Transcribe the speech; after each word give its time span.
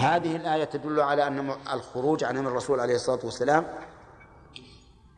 هذه 0.00 0.36
الآية 0.36 0.64
تدل 0.64 1.00
على 1.00 1.26
أن 1.26 1.56
الخروج 1.72 2.24
عن 2.24 2.36
أمر 2.36 2.50
الرسول 2.50 2.80
عليه 2.80 2.94
الصلاة 2.94 3.20
والسلام 3.24 3.66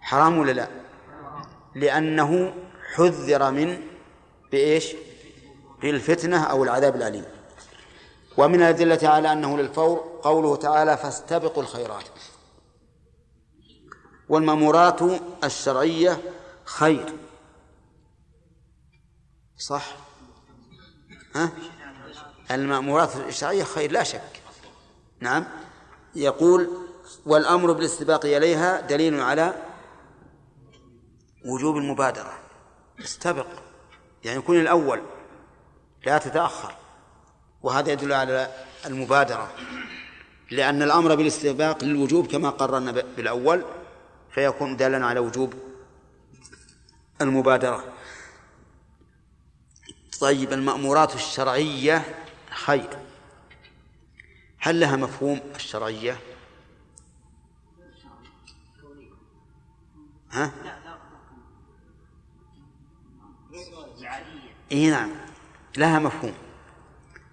حرام 0.00 0.38
ولا 0.38 0.52
لا؟ 0.52 0.68
لأنه 1.74 2.54
حذر 2.94 3.50
من 3.50 3.80
بإيش؟ 4.52 4.94
بالفتنة 5.82 6.44
أو 6.44 6.64
العذاب 6.64 6.96
الأليم 6.96 7.24
ومن 8.36 8.54
الأدلة 8.54 9.08
على 9.08 9.32
أنه 9.32 9.58
للفور 9.58 10.20
قوله 10.22 10.56
تعالى 10.56 10.96
فاستبقوا 10.96 11.62
الخيرات 11.62 12.04
والمأمورات 14.28 15.00
الشرعية 15.44 16.18
خير 16.64 17.12
صح 19.58 19.96
ها؟ 21.34 21.50
المأمورات 22.50 23.16
الشرعية 23.16 23.64
خير 23.64 23.92
لا 23.92 24.02
شك 24.02 24.41
نعم. 25.22 25.44
يقول 26.14 26.70
والأمر 27.26 27.72
بالاستباق 27.72 28.26
إليها 28.26 28.80
دليل 28.80 29.20
على 29.20 29.54
وجوب 31.44 31.76
المبادرة. 31.76 32.38
استبق. 33.00 33.46
يعني 34.24 34.38
يكون 34.38 34.60
الأول 34.60 35.02
لا 36.06 36.18
تتأخر. 36.18 36.74
وهذا 37.62 37.92
يدل 37.92 38.12
على 38.12 38.50
المبادرة. 38.86 39.50
لأن 40.50 40.82
الأمر 40.82 41.14
بالاستباق 41.14 41.84
للوجوب 41.84 42.26
كما 42.26 42.50
قررنا 42.50 42.92
بالأول 42.92 43.64
فيكون 44.34 44.76
دالا 44.76 45.06
على 45.06 45.20
وجوب 45.20 45.54
المبادرة. 47.20 47.84
طيب 50.20 50.52
المأمورات 50.52 51.14
الشرعية 51.14 52.14
خير. 52.50 53.01
هل 54.64 54.80
لها 54.80 54.96
مفهوم 54.96 55.40
الشرعية؟ 55.56 56.16
ها؟ 60.32 60.52
إيه 64.72 64.90
نعم. 64.90 65.10
لها 65.76 65.98
مفهوم. 65.98 66.34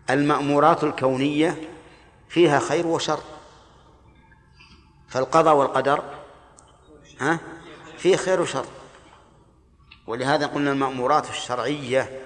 المأمورات 0.10 0.84
الكونية 0.84 1.70
فيها 2.30 2.60
خير 2.60 2.88
وشر. 2.88 3.20
فالقضاء 5.08 5.56
والقدر 5.56 6.04
ها؟ 7.20 7.40
فيه 7.98 8.16
خير 8.16 8.42
وشر. 8.42 8.66
ولهذا 10.08 10.48
قلنا 10.48 10.72
المأمورات 10.72 11.30
الشرعية 11.30 12.26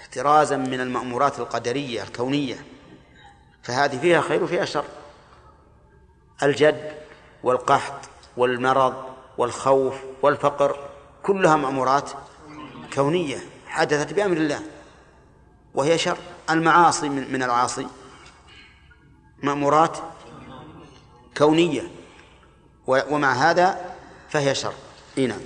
احترازا 0.00 0.56
من 0.56 0.80
المأمورات 0.80 1.38
القدرية 1.38 2.02
الكونية. 2.02 2.73
فهذه 3.64 3.98
فيها 3.98 4.20
خير 4.20 4.44
وفيها 4.44 4.64
شر. 4.64 4.84
الجد 6.42 6.92
والقحط 7.42 8.00
والمرض 8.36 8.94
والخوف 9.38 9.94
والفقر 10.22 10.78
كلها 11.22 11.56
مأمورات 11.56 12.10
كونية 12.94 13.38
حدثت 13.66 14.12
بأمر 14.12 14.36
الله 14.36 14.60
وهي 15.74 15.98
شر. 15.98 16.18
المعاصي 16.50 17.08
من, 17.08 17.32
من 17.32 17.42
العاصي 17.42 17.86
مأمورات 19.42 19.98
كونية 21.36 21.90
ومع 22.86 23.32
هذا 23.32 23.94
فهي 24.28 24.54
شر. 24.54 24.74
نعم. 25.16 25.40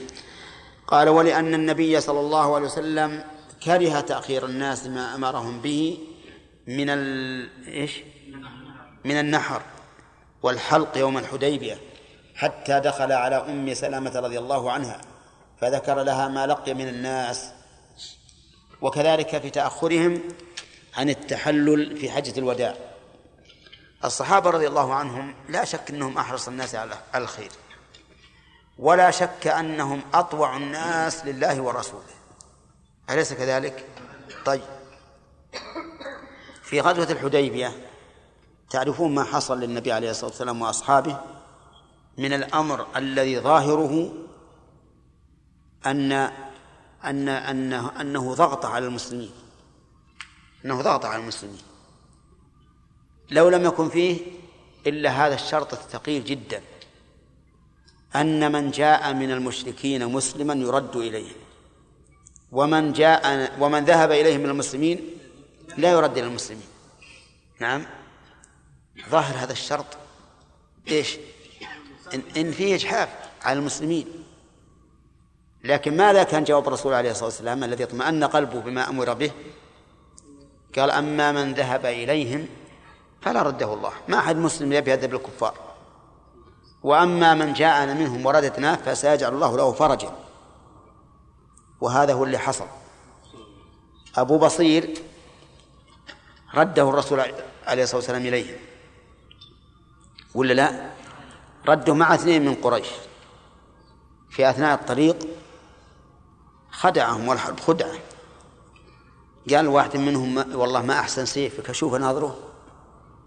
قال 0.86 1.08
ولأن 1.08 1.54
النبي 1.54 2.00
صلى 2.00 2.20
الله 2.20 2.54
عليه 2.54 2.66
وسلم 2.66 3.24
كره 3.62 4.00
تأخير 4.00 4.46
الناس 4.46 4.86
ما 4.86 5.14
أمرهم 5.14 5.60
به 5.60 5.98
من 6.68 6.90
ال... 6.90 7.68
إيش؟ 7.68 8.00
من 9.04 9.20
النحر 9.20 9.62
والحلق 10.42 10.98
يوم 10.98 11.18
الحديبية 11.18 11.78
حتى 12.34 12.80
دخل 12.80 13.12
على 13.12 13.36
أم 13.36 13.74
سلمة 13.74 14.20
رضي 14.20 14.38
الله 14.38 14.72
عنها 14.72 15.00
فذكر 15.60 16.02
لها 16.02 16.28
ما 16.28 16.46
لقي 16.46 16.74
من 16.74 16.88
الناس 16.88 17.50
وكذلك 18.82 19.38
في 19.38 19.50
تأخرهم 19.50 20.22
عن 20.96 21.10
التحلل 21.10 21.96
في 21.96 22.10
حجة 22.10 22.38
الوداع 22.38 22.74
الصحابة 24.04 24.50
رضي 24.50 24.66
الله 24.66 24.94
عنهم 24.94 25.34
لا 25.48 25.64
شك 25.64 25.90
أنهم 25.90 26.18
أحرص 26.18 26.48
الناس 26.48 26.74
على 26.74 26.94
الخير 27.14 27.50
ولا 28.78 29.10
شك 29.10 29.46
أنهم 29.46 30.02
أطوع 30.14 30.56
الناس 30.56 31.24
لله 31.24 31.60
ورسوله 31.60 32.02
أليس 33.10 33.32
كذلك؟ 33.32 33.86
طيب 34.44 34.62
في 36.68 36.80
غزوة 36.80 37.12
الحديبية. 37.12 37.72
تعرفون 38.70 39.14
ما 39.14 39.24
حصل 39.24 39.60
للنبي 39.60 39.92
عليه 39.92 40.10
الصلاة 40.10 40.30
والسلام 40.30 40.62
وأصحابه؟ 40.62 41.20
من 42.18 42.32
الأمر 42.32 42.86
الذي 42.96 43.40
ظاهره 43.40 44.12
أن 45.86 46.12
أن 47.04 47.28
أنه 47.28 48.00
أنه 48.00 48.34
ضغط 48.34 48.66
على 48.66 48.86
المسلمين. 48.86 49.30
أنه 50.64 50.82
ضغط 50.82 51.04
على 51.04 51.22
المسلمين. 51.22 51.62
لو 53.30 53.48
لم 53.48 53.64
يكن 53.64 53.88
فيه 53.88 54.20
إلا 54.86 55.10
هذا 55.10 55.34
الشرط 55.34 55.72
الثقيل 55.72 56.24
جدا. 56.24 56.62
أن 58.16 58.52
من 58.52 58.70
جاء 58.70 59.14
من 59.14 59.30
المشركين 59.30 60.06
مسلما 60.06 60.54
يرد 60.54 60.96
إليه. 60.96 61.32
ومن 62.52 62.92
جاء 62.92 63.56
ومن 63.60 63.84
ذهب 63.84 64.10
إليه 64.10 64.38
من 64.38 64.46
المسلمين 64.46 65.17
لا 65.78 65.92
يرد 65.92 66.18
إلى 66.18 66.26
المسلمين. 66.26 66.66
نعم. 67.60 67.86
ظاهر 69.08 69.44
هذا 69.44 69.52
الشرط. 69.52 69.86
إيش؟ 70.88 71.16
إن, 72.14 72.22
إن 72.36 72.52
فيه 72.52 72.74
إجحاف 72.74 73.08
على 73.42 73.58
المسلمين. 73.58 74.24
لكن 75.64 75.96
ماذا 75.96 76.22
كان 76.22 76.44
جواب 76.44 76.68
الرسول 76.68 76.94
عليه 76.94 77.10
الصلاة 77.10 77.24
والسلام 77.24 77.64
الذي 77.64 77.84
اطمأن 77.84 78.24
قلبه 78.24 78.60
بما 78.60 78.88
أمر 78.88 79.14
به؟ 79.14 79.30
قال 80.78 80.90
أما 80.90 81.32
من 81.32 81.54
ذهب 81.54 81.86
إليهم 81.86 82.48
فلا 83.22 83.42
رده 83.42 83.74
الله. 83.74 83.92
ما 84.08 84.18
أحد 84.18 84.36
مسلم 84.36 84.72
يبي 84.72 84.90
يذهب 84.90 85.12
للكفار. 85.12 85.54
وأما 86.82 87.34
من 87.34 87.52
جاءنا 87.52 87.94
منهم 87.94 88.26
ورددناه 88.26 88.76
فسيجعل 88.76 89.34
الله 89.34 89.56
له 89.56 89.72
فرجا. 89.72 90.16
وهذا 91.80 92.12
هو 92.12 92.24
اللي 92.24 92.38
حصل. 92.38 92.66
أبو 94.16 94.38
بصير 94.38 95.08
رده 96.54 96.88
الرسول 96.88 97.20
عليه 97.66 97.82
الصلاة 97.82 97.96
والسلام 97.96 98.26
إليه. 98.26 98.58
ولا 100.34 100.52
لا؟ 100.52 100.90
رده 101.68 101.94
مع 101.94 102.14
اثنين 102.14 102.44
من 102.44 102.54
قريش. 102.54 102.88
في 104.30 104.50
أثناء 104.50 104.74
الطريق 104.74 105.16
خدعهم 106.70 107.28
والحرب 107.28 107.60
خدعة. 107.60 107.94
قال 109.50 109.68
واحد 109.68 109.96
منهم 109.96 110.34
ما 110.34 110.56
والله 110.56 110.82
ما 110.82 110.98
أحسن 110.98 111.26
سيفك 111.26 111.70
أشوف 111.70 111.94
ناظره. 111.94 112.38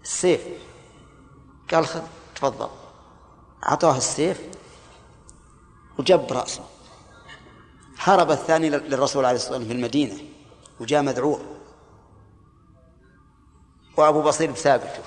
السيف. 0.02 0.40
قال 1.72 1.86
خذ 1.86 2.02
تفضل. 2.34 2.68
أعطوه 3.68 3.96
السيف 3.96 4.40
وجب 5.98 6.32
رأسه. 6.32 6.64
هرب 7.98 8.30
الثاني 8.30 8.70
للرسول 8.70 9.24
عليه 9.24 9.36
الصلاة 9.36 9.52
والسلام 9.52 9.68
في 9.68 9.72
المدينة 9.78 10.18
وجاء 10.80 11.02
مذعور 11.02 11.51
وأبو 13.96 14.22
بصير 14.22 14.50
بثابته. 14.50 15.02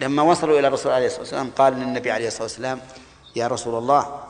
لما 0.00 0.22
وصلوا 0.22 0.58
إلى 0.58 0.68
الرسول 0.68 0.92
عليه 0.92 1.06
الصلاة 1.06 1.20
والسلام 1.22 1.50
قال 1.58 1.72
للنبي 1.72 2.10
عليه 2.10 2.26
الصلاة 2.26 2.42
والسلام 2.42 2.80
يا 3.36 3.46
رسول 3.46 3.78
الله 3.78 4.20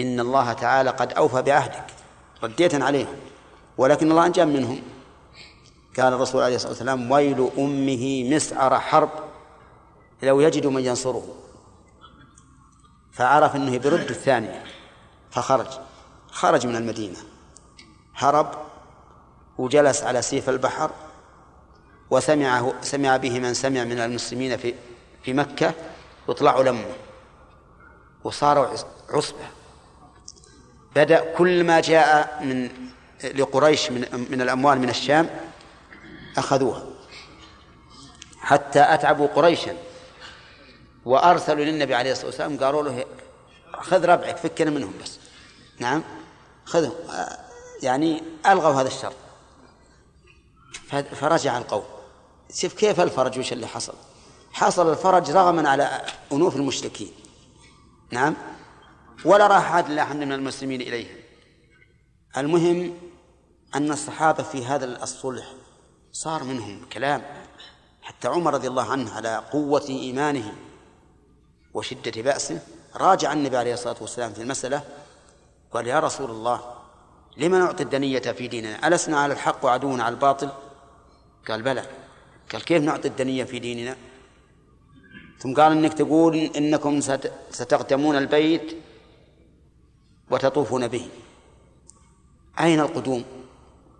إن 0.00 0.20
الله 0.20 0.52
تعالى 0.52 0.90
قد 0.90 1.12
أوفى 1.12 1.42
بعهدك 1.42 1.86
رديت 2.42 2.74
عليهم 2.74 3.16
ولكن 3.78 4.10
الله 4.10 4.26
أنجم 4.26 4.48
منهم. 4.48 4.82
قال 5.96 6.12
الرسول 6.12 6.42
عليه 6.42 6.56
الصلاة 6.56 6.70
والسلام 6.70 7.10
ويل 7.10 7.50
أمه 7.58 8.34
مسعر 8.34 8.80
حرب 8.80 9.10
لو 10.22 10.40
يجد 10.40 10.66
من 10.66 10.84
ينصره. 10.84 11.26
فعرف 13.12 13.56
أنه 13.56 13.78
برد 13.78 14.10
الثانية 14.10 14.64
فخرج 15.30 15.66
خرج 16.30 16.66
من 16.66 16.76
المدينة 16.76 17.18
هرب 18.14 18.50
وجلس 19.58 20.02
على 20.02 20.22
سيف 20.22 20.48
البحر 20.48 20.90
وسمعه 22.10 22.74
سمع 22.82 23.16
به 23.16 23.40
من 23.40 23.54
سمع 23.54 23.84
من 23.84 24.00
المسلمين 24.00 24.56
في 24.56 24.74
في 25.22 25.32
مكة 25.32 25.74
وطلعوا 26.28 26.64
لمه 26.64 26.94
وصاروا 28.24 28.66
عصبة. 29.10 29.46
بدأ 30.96 31.34
كل 31.34 31.64
ما 31.64 31.80
جاء 31.80 32.42
من 32.44 32.70
لقريش 33.24 33.90
من 33.90 34.26
من 34.30 34.40
الأموال 34.42 34.78
من 34.78 34.88
الشام 34.88 35.30
أخذوها. 36.36 36.84
حتى 38.40 38.80
أتعبوا 38.80 39.26
قريشا. 39.26 39.76
وأرسلوا 41.04 41.64
للنبي 41.64 41.94
عليه 41.94 42.12
الصلاة 42.12 42.26
والسلام 42.26 42.58
قالوا 42.58 42.82
له 42.82 43.04
خذ 43.72 44.04
ربعك 44.04 44.36
فكنا 44.36 44.70
منهم 44.70 44.92
بس. 45.02 45.18
نعم 45.78 46.02
خذهم. 46.64 46.94
يعني 47.82 48.22
ألغوا 48.46 48.80
هذا 48.80 48.88
الشر. 48.88 49.12
فرجع 51.14 51.58
القوم. 51.58 51.95
شوف 52.54 52.74
كيف 52.74 53.00
الفرج 53.00 53.38
وش 53.38 53.52
اللي 53.52 53.66
حصل؟ 53.66 53.94
حصل 54.52 54.90
الفرج 54.90 55.30
رغما 55.30 55.68
على 55.68 56.02
أنوف 56.32 56.56
المشركين. 56.56 57.12
نعم؟ 58.10 58.36
ولا 59.24 59.46
راح 59.46 59.74
أحد 59.74 59.90
لا 59.90 60.02
أحد 60.02 60.16
من 60.16 60.32
المسلمين 60.32 60.80
إليه 60.80 61.26
المهم 62.36 62.94
أن 63.74 63.92
الصحابة 63.92 64.42
في 64.42 64.64
هذا 64.64 65.02
الصلح 65.02 65.46
صار 66.12 66.44
منهم 66.44 66.86
كلام. 66.92 67.22
حتى 68.02 68.28
عمر 68.28 68.54
رضي 68.54 68.68
الله 68.68 68.90
عنه 68.92 69.14
على 69.14 69.36
قوة 69.36 69.84
إيمانه 69.88 70.54
وشدة 71.74 72.22
بأسه 72.22 72.60
راجع 72.96 73.32
النبي 73.32 73.56
عليه 73.56 73.74
الصلاة 73.74 73.96
والسلام 74.00 74.32
في 74.32 74.42
المسألة 74.42 74.82
قال 75.72 75.86
يا 75.86 76.00
رسول 76.00 76.30
الله 76.30 76.60
لما 77.36 77.58
نعطي 77.58 77.82
الدنية 77.82 78.18
في 78.18 78.48
ديننا؟ 78.48 78.88
ألسنا 78.88 79.20
على 79.20 79.32
الحق 79.32 79.64
وعدونا 79.64 80.04
على 80.04 80.14
الباطل؟ 80.14 80.50
قال 81.48 81.62
بلى. 81.62 81.86
قال 82.52 82.64
كيف 82.64 82.82
نعطي 82.82 83.08
الدنية 83.08 83.44
في 83.44 83.58
ديننا؟ 83.58 83.96
ثم 85.38 85.54
قال 85.54 85.72
إنك 85.72 85.94
تقول 85.94 86.36
إنكم 86.36 87.00
ستقدمون 87.50 88.16
البيت 88.16 88.76
وتطوفون 90.30 90.88
به. 90.88 91.08
أين 92.60 92.80
القدوم؟ 92.80 93.24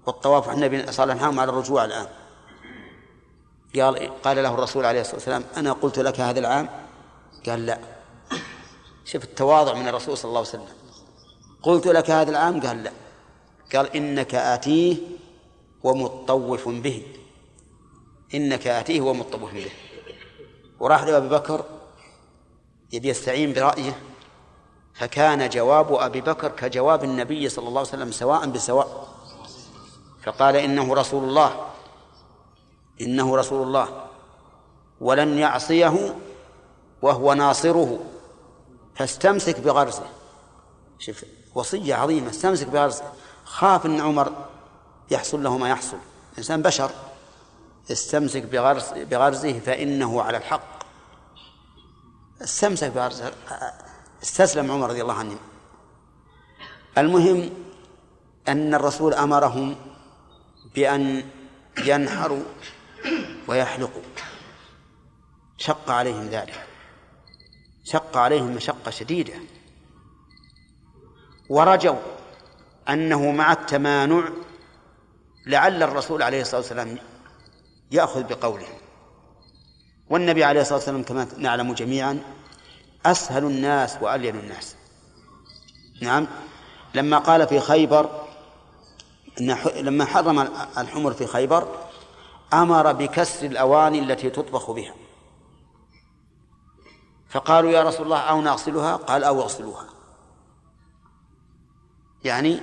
والطواف 0.06 0.50
النبي 0.50 0.92
صلى 0.92 1.12
الله 1.12 1.24
عليه 1.24 1.40
على 1.40 1.50
الرجوع 1.50 1.84
الآن. 1.84 2.06
قال 3.76 4.22
قال 4.22 4.36
له 4.42 4.54
الرسول 4.54 4.84
عليه 4.84 5.00
الصلاة 5.00 5.16
والسلام 5.16 5.44
أنا 5.56 5.72
قلت 5.72 5.98
لك 5.98 6.20
هذا 6.20 6.38
العام؟ 6.40 6.68
قال 7.46 7.66
لا. 7.66 7.78
شوف 9.04 9.24
التواضع 9.24 9.74
من 9.74 9.88
الرسول 9.88 10.16
صلى 10.16 10.28
الله 10.28 10.38
عليه 10.38 10.48
وسلم. 10.48 10.68
قلت 11.62 11.86
لك 11.86 12.10
هذا 12.10 12.30
العام؟ 12.30 12.60
قال 12.60 12.82
لا. 12.82 12.92
قال 13.74 13.96
إنك 13.96 14.34
آتيه 14.34 14.96
ومطوف 15.82 16.68
به. 16.68 17.02
إنك 18.34 18.66
آتيه 18.66 19.00
ومطوف 19.00 19.54
به. 19.54 19.70
وراح 20.80 21.02
لأبي 21.04 21.28
بكر 21.28 21.64
يبي 22.92 23.08
يستعين 23.08 23.52
برأيه 23.52 23.98
فكان 24.94 25.48
جواب 25.48 25.94
أبي 25.94 26.20
بكر 26.20 26.48
كجواب 26.48 27.04
النبي 27.04 27.48
صلى 27.48 27.68
الله 27.68 27.80
عليه 27.80 27.88
وسلم 27.88 28.12
سواء 28.12 28.46
بسواء. 28.46 29.08
فقال 30.24 30.56
إنه 30.56 30.94
رسول 30.94 31.24
الله 31.24 31.66
إنه 33.00 33.36
رسول 33.36 33.66
الله 33.66 34.06
ولن 35.00 35.38
يعصيه 35.38 36.16
وهو 37.02 37.34
ناصره 37.34 38.00
فاستمسك 38.94 39.60
بغرزه. 39.60 40.06
شوف 40.98 41.24
وصية 41.54 41.94
عظيمة 41.94 42.30
استمسك 42.30 42.66
بغرزه. 42.66 43.04
خاف 43.44 43.86
أن 43.86 44.00
عمر 44.00 44.32
يحصل 45.10 45.42
له 45.42 45.58
ما 45.58 45.68
يحصل. 45.68 45.96
إنسان 46.38 46.62
بشر. 46.62 46.90
استمسك 47.90 48.42
بغرز 48.42 48.84
بغرزه 48.92 49.58
فإنه 49.58 50.22
على 50.22 50.36
الحق. 50.36 50.76
استمسك 52.42 52.90
بغرزه 52.90 53.32
استسلم 54.22 54.70
عمر 54.70 54.90
رضي 54.90 55.02
الله 55.02 55.14
عنه. 55.14 55.36
المهم 56.98 57.50
أن 58.48 58.74
الرسول 58.74 59.14
أمرهم 59.14 59.76
بأن 60.74 61.28
ينحروا 61.78 62.42
ويحلقوا. 63.48 64.02
شق 65.58 65.90
عليهم 65.90 66.26
ذلك. 66.26 66.66
شق 67.84 68.16
عليهم 68.16 68.54
مشقة 68.54 68.90
شديدة. 68.90 69.34
ورجوا 71.48 71.96
أنه 72.88 73.30
مع 73.30 73.52
التمانع 73.52 74.28
لعل 75.46 75.82
الرسول 75.82 76.22
عليه 76.22 76.40
الصلاة 76.40 76.60
والسلام 76.60 76.98
يأخذ 77.90 78.22
بقوله. 78.22 78.66
والنبي 80.10 80.44
عليه 80.44 80.60
الصلاة 80.60 80.78
والسلام 80.78 81.02
كما 81.02 81.28
نعلم 81.38 81.74
جميعا 81.74 82.20
أسهل 83.06 83.44
الناس 83.44 83.98
وألين 84.00 84.38
الناس. 84.38 84.76
نعم. 86.02 86.26
لما 86.94 87.18
قال 87.18 87.46
في 87.46 87.60
خيبر 87.60 88.26
لما 89.76 90.04
حرم 90.04 90.38
الحمر 90.78 91.12
في 91.12 91.26
خيبر 91.26 91.68
أمر 92.52 92.92
بكسر 92.92 93.46
الأواني 93.46 93.98
التي 93.98 94.30
تطبخ 94.30 94.70
بها. 94.70 94.94
فقالوا 97.28 97.70
يا 97.70 97.82
رسول 97.82 98.06
الله 98.06 98.18
أو 98.18 98.40
نغسلها؟ 98.42 98.96
قال 98.96 99.24
أو 99.24 99.42
اغسلوها. 99.42 99.86
يعني 102.24 102.60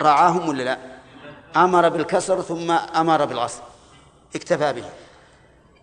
رعاهم 0.00 0.48
ولا 0.48 0.62
لا؟ 0.62 0.78
أمر 1.56 1.88
بالكسر 1.88 2.42
ثم 2.42 2.70
أمر 2.70 3.24
بالغسل. 3.24 3.62
اكتفى 4.34 4.72
به. 4.72 4.90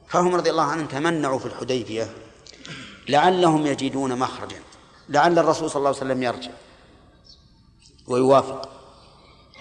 فهم 0.08 0.36
رضي 0.36 0.50
الله 0.50 0.64
عنهم 0.64 0.88
تمنعوا 0.88 1.40
في 1.40 1.46
الحديبية 1.46 2.10
لعلهم 3.10 3.66
يجدون 3.66 4.20
مخرجا. 4.20 4.62
لعل 5.10 5.40
الرسول 5.40 5.70
صلى 5.70 5.78
الله 5.78 5.90
عليه 5.90 5.98
وسلم 5.98 6.24
يرجع 6.24 6.52
ويوافق. 8.08 8.70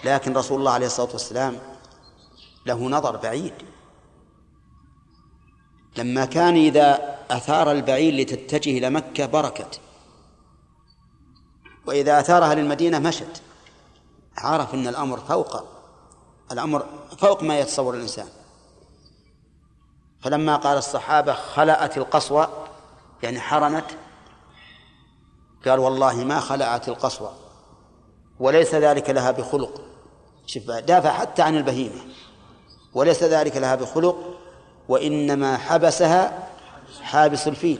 لكن 0.03 0.33
رسول 0.37 0.59
الله 0.59 0.71
عليه 0.71 0.85
الصلاة 0.85 1.11
والسلام 1.11 1.59
له 2.65 2.89
نظر 2.89 3.17
بعيد. 3.17 3.53
لما 5.97 6.25
كان 6.25 6.55
إذا 6.55 7.17
أثار 7.31 7.71
البعير 7.71 8.13
لتتجه 8.13 8.77
إلى 8.77 8.89
مكة 8.89 9.25
بركت. 9.25 9.79
وإذا 11.85 12.19
أثارها 12.19 12.55
للمدينة 12.55 12.99
مشت. 12.99 13.41
عرف 14.37 14.73
أن 14.73 14.87
الأمر 14.87 15.19
فوق 15.19 15.63
الأمر 16.51 16.85
فوق 17.17 17.43
ما 17.43 17.59
يتصور 17.59 17.95
الإنسان. 17.95 18.27
فلما 20.23 20.55
قال 20.55 20.77
الصحابة 20.77 21.33
خلأت 21.33 21.97
القصوى 21.97 22.47
يعني 23.23 23.39
حرمت 23.39 23.97
قال 25.65 25.79
والله 25.79 26.15
ما 26.15 26.39
خلعت 26.39 26.89
القصوى 26.89 27.31
وليس 28.39 28.75
ذلك 28.75 29.09
لها 29.09 29.31
بخلق. 29.31 29.81
شوف 30.45 30.71
دافع 30.71 31.11
حتى 31.11 31.41
عن 31.41 31.57
البهيمة. 31.57 32.01
وليس 32.93 33.23
ذلك 33.23 33.57
لها 33.57 33.75
بخلق 33.75 34.39
وإنما 34.89 35.57
حبسها 35.57 36.49
حابس 37.01 37.47
الفيل. 37.47 37.79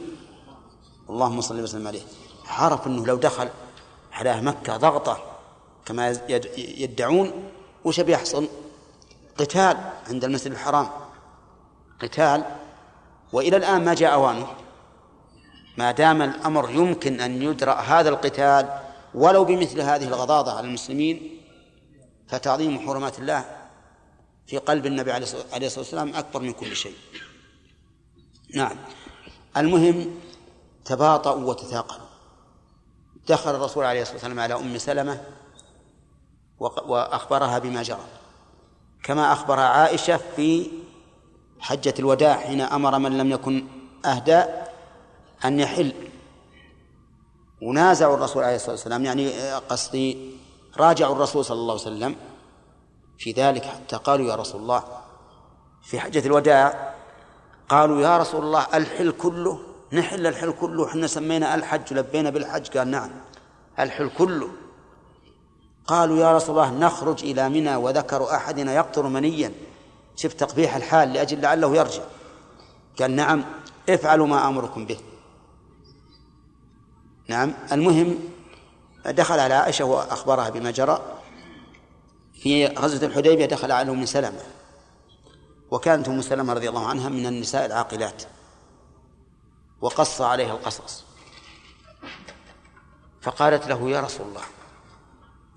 اللهم 1.09 1.41
صل 1.41 1.61
وسلم 1.61 1.87
عليه. 1.87 2.01
عرف 2.47 2.87
أنه 2.87 3.05
لو 3.05 3.15
دخل 3.15 3.49
على 4.13 4.41
مكة 4.41 4.77
ضغطة 4.77 5.23
كما 5.85 6.17
يدعون 6.57 7.31
وش 7.85 7.99
بيحصل؟ 7.99 8.47
قتال 9.37 9.77
عند 10.09 10.23
المسجد 10.23 10.51
الحرام. 10.51 11.00
قتال 12.01 12.43
وإلى 13.33 13.57
الآن 13.57 13.85
ما 13.85 13.93
جاء 13.93 14.13
أوانه 14.13 14.47
ما 15.77 15.91
دام 15.91 16.21
الأمر 16.21 16.69
يمكن 16.69 17.21
أن 17.21 17.41
يدرأ 17.41 17.73
هذا 17.73 18.09
القتال 18.09 18.79
ولو 19.13 19.45
بمثل 19.45 19.81
هذه 19.81 20.07
الغضاضة 20.07 20.51
على 20.51 20.67
المسلمين 20.67 21.41
فتعظيم 22.27 22.79
حرمات 22.79 23.19
الله 23.19 23.45
في 24.47 24.57
قلب 24.57 24.85
النبي 24.85 25.11
عليه 25.11 25.25
الصلاة 25.25 25.77
والسلام 25.77 26.15
أكبر 26.15 26.39
من 26.39 26.51
كل 26.51 26.75
شيء. 26.75 26.95
نعم. 28.55 28.77
المهم 29.57 30.15
تباطؤوا 30.85 31.49
وتثاقلوا. 31.49 32.07
دخل 33.27 33.55
الرسول 33.55 33.83
عليه 33.83 34.01
الصلاة 34.01 34.15
والسلام 34.17 34.39
على 34.39 34.53
أم 34.53 34.77
سلمة 34.77 35.21
وأخبرها 36.59 37.59
بما 37.59 37.83
جرى. 37.83 38.05
كما 39.03 39.33
أخبر 39.33 39.59
عائشة 39.59 40.19
في 40.35 40.71
حجة 41.61 41.93
الوداع 41.99 42.37
حين 42.37 42.61
أمر 42.61 42.99
من 42.99 43.17
لم 43.17 43.31
يكن 43.31 43.65
أهدى 44.05 44.43
أن 45.45 45.59
يحل. 45.59 45.93
ونازعوا 47.61 48.15
الرسول 48.15 48.43
عليه 48.43 48.55
الصلاة 48.55 48.71
والسلام 48.71 49.05
يعني 49.05 49.53
قصدي 49.53 50.31
راجعوا 50.77 51.15
الرسول 51.15 51.45
صلى 51.45 51.55
الله 51.57 51.73
عليه 51.73 51.81
وسلم 51.81 52.15
في 53.17 53.31
ذلك 53.31 53.65
حتى 53.65 53.95
قالوا 53.95 54.27
يا 54.27 54.35
رسول 54.35 54.61
الله 54.61 54.83
في 55.83 55.99
حجة 55.99 56.25
الوداع 56.27 56.93
قالوا 57.69 58.01
يا 58.01 58.17
رسول 58.17 58.43
الله 58.43 58.67
الحل 58.73 59.11
كله 59.11 59.59
نحل 59.93 60.27
الحل 60.27 60.51
كله 60.51 60.87
إحنا 60.87 61.07
سمينا 61.07 61.55
الحج 61.55 61.93
لبينا 61.93 62.29
بالحج 62.29 62.77
قال 62.77 62.87
نعم 62.87 63.09
الحل 63.79 64.09
كله. 64.17 64.47
قالوا 65.87 66.17
يا 66.17 66.35
رسول 66.35 66.59
الله 66.59 66.71
نخرج 66.71 67.23
إلى 67.23 67.49
منى 67.49 67.75
وذكر 67.75 68.35
أحدنا 68.35 68.73
يقطر 68.73 69.07
منيا. 69.07 69.51
شوف 70.15 70.33
تقبيح 70.33 70.75
الحال 70.75 71.13
لأجل 71.13 71.41
لعله 71.41 71.75
يرجع. 71.75 72.03
قال 72.99 73.15
نعم 73.15 73.45
افعلوا 73.89 74.27
ما 74.27 74.47
أمركم 74.47 74.85
به. 74.85 74.99
نعم 77.27 77.53
المهم 77.71 78.19
دخل 79.05 79.39
على 79.39 79.53
عائشة 79.53 79.85
وأخبرها 79.85 80.49
بما 80.49 80.71
جرى. 80.71 81.01
في 82.33 82.67
غزوة 82.67 83.09
الحديبية 83.09 83.45
دخل 83.45 83.71
على 83.71 83.91
أم 83.91 84.05
سلمة. 84.05 84.41
وكانت 85.71 86.07
أم 86.07 86.21
سلمة 86.21 86.53
رضي 86.53 86.69
الله 86.69 86.87
عنها 86.87 87.09
من 87.09 87.25
النساء 87.25 87.65
العاقلات. 87.65 88.23
وقص 89.81 90.21
عليها 90.21 90.53
القصص. 90.53 91.03
فقالت 93.21 93.67
له 93.67 93.89
يا 93.89 94.01
رسول 94.01 94.27
الله 94.27 94.41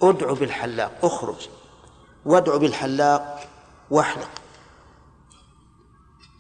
ادع 0.03 0.33
بالحلاق 0.33 0.99
اخرج 1.03 1.49
وادع 2.25 2.57
بالحلاق 2.57 3.49
واحلق. 3.91 4.31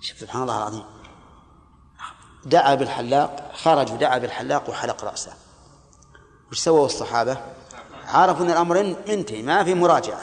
شوف 0.04 0.18
سبحان 0.18 0.42
الله 0.42 0.56
العظيم. 0.56 0.84
دعا 2.44 2.74
بالحلاق 2.74 3.52
خرج 3.54 3.92
ودعا 3.92 4.18
بالحلاق 4.18 4.70
وحلق 4.70 5.04
رأسه. 5.04 5.32
وش 6.50 6.58
سووا 6.58 6.86
الصحابة؟ 6.86 7.36
عرفوا 8.06 8.44
أن 8.44 8.50
الأمر 8.50 8.96
منتهي 9.08 9.42
ما 9.42 9.64
في 9.64 9.74
مراجعة. 9.74 10.20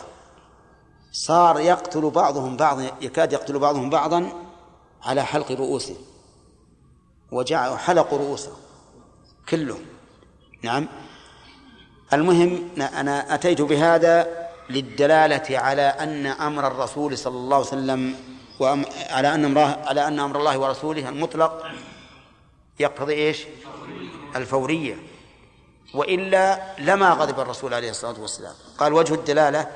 صار 1.11 1.59
يقتل 1.59 2.09
بعضهم 2.09 2.57
بعضا 2.57 2.91
يكاد 3.01 3.33
يقتل 3.33 3.59
بعضهم 3.59 3.89
بعضا 3.89 4.31
على 5.03 5.23
حلق 5.23 5.51
رؤوسهم 5.51 5.97
وجعلوا 7.31 7.77
حلقوا 7.77 8.19
رؤوسهم 8.19 8.57
كلهم. 9.49 9.85
نعم. 10.63 10.87
المهم 12.13 12.69
أنا 12.79 13.35
أتيت 13.35 13.61
بهذا 13.61 14.27
للدلالة 14.69 15.57
على 15.57 15.81
أن 15.81 16.25
أمر 16.25 16.67
الرسول 16.67 17.17
صلى 17.17 17.37
الله 17.37 17.55
عليه 17.55 17.67
وسلم 17.67 18.30
وعلى 18.61 19.35
أن 19.35 19.45
أمره 19.45 19.81
على 19.85 20.07
أن 20.07 20.19
أمر 20.19 20.39
الله 20.39 20.57
ورسوله 20.57 21.09
المطلق 21.09 21.65
يقتضي 22.79 23.13
إيش؟ 23.13 23.45
الفورية. 24.35 24.95
وإلا 25.93 26.75
لما 26.79 27.09
غضب 27.09 27.39
الرسول 27.39 27.73
عليه 27.73 27.89
الصلاة 27.89 28.21
والسلام. 28.21 28.55
قال 28.77 28.93
وجه 28.93 29.13
الدلالة؟ 29.13 29.71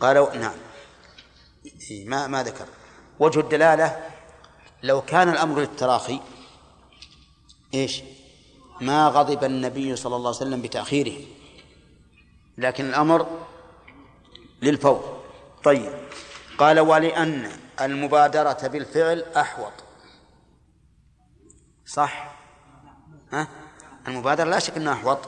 قالوا 0.00 0.34
نعم. 0.34 0.56
ما 2.04 2.26
ما 2.26 2.42
ذكر. 2.42 2.66
وجه 3.18 3.40
الدلالة 3.40 4.06
لو 4.82 5.00
كان 5.00 5.28
الأمر 5.28 5.60
للتراخي 5.60 6.20
إيش؟ 7.74 8.02
ما 8.80 9.08
غضب 9.08 9.44
النبي 9.44 9.96
صلى 9.96 10.16
الله 10.16 10.28
عليه 10.28 10.36
وسلم 10.36 10.62
بتأخيره. 10.62 11.20
لكن 12.58 12.88
الأمر 12.88 13.26
للفور. 14.62 15.22
طيب. 15.64 16.07
قال 16.58 16.80
ولأن 16.80 17.50
المبادرة 17.80 18.66
بالفعل 18.66 19.24
أحوط. 19.36 19.72
صح؟ 21.86 22.34
ها؟ 23.32 23.48
المبادرة 24.08 24.44
لا 24.44 24.58
شك 24.58 24.76
أنها 24.76 24.92
أحوط. 24.92 25.18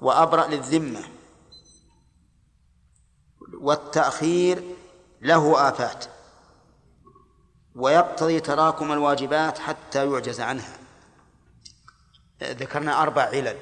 وأبرأ 0.00 0.46
للذمة. 0.46 1.04
والتأخير 3.60 4.62
له 5.20 5.68
آفات. 5.68 6.04
ويقتضي 7.74 8.40
تراكم 8.40 8.92
الواجبات 8.92 9.58
حتى 9.58 10.06
يعجز 10.06 10.40
عنها. 10.40 10.76
ذكرنا 12.42 13.02
أربع 13.02 13.22
علل. 13.22 13.56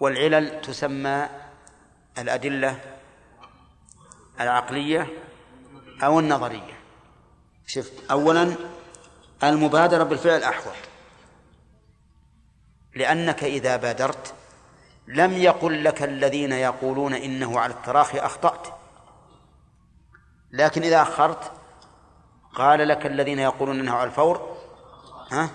والعلل 0.00 0.60
تسمى 0.60 1.28
الأدلة 2.18 2.93
العقلية 4.40 5.06
أو 6.02 6.20
النظرية. 6.20 6.74
شوف 7.66 7.90
أولا 8.10 8.54
المبادرة 9.44 10.02
بالفعل 10.02 10.42
أحوط. 10.42 10.74
لأنك 12.94 13.44
إذا 13.44 13.76
بادرت 13.76 14.34
لم 15.06 15.32
يقل 15.32 15.84
لك 15.84 16.02
الذين 16.02 16.52
يقولون 16.52 17.14
إنه 17.14 17.60
على 17.60 17.72
التراخي 17.72 18.18
أخطأت. 18.18 18.66
لكن 20.50 20.82
إذا 20.82 21.02
أخرت 21.02 21.52
قال 22.54 22.88
لك 22.88 23.06
الذين 23.06 23.38
يقولون 23.38 23.80
إنه 23.80 23.94
على 23.94 24.04
الفور 24.04 24.56
ها 25.30 25.50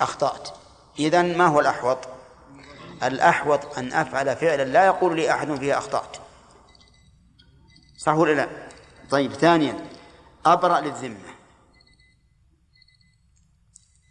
أخطأت. 0.00 0.48
إذن 0.98 1.38
ما 1.38 1.46
هو 1.46 1.60
الأحوط؟ 1.60 1.98
الأحوط 3.02 3.78
أن 3.78 3.92
أفعل 3.92 4.36
فعلا 4.36 4.64
لا 4.64 4.86
يقول 4.86 5.16
لي 5.16 5.30
أحد 5.30 5.54
فيه 5.54 5.78
أخطأت. 5.78 6.16
صح 8.00 8.12
ولا 8.12 8.32
لا؟ 8.32 8.68
طيب 9.10 9.32
ثانيا. 9.32 9.90
أبرأ 10.46 10.80
للذمة. 10.80 11.34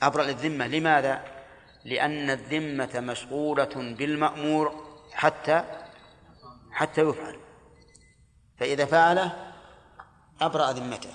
أبرأ 0.01 0.23
للذمة. 0.23 0.67
لماذا؟ 0.67 1.43
لأن 1.85 2.29
الذمة 2.29 2.99
مشغولة 2.99 3.95
بالمأمور 3.97 4.85
حتى 5.13 5.63
حتى 6.71 7.01
يفعل. 7.01 7.39
فإذا 8.59 8.85
فعله 8.85 9.53
أبرأ 10.41 10.71
ذمته. 10.71 11.13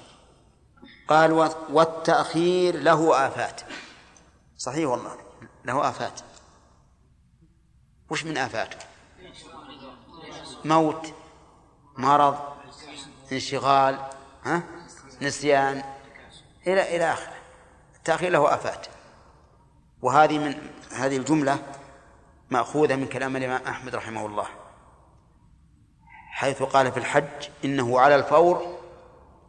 قال 1.09 1.33
والتأخير 1.71 2.77
له 2.77 3.27
آفات. 3.27 3.61
صحيح 4.57 4.89
والله 4.89 5.19
له 5.65 5.89
آفات. 5.89 6.21
وش 8.11 8.25
من 8.25 8.37
آفاته؟ 8.37 8.79
موت 10.65 11.15
مرض 11.97 12.54
انشغال 13.33 13.99
ها؟ 14.45 14.63
نسيان 15.23 15.83
إلى 16.67 16.97
إلى 16.97 17.13
آخره. 17.13 17.35
التأخير 17.97 18.31
له 18.31 18.55
آفات. 18.55 18.87
وهذه 20.03 20.39
من 20.39 20.55
هذه 20.93 21.17
الجملة 21.17 21.59
مأخوذة 22.51 22.97
من 22.97 23.07
كلام 23.07 23.37
الإمام 23.37 23.63
أحمد 23.69 23.95
رحمه 23.95 24.27
الله. 24.27 24.47
حيث 26.31 26.63
قال 26.63 26.93
في 26.93 26.99
الحج 26.99 27.49
إنه 27.65 28.01
على 28.01 28.17
الفور 28.17 28.79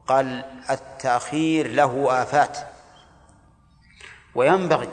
قال 0.08 0.46
التأخير 0.70 1.67
له 1.67 2.24
آفات. 2.24 2.58
وينبغي 4.36 4.89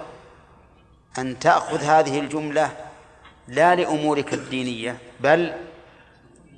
أن 1.19 1.39
تأخذ 1.39 1.83
هذه 1.83 2.21
الجملة 2.21 2.77
لا 3.49 3.75
لأمورك 3.75 4.35
الدينية 4.35 4.99
بل 5.21 5.55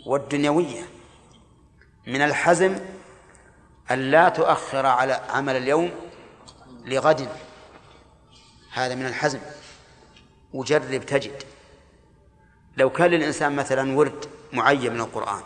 والدنيوية. 0.06 0.93
من 2.06 2.22
الحزم 2.22 2.78
أن 3.90 4.10
لا 4.10 4.28
تؤخر 4.28 4.86
على 4.86 5.12
عمل 5.12 5.56
اليوم 5.56 5.90
لغد. 6.84 7.28
هذا 8.72 8.94
من 8.94 9.06
الحزم. 9.06 9.40
وجرب 10.52 11.06
تجد. 11.06 11.42
لو 12.76 12.90
كان 12.90 13.10
للإنسان 13.10 13.56
مثلا 13.56 13.96
ورد 13.96 14.24
معين 14.52 14.92
من 14.92 15.00
القرآن 15.00 15.42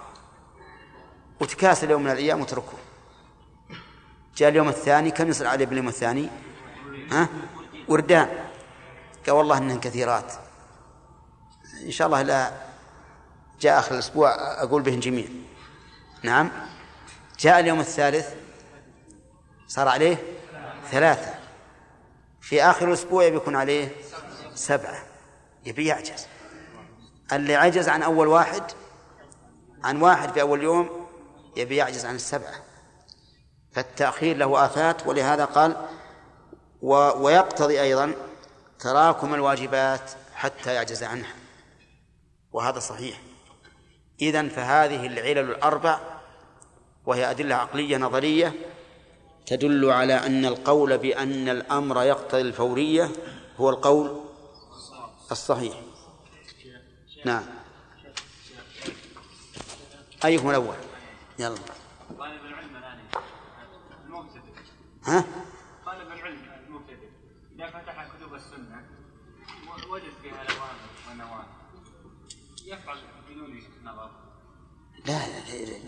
وتكاسل 1.41 1.91
يوم 1.91 2.03
من 2.03 2.11
الأيام 2.11 2.41
وتركه 2.41 2.79
جاء 4.37 4.49
اليوم 4.49 4.69
الثاني 4.69 5.11
كم 5.11 5.29
يصل 5.29 5.47
عليه 5.47 5.67
باليوم 5.67 5.89
الثاني؟ 5.89 6.29
ها؟ 7.11 7.29
وردان. 7.89 8.29
قال 9.27 9.35
والله 9.35 9.59
إنهن 9.59 9.81
كثيرات. 9.81 10.33
إن 11.85 11.91
شاء 11.91 12.07
الله 12.07 12.23
لا 12.23 12.53
جاء 13.61 13.79
آخر 13.79 13.95
الأسبوع 13.95 14.35
أقول 14.63 14.83
بهن 14.83 15.01
جميع. 15.01 15.27
نعم. 16.23 16.51
جاء 17.39 17.61
اليوم 17.61 17.81
الثالث. 17.81 18.35
صار 19.67 19.89
عليه 19.89 20.17
ثلاثة. 20.91 21.35
في 22.41 22.63
آخر 22.63 22.89
الأسبوع 22.89 23.25
يكون 23.25 23.57
عليه 23.57 23.89
سبعة. 24.55 25.03
يبي 25.67 25.87
يعجز. 25.87 26.27
اللي 27.33 27.55
عجز 27.55 27.89
عن 27.89 28.03
أول 28.03 28.27
واحد 28.27 28.63
عن 29.85 30.03
واحد 30.03 30.33
في 30.33 30.41
أول 30.41 30.63
يوم 30.63 31.07
يبي 31.57 31.77
يعجز 31.77 32.07
عن 32.07 32.15
السبعة. 32.15 32.55
فالتأخير 33.73 34.37
له 34.37 34.65
آفات 34.65 35.07
ولهذا 35.07 35.45
قال 35.45 35.89
و 36.83 36.95
ويقتضي 36.95 37.83
أيضا 37.83 38.13
تراكم 38.79 39.35
الواجبات 39.35 40.11
حتى 40.35 40.75
يعجز 40.75 41.03
عنها. 41.03 41.35
وهذا 42.53 42.79
صحيح. 42.79 43.28
إذن 44.23 44.49
فهذه 44.49 45.07
العلل 45.07 45.51
الأربع 45.51 46.01
وهي 47.07 47.31
أدلة 47.31 47.55
عقلية 47.55 47.97
نظرية 47.97 48.53
تدل 49.47 49.91
على 49.91 50.15
أن 50.15 50.45
القول 50.45 50.99
بأن 50.99 51.49
الأمر 51.49 52.03
يقتضي 52.03 52.41
الفورية 52.41 53.11
هو 53.57 53.71
القول 53.71 54.21
الصحيح. 55.31 55.75
نعم. 57.25 57.45
أيهما 60.25 60.51
الأول؟ 60.51 60.75
يلا. 61.39 61.59
ها؟ 65.05 65.25
لا 75.09 75.19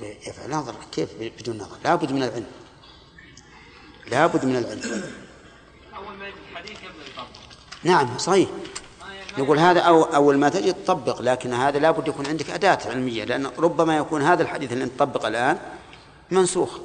لا 0.01 0.07
يفعل 0.27 0.51
نظر 0.51 0.75
كيف؟ 0.93 1.09
بدون 1.39 1.59
نظر 1.59 1.77
لابد 1.85 2.13
من 2.13 2.23
العلم. 2.23 2.47
لابد 4.11 4.45
من 4.45 4.57
العلم. 4.57 5.13
أول 5.97 6.15
ما 6.17 6.29
الحديث 6.51 6.79
يبدأ 6.79 7.11
يطبق. 7.13 7.27
نعم 7.83 8.19
صحيح. 8.19 8.49
يقول 9.39 9.59
هذا 9.59 9.81
أو 9.81 10.03
أول 10.03 10.39
ما 10.39 10.49
تجد 10.49 10.75
تطبق 10.75 11.23
لكن 11.23 11.53
هذا 11.53 11.79
لابد 11.79 12.09
يكون 12.09 12.27
عندك 12.27 12.51
أداة 12.51 12.79
علمية 12.87 13.25
لأن 13.25 13.47
ربما 13.47 13.97
يكون 13.97 14.23
هذا 14.23 14.43
الحديث 14.43 14.73
اللي 14.73 14.85
نطبق 14.85 15.27
الآن 15.27 15.59
منسوخ. 16.31 16.79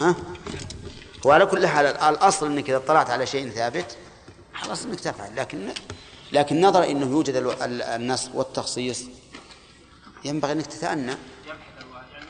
ها؟ 0.00 0.14
وعلى 1.24 1.46
كل 1.46 1.66
حال 1.66 1.86
الأصل 1.86 2.46
أنك 2.46 2.68
إذا 2.70 2.76
اطلعت 2.76 3.10
على 3.10 3.26
شيء 3.26 3.50
ثابت 3.50 3.96
خلاص 4.54 4.84
أنك 4.84 5.00
تفعل 5.00 5.36
لكن 5.36 5.68
لكن 6.32 6.60
نظر 6.60 6.84
أنه 6.84 7.06
يوجد 7.06 7.56
النص 7.62 8.30
والتخصيص 8.34 9.04
ينبغي 10.24 10.52
أنك 10.52 10.66
تتأنى. 10.66 11.16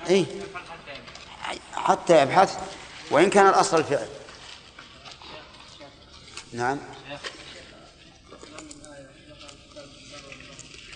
أي 0.08 0.26
حتى 1.72 2.22
يبحث 2.22 2.58
وإن 3.10 3.30
كان 3.30 3.46
الأصل 3.46 3.78
الفعل. 3.78 4.08
نعم. 6.52 6.78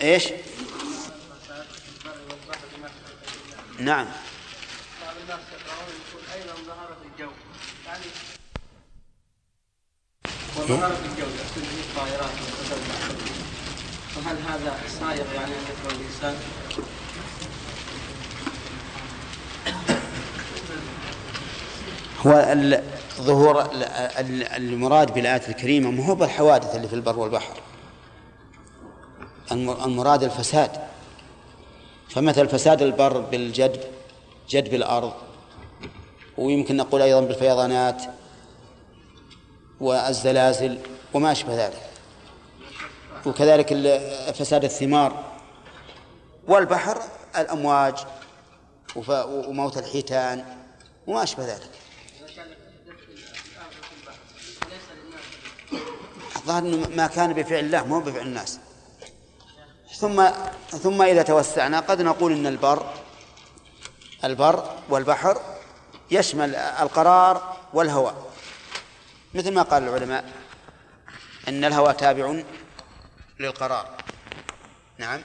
إيش؟ 0.01 0.29
نعم. 3.79 4.07
بعض 5.01 5.15
الناس 5.21 5.39
يقرأون 5.51 5.89
يقول 6.09 6.23
أيضا 6.33 6.53
ظهرت 6.53 6.97
الجو 7.05 7.31
يعني 7.85 8.05
وظهرت 10.57 10.99
الجو 11.05 11.25
تكون 11.25 11.63
فيه 11.63 11.81
الطائرات 11.81 12.31
وهل 14.17 14.37
هذا 14.47 14.73
صايغ 14.99 15.33
يعني 15.35 15.51
أن 15.51 15.63
يكون 15.73 15.99
الإنسان 15.99 16.35
هو 22.25 22.81
ظهور 23.21 23.69
المراد 24.57 25.13
بالآية 25.13 25.41
الكريمة 25.47 25.91
ما 25.91 26.05
هو 26.05 26.15
بالحوادث 26.15 26.75
اللي 26.75 26.87
في 26.87 26.93
البر 26.95 27.19
والبحر. 27.19 27.61
المراد 29.51 30.23
الفساد. 30.23 30.71
فمثل 32.09 32.49
فساد 32.49 32.81
البر 32.81 33.19
بالجدب 33.19 33.81
جدب 34.49 34.73
الأرض. 34.73 35.13
ويمكن 36.37 36.77
نقول 36.77 37.01
أيضا 37.01 37.21
بالفيضانات 37.21 38.03
والزلازل 39.79 40.79
وما 41.13 41.31
أشبه 41.31 41.65
ذلك. 41.65 41.92
وكذلك 43.25 43.67
فساد 44.35 44.63
الثمار 44.63 45.23
والبحر 46.47 47.01
الأمواج 47.37 47.95
وموت 48.95 49.77
الحيتان 49.77 50.45
وما 51.07 51.23
أشبه 51.23 51.45
ذلك. 51.45 51.69
الظاهر 56.35 56.61
ما 56.95 57.07
كان 57.07 57.33
بفعل 57.33 57.59
الله 57.59 57.85
مو 57.85 57.99
بفعل 57.99 58.27
الناس. 58.27 58.59
ثم 59.97 60.29
ثم 60.69 61.01
إذا 61.01 61.21
توسعنا 61.21 61.79
قد 61.79 62.01
نقول 62.01 62.31
إن 62.31 62.47
البر 62.47 62.85
البر 64.23 64.69
والبحر 64.89 65.41
يشمل 66.11 66.55
القرار 66.55 67.57
والهواء 67.73 68.15
مثل 69.33 69.53
ما 69.53 69.61
قال 69.61 69.83
العلماء 69.83 70.25
إن 71.47 71.65
الهواء 71.65 71.93
تابع 71.93 72.43
للقرار. 73.43 73.97
نعم. 74.97 75.21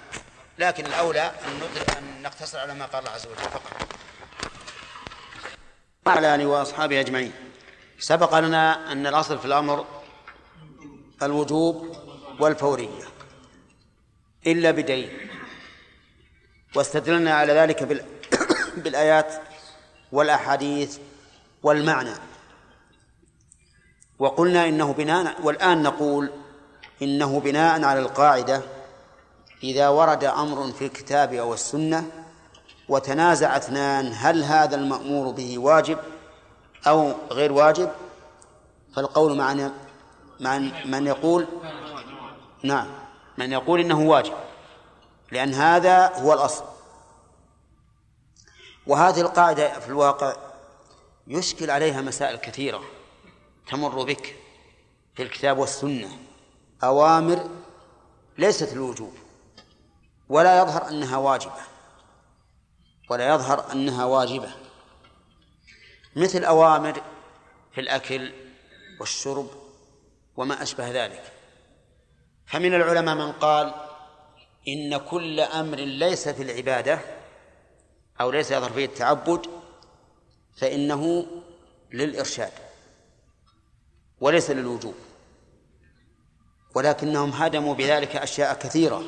لكن 0.58 0.86
الأولى 0.86 1.20
أن 1.20 1.60
أن 1.98 2.22
نقتصر 2.22 2.58
على 2.58 2.74
ما 2.74 2.86
قال 2.86 2.98
الله 2.98 3.10
عز 3.14 3.26
وجل. 3.26 3.36
فقط. 3.36 3.88
وعلى 6.06 6.34
اله 6.34 6.46
واصحابه 6.46 7.00
أجمعين. 7.00 7.32
سبق 7.98 8.38
لنا 8.38 8.92
أن 8.92 9.06
الأصل 9.06 9.38
في 9.38 9.44
الأمر 9.44 9.86
الوجوب 11.22 11.96
والفورية. 12.40 13.04
إلا 14.46 14.70
بدليل. 14.70 15.30
واستدلنا 16.74 17.34
على 17.34 17.52
ذلك 17.52 17.82
بالآيات 18.82 19.34
والأحاديث 20.12 20.98
والمعنى. 21.62 22.14
وقلنا 24.18 24.68
إنه 24.68 24.92
بناء 24.92 25.42
والآن 25.42 25.82
نقول 25.82 26.32
إنه 27.02 27.40
بناء 27.40 27.84
على 27.84 28.00
القاعدة 28.00 28.62
إذا 29.62 29.88
ورد 29.88 30.24
أمر 30.24 30.72
في 30.72 30.86
الكتاب 30.86 31.32
أو 31.34 31.54
السنة 31.54 32.10
وتنازع 32.88 33.56
اثنان 33.56 34.12
هل 34.14 34.44
هذا 34.44 34.76
المأمور 34.76 35.32
به 35.32 35.58
واجب 35.58 35.98
أو 36.86 37.12
غير 37.30 37.52
واجب؟ 37.52 37.90
فالقول 38.96 39.36
معنا 39.36 39.74
من 40.40 40.90
من 40.90 41.06
يقول 41.06 41.46
نعم. 42.62 42.86
من 43.38 43.52
يقول 43.52 43.80
إنه 43.80 44.00
واجب 44.00 44.32
لأن 45.32 45.54
هذا 45.54 46.12
هو 46.14 46.32
الأصل. 46.32 46.64
وهذه 48.86 49.20
القاعدة 49.20 49.80
في 49.80 49.88
الواقع 49.88 50.36
يشكل 51.26 51.70
عليها 51.70 52.00
مسائل 52.00 52.36
كثيرة 52.36 52.80
تمر 53.70 54.02
بك 54.02 54.36
في 55.14 55.22
الكتاب 55.22 55.58
والسنة. 55.58 56.27
أوامر 56.84 57.50
ليست 58.38 58.72
الوجوب 58.72 59.14
ولا 60.28 60.62
يظهر 60.62 60.88
أنها 60.88 61.16
واجبة 61.16 61.62
ولا 63.10 63.34
يظهر 63.34 63.72
أنها 63.72 64.04
واجبة. 64.04 64.50
مثل 66.16 66.44
أوامر 66.44 67.02
في 67.74 67.80
الأكل 67.80 68.32
والشرب 69.00 69.50
وما 70.36 70.62
أشبه 70.62 70.90
ذلك. 71.04 71.32
فمن 72.46 72.74
العلماء 72.74 73.14
من 73.14 73.32
قال 73.32 73.74
إن 74.68 74.96
كل 74.96 75.40
أمر 75.40 75.76
ليس 75.76 76.28
في 76.28 76.42
العبادة 76.42 77.00
أو 78.20 78.30
ليس 78.30 78.50
يظهر 78.50 78.70
فيه 78.70 78.84
التعبد 78.84 79.46
فإنه 80.56 81.26
للإرشاد 81.92 82.52
وليس 84.20 84.50
للوجوب. 84.50 84.94
ولكنهم 86.74 87.30
هدموا 87.30 87.74
بذلك 87.74 88.16
أشياء 88.16 88.54
كثيرة. 88.54 89.02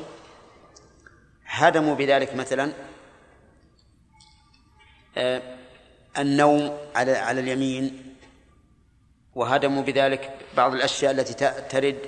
هدموا 1.45 1.95
بذلك 1.95 2.35
مثلا 2.35 2.73
آه، 5.17 5.41
النوم 6.17 6.77
على 6.95 7.17
على 7.17 7.39
اليمين 7.41 8.15
وهدموا 9.35 9.83
بذلك 9.83 10.33
بعض 10.57 10.73
الأشياء 10.73 11.11
التي 11.11 11.33
ترد 11.69 11.99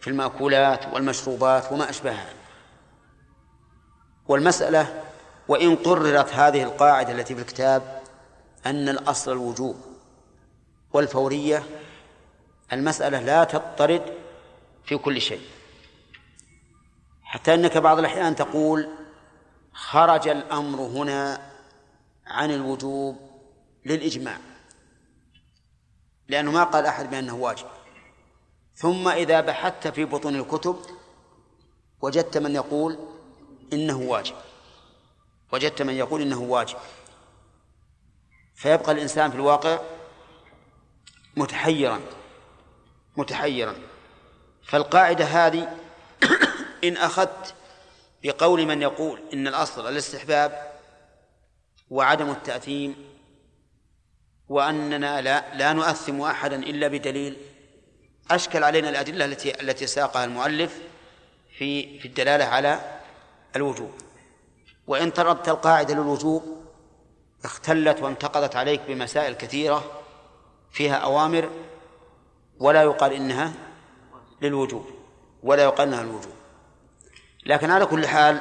في 0.00 0.08
المأكولات 0.08 0.86
والمشروبات 0.92 1.72
وما 1.72 1.90
أشبهها. 1.90 2.32
والمسألة 4.28 5.02
وإن 5.48 5.76
قررت 5.76 6.32
هذه 6.32 6.62
القاعدة 6.62 7.12
التي 7.12 7.34
في 7.34 7.40
الكتاب 7.40 8.02
أن 8.66 8.88
الأصل 8.88 9.32
الوجوب 9.32 9.76
والفورية 10.92 11.62
المسألة 12.72 13.20
لا 13.20 13.44
تضطرد 13.44 14.02
في 14.86 14.96
كل 14.96 15.20
شيء. 15.20 15.40
حتى 17.22 17.54
أنك 17.54 17.76
بعض 17.78 17.98
الأحيان 17.98 18.36
تقول 18.36 18.88
خرج 19.72 20.28
الأمر 20.28 20.80
هنا 20.80 21.50
عن 22.26 22.50
الوجوب 22.50 23.16
للإجماع 23.86 24.38
لأنه 26.28 26.50
ما 26.50 26.64
قال 26.64 26.86
أحد 26.86 27.10
بأنه 27.10 27.34
واجب. 27.34 27.66
ثم 28.74 29.08
إذا 29.08 29.40
بحثت 29.40 29.88
في 29.88 30.04
بطون 30.04 30.36
الكتب 30.36 30.76
وجدت 32.02 32.38
من 32.38 32.54
يقول 32.54 32.98
إنه 33.72 33.98
واجب 33.98 34.34
وجدت 35.52 35.82
من 35.82 35.94
يقول 35.94 36.22
إنه 36.22 36.40
واجب. 36.40 36.78
فيبقى 38.54 38.92
الإنسان 38.92 39.30
في 39.30 39.36
الواقع 39.36 39.78
متحيرا 41.36 42.00
متحيرا. 43.16 43.74
فالقاعدة 44.66 45.24
هذه 45.24 45.76
إن 46.84 46.96
أخذت 46.96 47.54
بقول 48.22 48.66
من 48.66 48.82
يقول 48.82 49.20
إن 49.32 49.48
الأصل 49.48 49.88
الاستحباب 49.88 50.72
وعدم 51.90 52.30
التأثيم 52.30 52.96
وأننا 54.48 55.20
لا 55.20 55.54
لا 55.54 55.72
نؤثم 55.72 56.20
أحدا 56.20 56.56
إلا 56.56 56.88
بدليل 56.88 57.36
أشكل 58.30 58.64
علينا 58.64 58.88
الأدلة 58.88 59.24
التي 59.24 59.60
التي 59.60 59.86
ساقها 59.86 60.24
المؤلف 60.24 60.78
في 61.58 61.98
في 61.98 62.08
الدلالة 62.08 62.44
على 62.44 63.00
الوجوب. 63.56 63.92
وإن 64.86 65.10
طردت 65.10 65.48
القاعدة 65.48 65.94
للوجوب 65.94 66.56
اختلت 67.44 68.02
وانتقضت 68.02 68.56
عليك 68.56 68.80
بمسائل 68.88 69.34
كثيرة 69.34 70.02
فيها 70.72 70.94
أوامر 70.94 71.50
ولا 72.58 72.82
يقال 72.82 73.12
إنها 73.12 73.52
للوجوب 74.42 74.90
ولا 75.42 75.62
يقال 75.62 75.88
إنها 75.88 76.02
للوجوب 76.02 76.34
لكن 77.46 77.70
على 77.70 77.86
كل 77.86 78.06
حال 78.06 78.40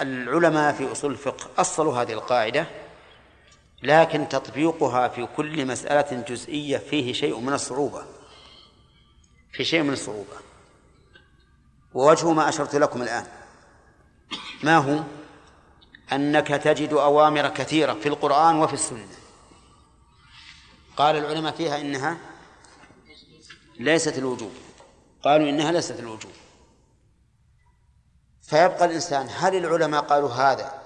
العلماء 0.00 0.72
في 0.72 0.92
أصول 0.92 1.12
الفقه 1.12 1.50
أصلوا 1.58 2.02
هذه 2.02 2.12
القاعدة 2.12 2.66
لكن 3.82 4.28
تطبيقها 4.28 5.08
في 5.08 5.26
كل 5.36 5.66
مسألة 5.66 6.22
جزئية 6.28 6.78
فيه 6.78 7.12
شيء 7.12 7.40
من 7.40 7.52
الصعوبة. 7.52 8.04
في 9.52 9.64
شيء 9.64 9.82
من 9.82 9.92
الصعوبة. 9.92 10.36
ووجه 11.94 12.32
ما 12.32 12.48
أشرت 12.48 12.76
لكم 12.76 13.02
الآن. 13.02 13.26
ما 14.62 14.76
هو؟ 14.76 15.02
أنك 16.12 16.48
تجد 16.48 16.92
أوامر 16.92 17.48
كثيرة 17.48 17.94
في 17.94 18.08
القرآن 18.08 18.56
وفي 18.56 18.74
السنة. 18.74 19.06
قال 20.96 21.16
العلماء 21.16 21.52
فيها 21.52 21.80
إنها 21.80 22.18
ليست 23.78 24.18
الوجوب. 24.18 24.52
قالوا 25.22 25.48
إنها 25.48 25.72
ليست 25.72 26.00
الوجوب 26.00 26.32
فيبقى 28.42 28.84
الإنسان 28.84 29.28
هل 29.30 29.56
العلماء 29.56 30.02
قالوا 30.02 30.30
هذا 30.30 30.80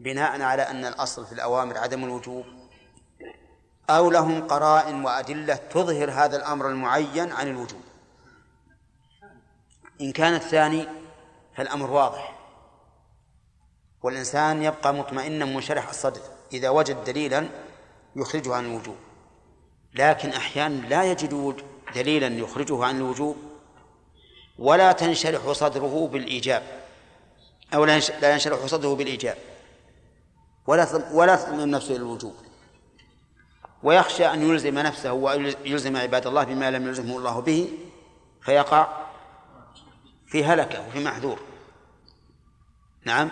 بناء 0.00 0.42
على 0.42 0.62
أن 0.62 0.84
الأصل 0.84 1.26
في 1.26 1.32
الأوامر 1.32 1.78
عدم 1.78 2.04
الوجوب؟ 2.04 2.44
أو 3.90 4.10
لهم 4.10 4.46
قرائن 4.46 5.04
وأدلة 5.04 5.54
تظهر 5.54 6.10
هذا 6.10 6.36
الأمر 6.36 6.68
المعين 6.68 7.32
عن 7.32 7.48
الوجوب؟ 7.48 7.82
إن 10.00 10.12
كان 10.12 10.34
الثاني 10.34 10.88
فالأمر 11.56 11.90
واضح. 11.90 12.36
والإنسان 14.02 14.62
يبقى 14.62 14.94
مطمئنا 14.94 15.44
منشرح 15.44 15.88
الصدر 15.88 16.20
إذا 16.52 16.68
وجد 16.68 17.04
دليلا 17.04 17.48
يخرجه 18.16 18.54
عن 18.54 18.64
الوجوب. 18.64 18.96
لكن 19.94 20.28
أحيانا 20.28 20.86
لا 20.86 21.04
يجد 21.04 21.32
دليلا 21.94 22.26
يخرجه 22.26 22.84
عن 22.84 22.96
الوجوب. 22.96 23.36
ولا 24.58 24.92
تنشرح 24.92 25.52
صدره 25.52 26.08
بالإيجاب. 26.12 26.62
أو 27.74 27.84
لا 27.84 28.32
ينشرح 28.32 28.66
صدره 28.66 28.94
بالإيجاب. 28.94 29.36
ولا 30.66 31.10
ولا 31.12 31.36
تطمئن 31.36 31.70
نفسه 31.70 31.90
إلى 31.90 31.96
الوجوب. 31.96 32.34
ويخشى 33.82 34.26
أن 34.26 34.50
يلزم 34.50 34.78
نفسه 34.78 35.12
ويلزم 35.12 35.96
عباد 35.96 36.26
الله 36.26 36.44
بما 36.44 36.70
لم 36.70 36.88
يلزمه 36.88 37.18
الله 37.18 37.40
به 37.40 37.68
فيقع 38.42 39.06
في 40.26 40.44
هلكة 40.44 40.88
وفي 40.88 41.04
محذور. 41.04 41.40
نعم. 43.04 43.30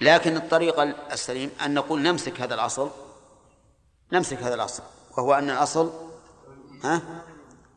لكن 0.00 0.36
الطريق 0.36 0.80
السليم 1.12 1.50
أن 1.64 1.74
نقول 1.74 2.02
نمسك 2.02 2.40
هذا 2.40 2.54
الأصل 2.54 2.90
نمسك 4.12 4.42
هذا 4.42 4.54
الأصل 4.54 4.82
وهو 5.18 5.34
أن 5.34 5.50
الأصل 5.50 6.09
ها؟ 6.84 7.02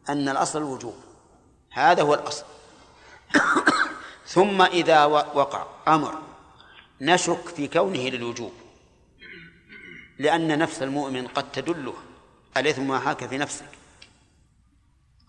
أن 0.10 0.30
الأصل 0.30 0.60
الوجوب 0.60 0.96
هذا 1.72 2.02
هو 2.02 2.14
الأصل. 2.14 2.46
ثم 4.28 4.62
إذا 4.62 5.06
وقع 5.06 5.68
أمر 5.88 6.20
نشك 7.02 7.48
في 7.48 7.68
كونه 7.68 8.10
للوجوب. 8.10 8.54
لأن 10.20 10.58
نفس 10.60 10.84
المؤمن 10.84 11.28
قد 11.28 11.52
تدله. 11.52 11.94
الإثم 12.58 12.88
ما 12.88 13.00
حاك 13.00 13.26
في 13.26 13.38
نفسك؟ 13.38 13.66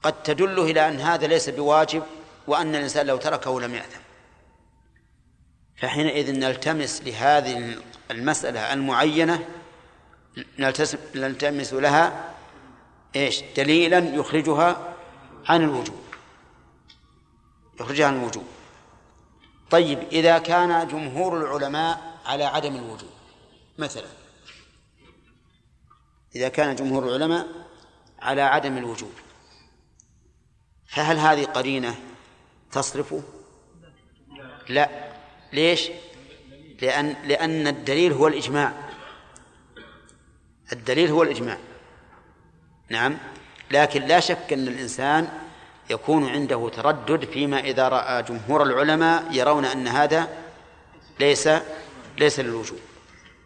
قد 0.02 0.22
تدله 0.22 0.62
إلى 0.62 0.88
أن 0.88 1.00
هذا 1.00 1.26
ليس 1.26 1.48
بواجب 1.48 2.02
وأن 2.46 2.74
الإنسان 2.74 3.06
لو 3.06 3.16
تركه 3.16 3.60
لم 3.60 3.74
يأثم. 3.74 4.00
فحينئذ 5.76 6.32
نلتمس 6.32 7.02
لهذه 7.02 7.78
المسألة 8.10 8.72
المعينة 8.72 9.48
نلتمس 11.14 11.72
لها 11.72 12.34
إيش؟ 13.16 13.42
دليلا 13.56 13.98
يخرجها 13.98 14.94
عن 15.46 15.62
الوجوب. 15.62 15.98
يخرجها 17.80 18.06
عن 18.06 18.16
الوجوب. 18.20 18.44
طيب 19.70 19.98
إذا 20.12 20.38
كان 20.38 20.88
جمهور 20.88 21.38
العلماء 21.38 22.20
على 22.24 22.44
عدم 22.44 22.76
الوجوب 22.76 23.10
مثلا 23.78 24.06
إذا 26.36 26.48
كان 26.48 26.76
جمهور 26.76 27.08
العلماء 27.08 27.46
على 28.18 28.42
عدم 28.42 28.78
الوجوب 28.78 29.12
فهل 30.86 31.16
هذه 31.16 31.44
قرينة 31.44 31.94
تصرفه؟ 32.72 33.22
لا. 34.68 35.14
ليش؟ 35.52 35.90
لأن 36.82 37.16
لأن 37.24 37.66
الدليل 37.66 38.12
هو 38.12 38.28
الإجماع. 38.28 38.90
الدليل 40.72 41.10
هو 41.10 41.22
الإجماع. 41.22 41.58
نعم. 42.88 43.18
لكن 43.70 44.02
لا 44.02 44.20
شك 44.20 44.52
أن 44.52 44.68
الإنسان 44.68 45.28
يكون 45.90 46.28
عنده 46.28 46.68
تردد 46.68 47.24
فيما 47.24 47.60
إذا 47.60 47.88
رأى 47.88 48.22
جمهور 48.22 48.62
العلماء 48.62 49.32
يرون 49.32 49.64
أن 49.64 49.88
هذا 49.88 50.28
ليس 51.20 51.48
ليس 52.18 52.40
للوجوب. 52.40 52.78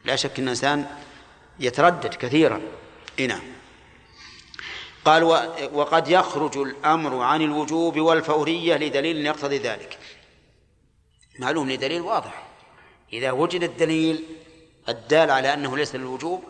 لا 0.04 0.16
شك 0.16 0.38
أن 0.38 0.44
الإنسان 0.44 0.86
يتردد 1.60 2.14
كثيرا. 2.14 2.60
نعم. 3.20 3.42
قال 5.04 5.24
وقد 5.72 6.08
يخرج 6.08 6.58
الأمر 6.58 7.22
عن 7.22 7.42
الوجوب 7.42 7.98
والفورية 7.98 8.76
لدليل 8.76 9.26
يقتضي 9.26 9.58
ذلك. 9.58 9.98
معلوم 11.38 11.70
لدليل 11.70 12.00
واضح. 12.00 12.46
إذا 13.12 13.30
وجد 13.30 13.62
الدليل 13.62 14.24
الدال 14.88 15.30
على 15.30 15.54
أنه 15.54 15.76
ليس 15.76 15.94
للوجوب 15.94 16.44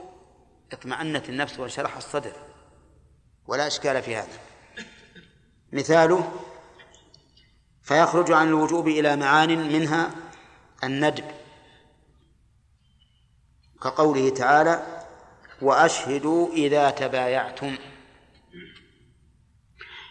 اطمأنت 0.72 1.28
النفس 1.28 1.58
وانشرح 1.58 1.96
الصدر. 1.96 2.32
ولا 3.48 3.66
إشكال 3.66 4.02
في 4.02 4.16
هذا. 4.16 4.38
مثاله 5.72 6.32
فيخرج 7.82 8.32
عن 8.32 8.48
الوجوب 8.48 8.88
إلى 8.88 9.16
معان 9.16 9.72
منها 9.72 10.10
الندب. 10.84 11.24
كقوله 13.82 14.30
تعالى 14.30 15.04
وأشهدوا 15.62 16.52
إذا 16.52 16.90
تبايعتم. 16.90 17.76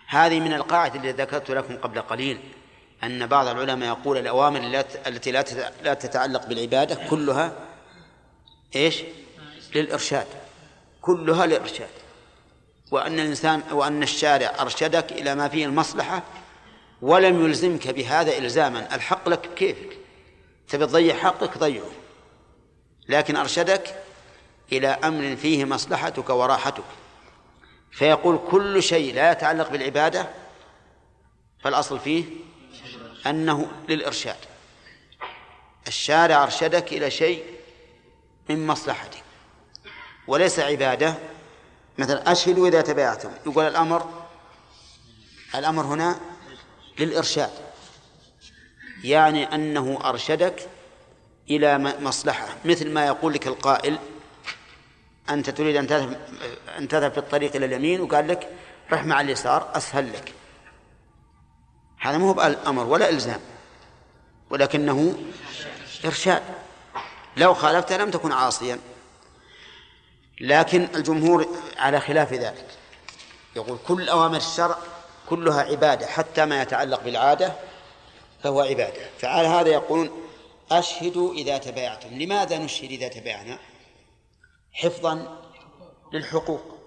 هذه 0.08 0.39
من 0.39 0.54
القاعدة 0.54 0.95
التي 0.95 1.21
ذكرت 1.21 1.52
لكم 1.52 1.78
قبل 1.78 2.02
قليل 2.02 2.39
أن 3.04 3.28
بعض 3.28 3.47
العلماء 3.47 3.89
يقول 3.89 4.17
الأوامر 4.17 4.84
التي 5.08 5.32
لا 5.84 5.93
تتعلق 5.93 6.45
بالعبادة 6.45 7.08
كلها 7.10 7.54
إيش؟ 8.76 9.04
للإرشاد. 9.76 10.28
كلها 11.02 11.45
للإرشاد 11.45 11.96
وأن 12.91 13.19
الإنسان 13.19 13.63
وأن 13.71 14.04
الشارع 14.04 14.56
أرشدك 14.60 15.12
إلى 15.12 15.36
ما 15.36 15.47
فيه 15.47 15.65
المصلحة 15.65 16.23
ولم 17.02 17.45
يلزمك 17.45 17.88
بهذا 17.88 18.38
إلزاما. 18.38 18.95
الحق 18.95 19.30
لك 19.30 19.54
كيفك 19.56 19.97
تبي 20.67 20.86
تضيع 20.86 21.15
حقك 21.15 21.58
ضيعه. 21.58 21.91
لكن 23.10 23.36
أرشدك 23.36 23.95
إلى 24.71 24.88
أمر 24.88 25.36
فيه 25.36 25.65
مصلحتك 25.65 26.30
وراحتك. 26.30 26.84
فيقول 27.91 28.39
كل 28.52 28.84
شيء 28.84 29.13
لا 29.13 29.32
يتعلق 29.32 29.69
بالعبادة 29.69 30.30
فالأصل 31.60 32.00
فيه 32.00 32.26
أنه 33.28 33.71
للإرشاد. 33.89 34.36
الشارع 35.88 36.43
أرشدك 36.43 36.93
إلى 36.93 37.12
شيء 37.12 37.43
من 38.50 38.67
مصلحتك. 38.67 39.23
وليس 40.28 40.60
عبادة 40.60 41.15
مثلا 41.97 42.31
أشهدوا 42.31 42.67
إذا 42.67 42.81
تبايعتم 42.81 43.29
يقول 43.45 43.67
الأمر 43.67 44.10
الأمر 45.55 45.83
هنا 45.83 46.19
للإرشاد. 46.99 47.49
يعني 49.03 49.55
أنه 49.55 49.99
أرشدك 50.03 50.69
إلى 51.49 51.77
مصلحة. 51.77 52.47
مثل 52.65 52.91
ما 52.91 53.05
يقول 53.05 53.33
لك 53.33 53.47
القائل 53.47 53.97
أنت 55.29 55.49
تريد 55.49 55.75
أن 55.75 55.88
تذهب 55.88 56.19
أن 56.77 56.88
تذهب 56.88 57.12
في 57.12 57.17
الطريق 57.17 57.55
إلى 57.55 57.65
اليمين 57.65 58.01
وقال 58.01 58.27
لك 58.27 58.49
رح 58.91 59.05
مع 59.05 59.21
اليسار 59.21 59.71
أسهل 59.75 60.13
لك. 60.13 60.33
هذا 61.99 62.17
مو 62.17 62.33
بأمر 62.33 62.83
ولا 62.83 63.10
إلزام 63.10 63.39
ولكنه 64.49 65.15
إرشاد. 66.05 66.43
لو 67.38 67.53
خالفت 67.53 67.93
لم 67.93 68.12
تكن 68.12 68.31
عاصيا. 68.31 68.79
لكن 70.41 70.88
الجمهور 70.95 71.47
على 71.78 72.00
خلاف 72.00 72.34
ذلك. 72.34 72.67
يقول 73.56 73.78
كل 73.88 74.10
أوامر 74.10 74.38
الشرع 74.38 74.78
كلها 75.30 75.62
عبادة 75.62 76.06
حتى 76.06 76.45
ما 76.45 76.62
يتعلق 76.62 77.04
بالعادة 77.04 77.54
فهو 78.43 78.62
عبادة. 78.62 79.10
فعلى 79.17 79.47
هذا 79.47 79.69
يقولون 79.69 80.10
أشهدوا 80.71 81.34
إذا 81.34 81.58
تبايعتم. 81.58 82.10
لماذا 82.10 82.58
نشهد 82.58 82.91
إذا 82.91 83.08
تبايعنا؟ 83.08 83.60
حفظا 84.73 85.41
للحقوق. 86.13 86.78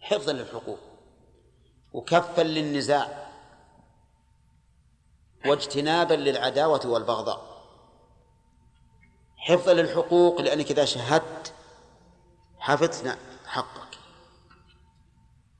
حفظا 0.00 0.32
للحقوق. 0.32 0.78
وكفا 1.92 2.42
للنزاع. 2.42 3.30
واجتنابا 5.46 6.14
للعداوة 6.14 6.86
والبغضاء. 6.86 7.64
حفظا 9.36 9.72
للحقوق 9.72 10.40
لأنك 10.40 10.70
إذا 10.70 10.84
شهدت 10.84 11.52
حفظت 12.64 13.18
حقك. 13.46 13.98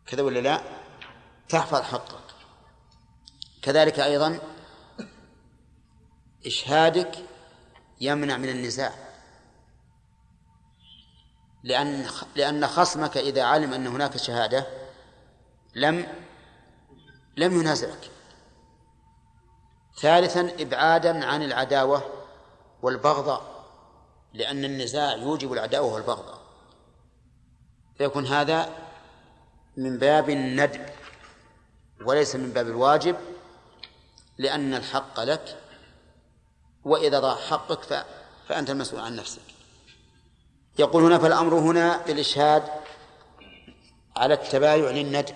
كذا 0.07 0.23
ولا 0.23 0.39
لا؟ 0.41 0.61
تحفظ 1.49 1.81
حقك. 1.83 2.25
كذلك 3.63 4.01
أيضا 4.01 4.39
إشهادك 6.47 7.19
يمنع 8.01 8.37
من 8.37 8.49
النزاع. 8.49 8.93
لأن 11.63 12.07
لأن 12.35 12.67
خصمك 12.67 13.17
إذا 13.17 13.43
علم 13.43 13.75
أن 13.75 13.87
هناك 13.87 14.17
شهادة 14.17 14.67
لم 15.75 16.07
لم 17.37 17.61
ينازعك. 17.61 18.11
ثالثا 20.01 20.53
إبعادا 20.61 21.27
عن 21.27 21.43
العداوة 21.43 22.25
والبغضاء 22.83 23.65
لأن 24.33 24.65
النزاع 24.65 25.17
يوجب 25.17 25.53
العداوة 25.53 25.93
والبغضاء. 25.93 26.44
فيكون 27.99 28.27
هذا 28.27 28.69
من 29.77 29.99
باب 29.99 30.31
الندب 30.31 30.87
وليس 32.05 32.37
من 32.37 32.51
باب 32.53 32.69
الواجب 32.69 33.17
لأن 34.39 34.75
الحق 34.75 35.21
لك 35.21 35.59
وإذا 36.85 37.21
ضاع 37.21 37.37
حقك 37.37 38.07
فأنت 38.49 38.71
المسؤول 38.71 39.01
عن 39.01 39.17
نفسك. 39.17 39.43
يقول 40.79 41.03
هنا 41.03 41.19
فالأمر 41.19 41.55
هنا 41.55 42.03
بالإشهاد 42.07 42.63
على 44.17 44.35
التبايع 44.35 44.91
للندب 44.91 45.35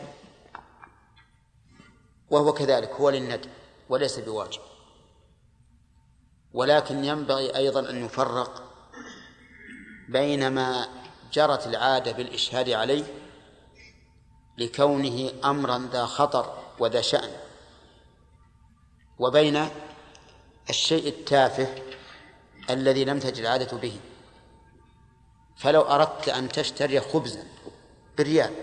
وهو 2.31 2.53
كذلك 2.53 2.91
هو 2.91 3.11
للندب 3.11 3.51
وليس 3.89 4.19
بواجب. 4.19 4.61
ولكن 6.53 7.05
ينبغي 7.05 7.57
أيضا 7.57 7.91
أن 7.91 8.05
يفرق 8.05 8.63
بين 10.09 10.49
ما 10.49 10.89
جرت 11.33 11.67
العادة 11.67 12.13
بالإشهاد 12.13 12.71
عليه 12.71 13.05
لكونه 14.59 15.31
أمرا 15.45 15.89
ذا 15.93 16.07
خطر 16.07 16.59
وذا 16.79 17.01
شأن. 17.01 17.31
وبين 19.19 19.69
الشيء 20.71 21.09
التافه 21.09 21.69
الذي 22.71 23.05
لم 23.05 23.19
تجد 23.19 23.37
العادة 23.37 23.77
به. 23.77 24.01
فلو 25.57 25.81
أردت 25.81 26.29
أن 26.29 26.49
تشتري 26.49 27.01
خبزا 27.01 27.45
بريال 28.19 28.55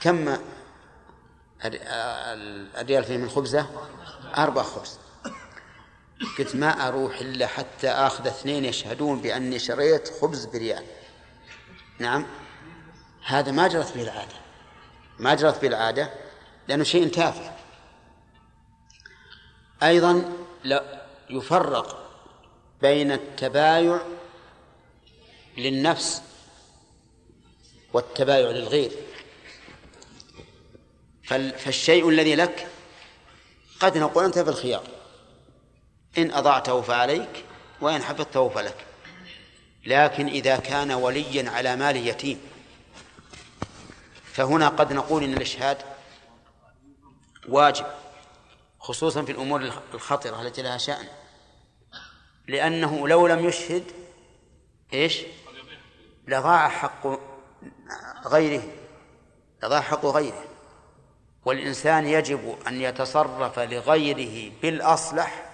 كم 0.00 0.36
الريال 1.64 3.04
فيه 3.04 3.16
من 3.16 3.30
خبزة؟ 3.30 3.66
أربع 4.38 4.62
خبز. 4.62 4.98
قلت 6.38 6.56
ما 6.56 6.88
أروح 6.88 7.18
إلا 7.20 7.46
حتى 7.46 7.88
آخذ 7.88 8.26
اثنين 8.26 8.64
يشهدون 8.64 9.20
بأني 9.20 9.58
شريت 9.58 10.08
خبز 10.20 10.44
بريال. 10.44 10.84
نعم. 11.98 12.26
هذا 13.24 13.52
ما 13.52 13.68
جرت 13.68 13.94
به 13.94 14.02
العادة. 14.02 14.36
ما 15.18 15.34
جرت 15.34 15.62
به 15.62 15.68
العادة 15.68 16.10
لأنه 16.68 16.84
شيء 16.84 17.08
تافه. 17.08 17.52
أيضا 19.82 20.32
لا 20.64 21.06
يفرق 21.30 22.10
بين 22.82 23.12
التبايع 23.12 24.00
للنفس 25.56 26.22
والتبايع 27.92 28.50
للغير. 28.50 28.92
فالشيء 31.24 32.08
الذي 32.08 32.34
لك 32.34 32.68
قد 33.80 33.98
نقول 33.98 34.24
أنت 34.24 34.38
في 34.38 34.50
الخيار. 34.50 34.88
إن 36.18 36.30
أضعته 36.30 36.80
فعليك 36.80 37.44
وإن 37.80 38.02
حفظته 38.02 38.48
فلك. 38.48 38.93
لكن 39.86 40.26
إذا 40.26 40.56
كان 40.56 40.92
وليا 40.92 41.50
على 41.50 41.76
مال 41.76 41.96
يتيم 41.96 42.40
فهنا 44.24 44.68
قد 44.68 44.92
نقول 44.92 45.24
إن 45.24 45.32
الإشهاد 45.32 45.78
واجب 47.48 47.86
خصوصا 48.78 49.22
في 49.22 49.32
الأمور 49.32 49.72
الخطرة 49.94 50.42
التي 50.42 50.62
لها 50.62 50.78
شأن. 50.78 51.06
لأنه 52.48 53.08
لو 53.08 53.26
لم 53.26 53.48
يشهد 53.48 53.84
إيش؟ 54.92 55.22
لضاع 56.28 56.68
حق 56.68 57.06
غيره 58.26 58.62
لضاع 59.62 59.80
حق 59.80 60.06
غيره. 60.06 60.44
والإنسان 61.44 62.06
يجب 62.06 62.58
أن 62.66 62.80
يتصرف 62.80 63.58
لغيره 63.58 64.52
بالأصلح 64.62 65.50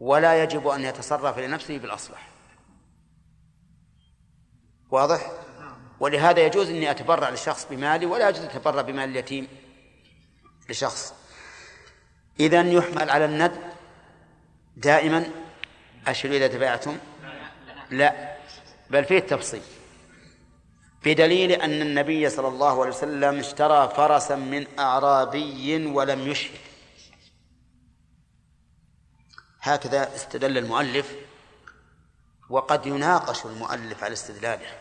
ولا 0.00 0.42
يجب 0.42 0.68
أن 0.68 0.84
يتصرف 0.84 1.38
لنفسه 1.38 1.78
بالأصلح. 1.78 2.29
واضح؟ 4.90 5.32
ولهذا 6.00 6.40
يجوز 6.40 6.68
أني 6.68 6.90
أتبرع 6.90 7.30
لشخص 7.30 7.66
بمالي 7.70 8.06
ولا 8.06 8.28
يجوز 8.28 8.44
أتبرع 8.44 8.82
بمال 8.82 9.08
اليتيم 9.08 9.48
لشخص. 10.68 11.14
إذا 12.40 12.60
يحمل 12.60 13.10
على 13.10 13.24
الند 13.24 13.52
دائما. 14.76 15.30
أشهر 16.06 16.32
إذا 16.32 16.46
تبعتم. 16.46 16.98
لا. 17.90 18.36
بل 18.90 19.04
فيه 19.04 19.18
التفصيل. 19.18 19.62
بدليل 21.04 21.52
أن 21.52 21.82
النبي 21.82 22.28
صلى 22.28 22.48
الله 22.48 22.80
عليه 22.80 22.90
وسلم 22.90 23.38
اشترى 23.38 23.92
فرسا 23.96 24.36
من 24.36 24.78
أعرابي 24.78 25.86
ولم 25.86 26.28
يشهد. 26.28 26.58
هكذا 29.60 30.14
استدل 30.14 30.58
المؤلف 30.58 31.14
وقد 32.50 32.86
يناقش 32.86 33.46
المؤلف 33.46 34.04
على 34.04 34.12
استدلاله 34.12 34.78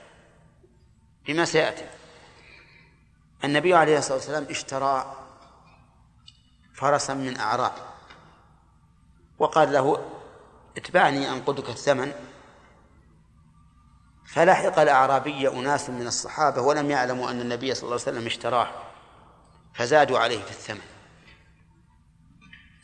بما 1.28 1.46
سيأتي. 1.46 1.90
النبي 3.44 3.74
عليه 3.74 3.98
الصلاة 3.98 4.18
والسلام 4.18 4.48
اشترى 4.50 5.16
فرسا 6.74 7.14
من 7.14 7.38
أعراب 7.38 7.72
وقال 9.40 9.74
له 9.74 10.06
اتبعني 10.78 11.30
أنقذك 11.30 11.70
الثمن. 11.70 12.14
فلحق 14.26 14.80
الأعرابي 14.80 15.50
أناس 15.50 15.90
من 15.90 16.08
الصحابة 16.08 16.62
ولم 16.62 16.92
يعلموا 16.92 17.32
أن 17.32 17.42
النبي 17.42 17.74
صلى 17.74 17.84
الله 17.84 18.02
عليه 18.02 18.12
وسلم 18.12 18.26
اشتراه 18.26 18.68
فزادوا 19.74 20.20
عليه 20.20 20.44
في 20.44 20.52
الثمن. 20.52 20.82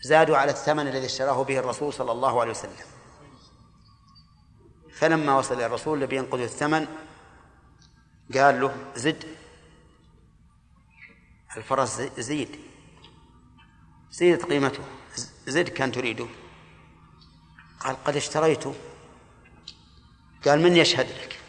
زادوا 0.02 0.38
على 0.38 0.52
الثمن 0.52 0.88
الذي 0.88 1.06
اشتراه 1.06 1.43
به 1.43 1.60
الرسول 1.60 1.93
صلى 1.93 2.12
الله 2.12 2.41
عليه 2.41 2.52
وسلم. 2.52 2.94
فلما 4.95 5.38
وصل 5.38 5.55
إلى 5.55 5.65
الرسول 5.65 6.03
الذي 6.03 6.15
ينقذ 6.15 6.39
الثمن 6.39 6.88
قال 8.34 8.62
له 8.62 8.75
زد. 8.95 9.23
الفرس 11.58 12.01
زيد. 12.17 12.60
زيدت 14.12 14.45
قيمته. 14.45 14.84
زد 15.47 15.69
كان 15.69 15.91
تريده. 15.91 16.27
قال 17.79 18.03
قد 18.03 18.15
اشتريته 18.15 18.75
قال 20.45 20.62
من 20.62 20.77
يشهد 20.77 21.08
لك؟ 21.10 21.39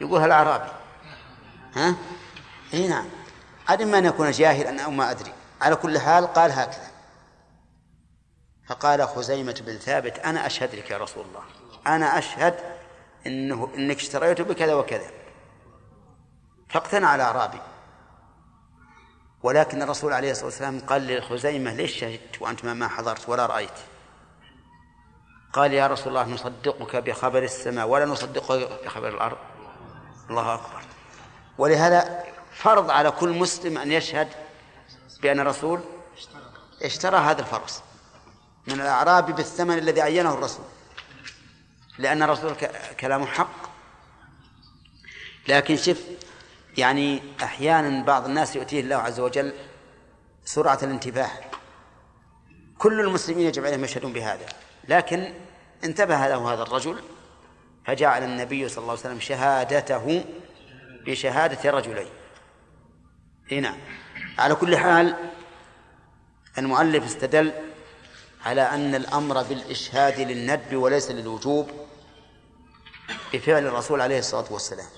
يقولها 0.00 0.26
الأعرابي. 0.26 0.70
ها؟ 1.74 1.96
إي 2.74 2.88
نعم. 2.88 3.08
عدم 3.68 3.94
أن 3.94 4.04
يكون 4.04 4.30
جاهلا 4.30 4.82
أو 4.82 4.90
ما 4.90 5.10
أدري. 5.10 5.32
على 5.60 5.76
كل 5.76 5.98
حال 5.98 6.26
قال 6.26 6.52
هكذا. 6.52 6.90
فقال 8.66 9.08
خزيمة 9.08 9.62
بن 9.66 9.78
ثابت 9.78 10.18
أنا 10.18 10.46
أشهد 10.46 10.74
لك 10.74 10.90
يا 10.90 10.98
رسول 10.98 11.26
الله. 11.26 11.59
أنا 11.86 12.18
أشهد 12.18 12.54
إنه 13.26 13.70
إنك 13.76 13.96
اشتريته 13.96 14.44
بكذا 14.44 14.74
وكذا. 14.74 15.10
فاقتنع 16.68 17.14
الأعرابي 17.14 17.60
ولكن 19.42 19.82
الرسول 19.82 20.12
عليه 20.12 20.30
الصلاة 20.30 20.46
والسلام 20.46 20.80
قال 20.80 21.18
لخزيمة 21.18 21.74
ليش 21.74 22.00
شهدت 22.00 22.42
وأنت 22.42 22.64
ما 22.64 22.88
حضرت 22.88 23.28
ولا 23.28 23.46
رأيت؟ 23.46 23.78
قال 25.52 25.72
يا 25.72 25.86
رسول 25.86 26.08
الله 26.08 26.34
نصدقك 26.34 26.96
بخبر 26.96 27.42
السماء 27.42 27.88
ولا 27.88 28.04
نصدقك 28.04 28.84
بخبر 28.84 29.08
الأرض. 29.08 29.38
الله 30.30 30.54
أكبر. 30.54 30.82
ولهذا 31.58 32.24
فرض 32.52 32.90
على 32.90 33.10
كل 33.10 33.38
مسلم 33.38 33.78
أن 33.78 33.92
يشهد 33.92 34.28
بأن 35.22 35.40
الرسول 35.40 35.80
اشترى 36.82 37.16
هذا 37.16 37.40
الفرس 37.40 37.82
من 38.66 38.80
الأعراب 38.80 39.36
بالثمن 39.36 39.78
الذي 39.78 40.00
عينه 40.02 40.34
الرسول. 40.34 40.64
لأن 42.00 42.22
الرسول 42.22 42.54
كلامه 43.00 43.26
حق. 43.26 43.70
لكن 45.48 45.76
شف 45.76 46.04
يعني 46.78 47.22
أحيانا 47.42 48.04
بعض 48.04 48.24
الناس 48.24 48.56
يؤتيه 48.56 48.80
الله 48.80 48.96
عز 48.96 49.20
وجل 49.20 49.52
سرعة 50.44 50.78
الانتباه. 50.82 51.30
كل 52.78 53.00
المسلمين 53.00 53.46
يجب 53.46 53.66
عليهم 53.66 53.84
يشهدون 53.84 54.12
بهذا. 54.12 54.46
لكن 54.88 55.34
انتبه 55.84 56.28
له 56.28 56.52
هذا 56.52 56.62
الرجل 56.62 57.02
فجعل 57.86 58.24
النبي 58.24 58.68
صلى 58.68 58.78
الله 58.82 58.90
عليه 58.90 59.00
وسلم 59.00 59.20
شهادته 59.20 60.24
بشهادة 61.06 61.70
رجلين. 61.70 62.10
هنا 63.52 63.76
على 64.38 64.54
كل 64.54 64.76
حال 64.76 65.16
المؤلف 66.58 67.04
استدل 67.04 67.52
على 68.44 68.62
أن 68.62 68.94
الأمر 68.94 69.42
بالإشهاد 69.42 70.20
للندب 70.20 70.76
وليس 70.76 71.10
للوجوب. 71.10 71.70
بفعل 73.32 73.66
الرسول 73.66 74.00
عليه 74.00 74.18
الصلاة 74.18 74.52
والسلام. 74.52 74.88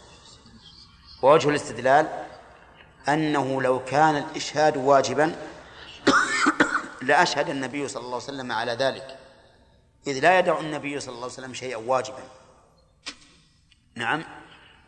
ووجه 1.23 1.49
الاستدلال 1.49 2.27
أنه 3.09 3.63
لو 3.63 3.85
كان 3.85 4.17
الإشهاد 4.17 4.77
واجبا 4.77 5.37
لأشهد 7.03 7.49
النبي 7.49 7.89
صلى 7.89 8.01
الله 8.01 8.15
عليه 8.15 8.25
وسلم 8.25 8.53
على 8.53 8.73
ذلك. 8.73 9.19
إذ 10.07 10.19
لا 10.19 10.39
يدع 10.39 10.61
النبي 10.61 11.01
صلى 11.01 11.09
الله 11.09 11.23
عليه 11.23 11.33
وسلم 11.33 11.55
شيئا 11.55 11.77
واجبا. 11.77 12.23
نعم 13.95 14.25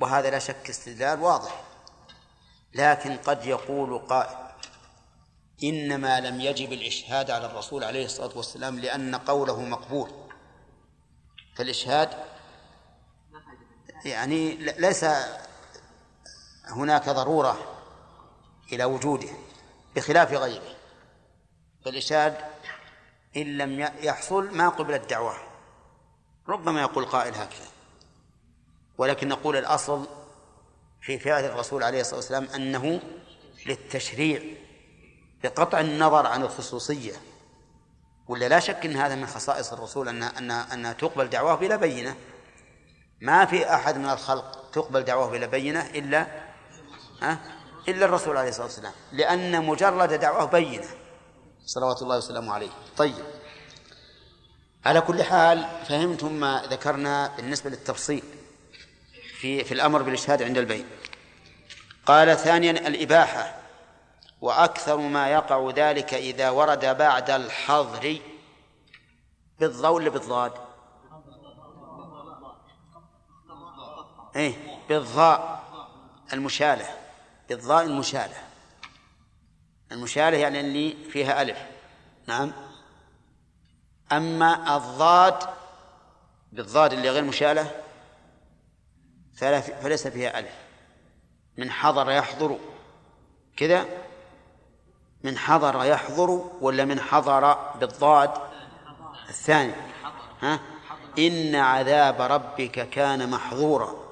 وهذا 0.01 0.31
لا 0.31 0.39
شك 0.39 0.69
استدلال 0.71 1.21
واضح. 1.21 1.65
لكن 2.75 3.17
قد 3.17 3.47
يقول 3.47 3.99
قائل 3.99 4.37
إنما 5.65 6.21
لم 6.21 6.41
يجب 6.41 6.73
الإشهاد 6.73 7.31
على 7.31 7.47
الرسول 7.47 7.85
عليه 7.85 8.05
الصلاة 8.05 8.37
والسلام 8.37 8.79
لأن 8.79 9.15
قوله 9.15 9.61
مقبول. 9.61 10.11
فالإشهاد 11.57 12.34
يعني 14.05 14.55
ليس 14.57 15.05
هناك 16.65 17.09
ضرورة 17.09 17.77
إلى 18.73 18.85
وجوده 18.85 19.29
بخلاف 19.97 20.33
غيره 20.33 20.77
فالإشهاد 21.85 22.37
إن 23.37 23.59
لم 23.59 23.81
يحصل 24.03 24.57
ما 24.57 24.69
قبل 24.69 24.95
الدعوة 24.95 25.37
ربما 26.49 26.81
يقول 26.81 27.05
قائل 27.05 27.35
هكذا 27.35 27.69
ولكن 28.99 29.29
نقول 29.29 29.57
الأصل 29.57 30.07
في 31.01 31.19
فعل 31.19 31.45
الرسول 31.45 31.83
عليه 31.83 32.01
الصلاة 32.01 32.17
والسلام 32.17 32.45
أنه 32.45 33.01
للتشريع 33.67 34.43
بقطع 35.43 35.81
النظر 35.81 36.27
عن 36.27 36.43
الخصوصية 36.43 37.13
ولا 38.29 38.49
لا 38.49 38.61
شك 38.61 38.87
أن 38.87 38.97
هذا 38.97 39.15
من 39.15 39.27
خصائص 39.27 39.73
الرسول 39.73 40.09
أن 40.09 40.23
أن 40.23 40.51
أنها 40.51 40.93
تقبل 40.93 41.29
دعواه 41.31 41.55
بلا 41.55 41.77
بينة. 41.77 42.17
ما 43.25 43.45
في 43.45 43.75
أحد 43.75 43.99
من 43.99 44.11
الخلق 44.11 44.71
تقبل 44.73 45.03
دعواه 45.03 45.31
بلا 45.31 45.47
بينة 45.47 45.87
إلا 45.87 46.27
ها؟ 47.23 47.39
إلا 47.89 48.05
الرسول 48.05 48.37
عليه 48.37 48.49
الصلاة 48.49 48.67
والسلام 48.67 48.93
لأن 49.13 49.65
مجرد 49.65 50.13
دعواه 50.13 50.45
بينة. 50.45 50.87
صلوات 51.67 52.03
الله 52.03 52.17
وسلامه 52.17 52.53
عليه. 52.53 52.71
طيب. 52.97 53.25
على 54.85 55.01
كل 55.01 55.23
حال 55.23 55.67
فهمتم 55.89 56.33
ما 56.33 56.63
ذكرنا 56.71 57.33
بالنسبة 57.37 57.71
للتفصيل 57.71 58.23
في 59.41 59.65
في 59.65 59.75
الأمر 59.75 60.03
بالإشهاد 60.03 60.43
عند 60.43 60.59
البيت. 60.59 60.87
قال 62.07 62.39
ثانيا 62.39 62.71
الإباحة. 62.71 63.55
وأكثر 64.41 64.97
ما 64.97 65.29
يقع 65.29 65.71
ذلك 65.77 66.15
إذا 66.15 66.51
ورد 66.51 66.85
بعد 66.99 67.31
الحظر 67.31 68.19
بالضوء 69.61 70.09
بالضاد؟ 70.09 70.64
إيه؟ 74.37 74.55
بالضاء 74.89 75.65
المشالة. 76.33 76.87
بالضاء 77.49 77.85
المشالة. 77.85 78.37
المشالة 79.93 80.39
يعني 80.39 80.61
اللي 80.61 80.97
فيها 81.11 81.43
ألف. 81.43 81.59
نعم. 82.27 82.53
أما 84.13 84.77
الضاد 84.77 85.49
بالضاد 86.53 86.93
اللي 86.93 87.11
غير 87.11 87.25
مشالة 87.25 87.71
فليس 89.83 90.07
فيها 90.07 90.39
ألف. 90.39 90.55
من 91.59 91.71
حضر 91.71 92.11
يحضر. 92.11 92.59
كذا؟ 93.57 93.87
من 95.25 95.39
حضر 95.39 95.85
يحضر 95.85 96.31
ولا 96.61 96.85
من 96.85 97.01
حضر 97.01 97.55
بالضاد؟ 97.55 98.31
الثاني. 99.29 99.73
ها؟ 100.43 100.61
إن 101.19 101.55
عذاب 101.55 102.21
ربك 102.21 102.91
كان 102.91 103.31
محظورا. 103.31 104.04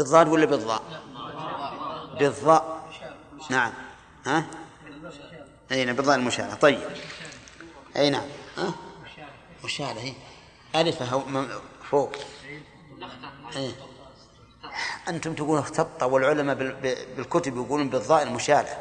بالضاد 0.00 0.28
ولا 0.28 0.46
بالضاء 0.46 0.82
بالضاء 2.18 2.88
نعم. 3.50 3.72
ها؟ 4.26 4.46
أي 5.72 5.84
نعم 5.84 5.96
بالضاء 5.96 6.16
المشارة 6.16 6.54
طيب. 6.54 6.80
أي 7.96 8.10
نعم. 8.10 8.26
ها؟ 8.58 8.74
مشارة 9.64 9.98
هي 9.98 10.12
ألف 10.74 11.02
فوق. 11.90 12.12
أي. 13.56 13.74
أنتم 15.08 15.34
تقولون 15.34 15.58
اختط 15.58 16.02
والعلماء 16.02 16.54
بالكتب 17.16 17.56
يقولون 17.56 17.88
بالضاء 17.88 18.22
المشالة 18.22 18.78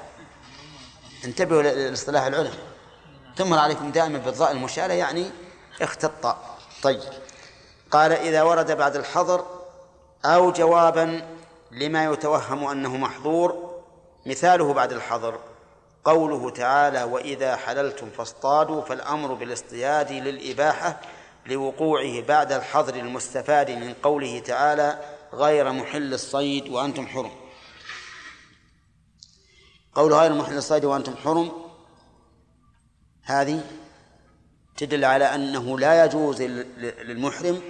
انتبهوا 1.25 1.61
لاصطلاح 1.61 2.23
العلماء. 2.23 2.67
تمر 3.35 3.57
عليكم 3.57 3.91
دائما 3.91 4.17
بالضاء 4.17 4.51
المشالة 4.51 4.93
يعني 4.93 5.31
اختط 5.81 6.37
طيب. 6.81 7.01
قال 7.91 8.11
إذا 8.11 8.43
ورد 8.43 8.71
بعد 8.71 8.95
الحظر 8.95 9.58
أو 10.25 10.51
جوابا 10.51 11.21
لما 11.71 12.05
يتوهم 12.05 12.63
أنه 12.63 12.97
محظور 12.97 13.79
مثاله 14.25 14.73
بعد 14.73 14.93
الحظر. 14.93 15.39
قوله 16.03 16.49
تعالى 16.49 17.03
وإذا 17.03 17.55
حللتم 17.55 18.09
فاصطادوا 18.09 18.81
فالأمر 18.81 19.33
بالاصطياد 19.33 20.11
للإباحة 20.11 21.01
لوقوعه 21.45 22.21
بعد 22.21 22.51
الحظر 22.51 22.95
المستفاد 22.95 23.71
من 23.71 23.93
قوله 23.93 24.39
تعالى 24.39 24.99
غير 25.33 25.71
محل 25.71 26.13
الصيد 26.13 26.69
وأنتم 26.69 27.07
حرم 27.07 27.31
قول 29.95 30.13
غير 30.13 30.33
محل 30.33 30.57
الصيد 30.57 30.85
وأنتم 30.85 31.15
حرم 31.15 31.51
هذه 33.23 33.63
تدل 34.77 35.05
على 35.05 35.25
أنه 35.35 35.79
لا 35.79 36.05
يجوز 36.05 36.41
للمحرم 36.41 37.61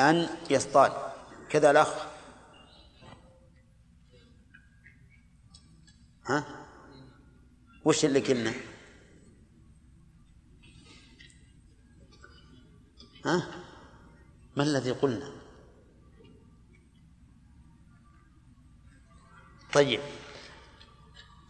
أن 0.00 0.28
يصطاد. 0.50 1.11
كذا 1.52 1.70
الأخ. 1.70 2.06
ها؟ 6.26 6.44
وش 7.84 8.04
اللي 8.04 8.20
قلنا 8.20 8.54
ها؟ 13.24 13.48
ما 14.56 14.62
الذي 14.62 14.90
قلنا؟ 14.90 15.32
طيب. 19.72 20.00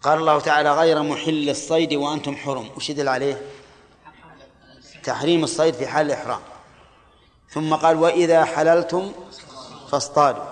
قال 0.02 0.18
الله 0.18 0.40
تعالى 0.40 0.74
غير 0.74 1.02
محل 1.02 1.50
الصيد 1.50 1.94
وأنتم 1.94 2.36
حرم. 2.36 2.70
وش 2.76 2.90
يدل 2.90 3.08
عليه؟ 3.08 3.52
تحريم 5.04 5.44
الصيد 5.44 5.74
في 5.74 5.86
حال 5.86 6.06
الإحرام. 6.06 6.42
ثم 7.48 7.74
قال 7.74 7.96
وإذا 7.96 8.44
حللتم 8.44 9.12
فاصطادوا. 9.92 10.44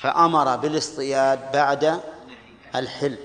فأمر 0.00 0.56
بالاصطياد 0.56 1.52
بعد 1.52 2.00
الحل 2.74 3.18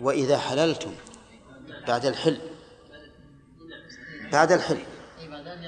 وإذا 0.00 0.38
حللتم 0.38 0.94
بعد 1.88 2.06
الحل 2.06 2.40
بعد 4.32 4.52
الحل 4.52 4.78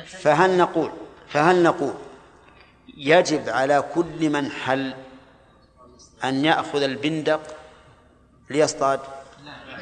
فهل 0.06 0.58
نقول 0.58 0.92
فهل 1.28 1.62
نقول 1.62 1.94
يجب 2.96 3.48
على 3.48 3.84
كل 3.94 4.30
من 4.30 4.50
حل 4.50 4.94
أن 6.24 6.44
يأخذ 6.44 6.82
البندق 6.82 7.40
ليصطاد؟ 8.50 9.00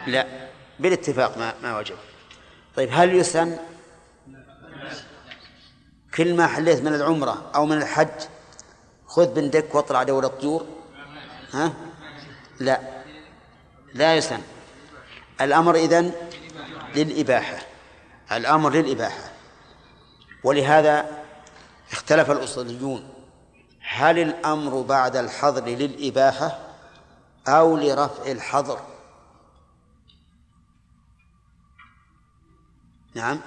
لا. 0.06 0.26
بالاتفاق 0.80 1.38
ما 1.38 1.54
ما 1.62 1.78
وجب. 1.78 1.96
طيب 2.76 2.88
هل 2.92 3.14
يسن؟ 3.14 3.58
كل 6.14 6.34
ما 6.36 6.46
حليت 6.46 6.82
من 6.82 6.94
العمرة 6.94 7.50
أو 7.54 7.66
من 7.66 7.76
الحج 7.76 8.20
خذ 9.06 9.34
بندق 9.34 9.76
واطلع 9.76 10.02
دور 10.02 10.24
الطيور 10.24 10.66
ها؟ 11.52 11.72
لا. 12.60 12.80
لا 13.94 14.16
يسن 14.16 14.40
الأمر 15.40 15.74
إذن 15.74 16.12
للإباحة. 16.94 17.58
الأمر 18.32 18.70
للإباحة. 18.70 19.32
ولهذا 20.44 21.24
اختلف 21.92 22.30
الأصوليون. 22.30 23.08
هل 23.80 24.18
الأمر 24.18 24.82
بعد 24.82 25.16
الحظر 25.16 25.64
للإباحة 25.64 26.58
أو 27.48 27.76
لرفع 27.76 28.30
الحظر؟ 28.30 28.80
نعم. 33.14 33.40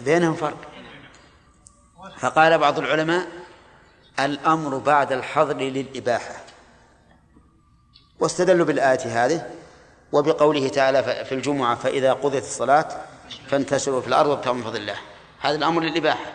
بينهم 0.00 0.34
فرق. 0.34 0.56
فقال 2.18 2.58
بعض 2.58 2.78
العلماء 2.78 3.28
الأمر 4.20 4.78
بعد 4.78 5.12
الحظر 5.12 5.56
للإباحة. 5.56 6.34
واستدلوا 8.20 8.66
بالآية 8.66 9.24
هذه 9.24 9.50
وبقوله 10.12 10.68
تعالى 10.68 11.24
في 11.24 11.34
الجمعة 11.34 11.74
فإذا 11.74 12.12
قضيت 12.12 12.44
الصلاة 12.44 12.88
فانتشروا 13.48 14.00
في 14.00 14.08
الأرض 14.08 14.30
وابتغوا 14.30 14.54
من 14.54 14.62
فضل 14.62 14.76
الله. 14.76 14.96
هذا 15.40 15.56
الأمر 15.56 15.82
للإباحة. 15.82 16.32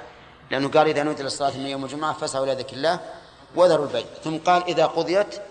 لأنه 0.51 0.69
قال 0.69 0.87
إذا 0.87 1.03
نودي 1.03 1.23
للصلاة 1.23 1.57
من 1.57 1.65
يوم 1.65 1.83
الجمعة 1.83 2.13
فاسعوا 2.13 2.45
إلى 2.45 2.53
ذكر 2.53 2.73
الله 2.73 2.99
وذروا 3.55 3.85
البيت. 3.85 4.05
ثم 4.23 4.37
قال 4.37 4.63
إذا 4.63 4.85
قضيت 4.85 5.41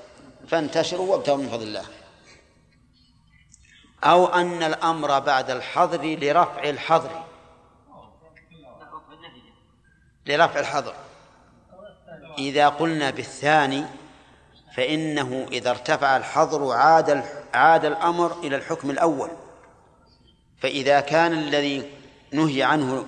فانتشروا 0.48 1.12
وابتغوا 1.12 1.36
من 1.36 1.48
فضل 1.48 1.62
الله. 1.62 1.84
أو 4.04 4.26
أن 4.26 4.62
الأمر 4.62 5.18
بعد 5.18 5.50
الحظر 5.50 6.02
لرفع 6.02 6.64
الحظر. 6.64 7.24
لرفع 10.26 10.60
الحظر. 10.60 10.94
إذا 12.38 12.68
قلنا 12.68 13.10
بالثاني 13.10 13.84
فإنه 14.76 15.46
إذا 15.52 15.70
ارتفع 15.70 16.16
الحظر 16.16 16.72
عاد 16.72 17.24
عاد 17.54 17.84
الأمر 17.84 18.32
إلى 18.32 18.56
الحكم 18.56 18.90
الأول. 18.90 19.30
فإذا 20.60 21.00
كان 21.00 21.32
الذي 21.32 21.90
نهي 22.32 22.62
عنه 22.62 23.06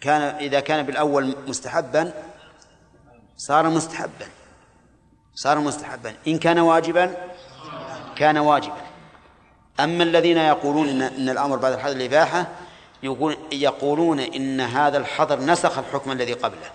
كان 0.00 0.22
إذا 0.22 0.60
كان 0.60 0.86
بالأول 0.86 1.36
مستحبا 1.46 2.12
صار 3.36 3.68
مستحبا. 3.68 4.26
صار 5.34 5.58
مستحبا. 5.58 6.14
إن 6.28 6.38
كان 6.38 6.58
واجبا 6.58 7.14
كان 8.16 8.38
واجبا. 8.38 8.82
أما 9.80 10.02
الذين 10.02 10.36
يقولون 10.38 10.88
إن, 10.88 11.02
إن 11.02 11.28
الأمر 11.28 11.56
بعد 11.56 11.72
الحظر 11.72 11.96
الإباحة 11.96 12.46
يقول 13.02 13.36
يقولون 13.52 14.20
إن 14.20 14.60
هذا 14.60 14.98
الحظر 14.98 15.40
نسخ 15.40 15.78
الحكم 15.78 16.12
الذي 16.12 16.32
قبله. 16.32 16.72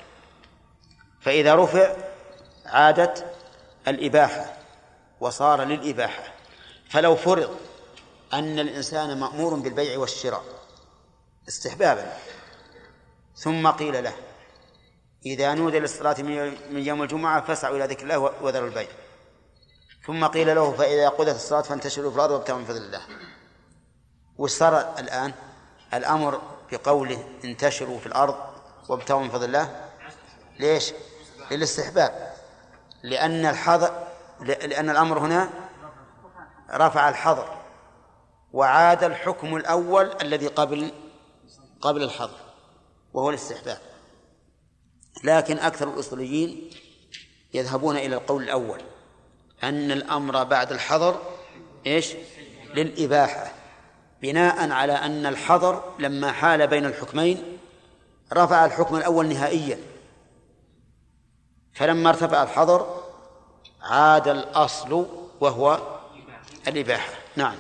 فإذا 1.22 1.56
رفع 1.56 1.96
عادت 2.66 3.26
الإباحة 3.88 4.58
وصار 5.20 5.64
للإباحة. 5.64 6.24
فلو 6.90 7.16
فرض 7.16 7.58
أن 8.34 8.60
الإنسان 8.60 9.20
مأمور 9.20 9.54
بالبيع 9.54 10.00
والشراء 10.00 10.44
استحبابا 11.48 12.14
ثم 13.36 13.68
قيل 13.68 14.04
له 14.04 14.14
إذا 15.26 15.54
نودي 15.54 15.80
للصلاة 15.80 16.22
من 16.72 16.88
يوم 16.88 17.04
الجمعة 17.04 17.42
فاسعوا 17.42 17.78
إلى 17.78 17.86
ذكر 17.86 18.04
الله 18.04 18.18
وذروا 18.18 18.68
البيع. 18.68 18.88
ثم 20.08 20.26
قيل 20.26 20.56
له 20.56 20.72
فإذا 20.72 21.10
قضت 21.10 21.36
الصلاة 21.36 21.62
فانتشروا 21.62 22.12
في 22.12 22.16
الأرض 22.16 22.32
وابتغوا 22.32 22.60
من 22.60 22.66
فضل 22.66 22.78
الله. 22.78 23.02
وش 24.38 24.52
صار 24.52 25.00
الآن؟ 25.00 25.34
الأمر 25.94 26.42
بقوله 26.72 27.24
انتشروا 27.44 28.00
في 28.00 28.06
الأرض 28.06 28.36
وابتغوا 28.90 29.22
من 29.22 29.30
فضل 29.30 29.46
الله. 29.46 29.90
ليش؟ 30.60 30.94
للاستحباب. 31.52 32.34
لأن 33.04 33.46
الحظر 33.46 34.08
لأن 34.40 34.90
الأمر 34.90 35.20
هنا 35.20 35.50
رفع 36.72 37.10
الحظر 37.10 37.58
وعاد 38.54 39.04
الحكم 39.04 39.56
الأول 39.56 40.12
الذي 40.22 40.48
قبل 40.48 40.92
قبل 41.82 42.04
الحظر 42.04 42.38
وهو 43.14 43.30
الاستحباب. 43.30 43.78
لكن 45.24 45.60
أكثر 45.60 45.88
الأصوليين 45.88 46.70
يذهبون 47.54 47.98
إلى 47.98 48.16
القول 48.16 48.44
الأول 48.44 48.82
أن 49.64 49.92
الأمر 49.92 50.44
بعد 50.44 50.72
الحظر 50.72 51.22
إيش؟ 51.88 52.14
للإباحة. 52.74 53.57
بناء 54.22 54.72
على 54.72 54.94
أن 54.94 55.26
الحظر 55.26 55.84
لما 56.00 56.32
حال 56.32 56.68
بين 56.68 56.86
الحكمين 56.86 57.58
رفع 58.34 58.66
الحكم 58.66 58.96
الأول 58.96 59.28
نهائيا. 59.28 59.80
فلما 61.74 62.10
ارتفع 62.10 62.44
الحظر 62.44 63.04
عاد 63.82 64.28
الأصل 64.28 65.06
وهو 65.40 65.80
الإباحة. 66.68 67.14
نعم. 67.36 67.56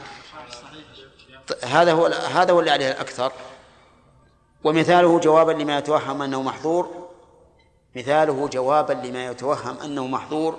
هذا 1.64 1.94
هو 1.94 2.06
هذا 2.06 2.52
هو 2.52 2.60
اللي 2.60 2.72
عليه 2.72 2.92
الأكثر. 2.92 3.32
ومثاله 4.64 5.20
جوابا 5.20 5.52
لما 5.52 5.78
يتوهم 5.78 6.22
أنه 6.22 6.42
محظور. 6.42 7.08
مثاله 7.96 8.48
جوابا 8.48 8.94
لما 8.94 9.26
يتوهم 9.26 9.78
أنه 9.80 10.08
محظور. 10.08 10.58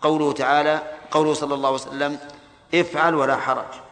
قوله 0.00 0.32
تعالى 0.32 0.82
قوله 1.10 1.34
صلى 1.34 1.54
الله 1.54 1.68
عليه 1.68 1.78
وسلم 1.78 2.18
افعل 2.74 3.14
ولا 3.14 3.36
حرج. 3.36 3.85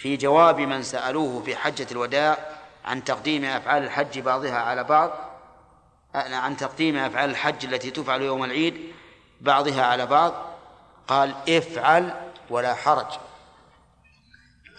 في 0.00 0.16
جواب 0.16 0.60
من 0.60 0.82
سألوه 0.82 1.42
في 1.42 1.56
حجة 1.56 1.86
الوداع 1.92 2.38
عن 2.84 3.04
تقديم 3.04 3.44
أفعال 3.44 3.82
الحج 3.82 4.18
بعضها 4.18 4.58
على 4.58 4.84
بعض 4.84 5.10
عن 6.14 6.56
تقديم 6.56 6.96
أفعال 6.96 7.30
الحج 7.30 7.64
التي 7.64 7.90
تفعل 7.90 8.22
يوم 8.22 8.44
العيد 8.44 8.92
بعضها 9.40 9.82
على 9.82 10.06
بعض 10.06 10.34
قال 11.08 11.34
افعل 11.48 12.14
ولا 12.50 12.74
حرج 12.74 13.06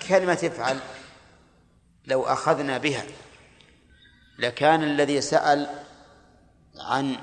كلمة 0.07 0.39
افعل 0.43 0.79
لو 2.05 2.23
أخذنا 2.23 2.77
بها 2.77 3.03
لكان 4.39 4.83
الذي 4.83 5.21
سأل 5.21 5.69
عن 6.79 7.15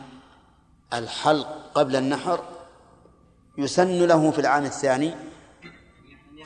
الحلق 0.92 1.70
قبل 1.74 1.96
النحر 1.96 2.44
يسن 3.58 4.06
له 4.06 4.30
في 4.30 4.38
العام 4.38 4.64
الثاني 4.64 5.14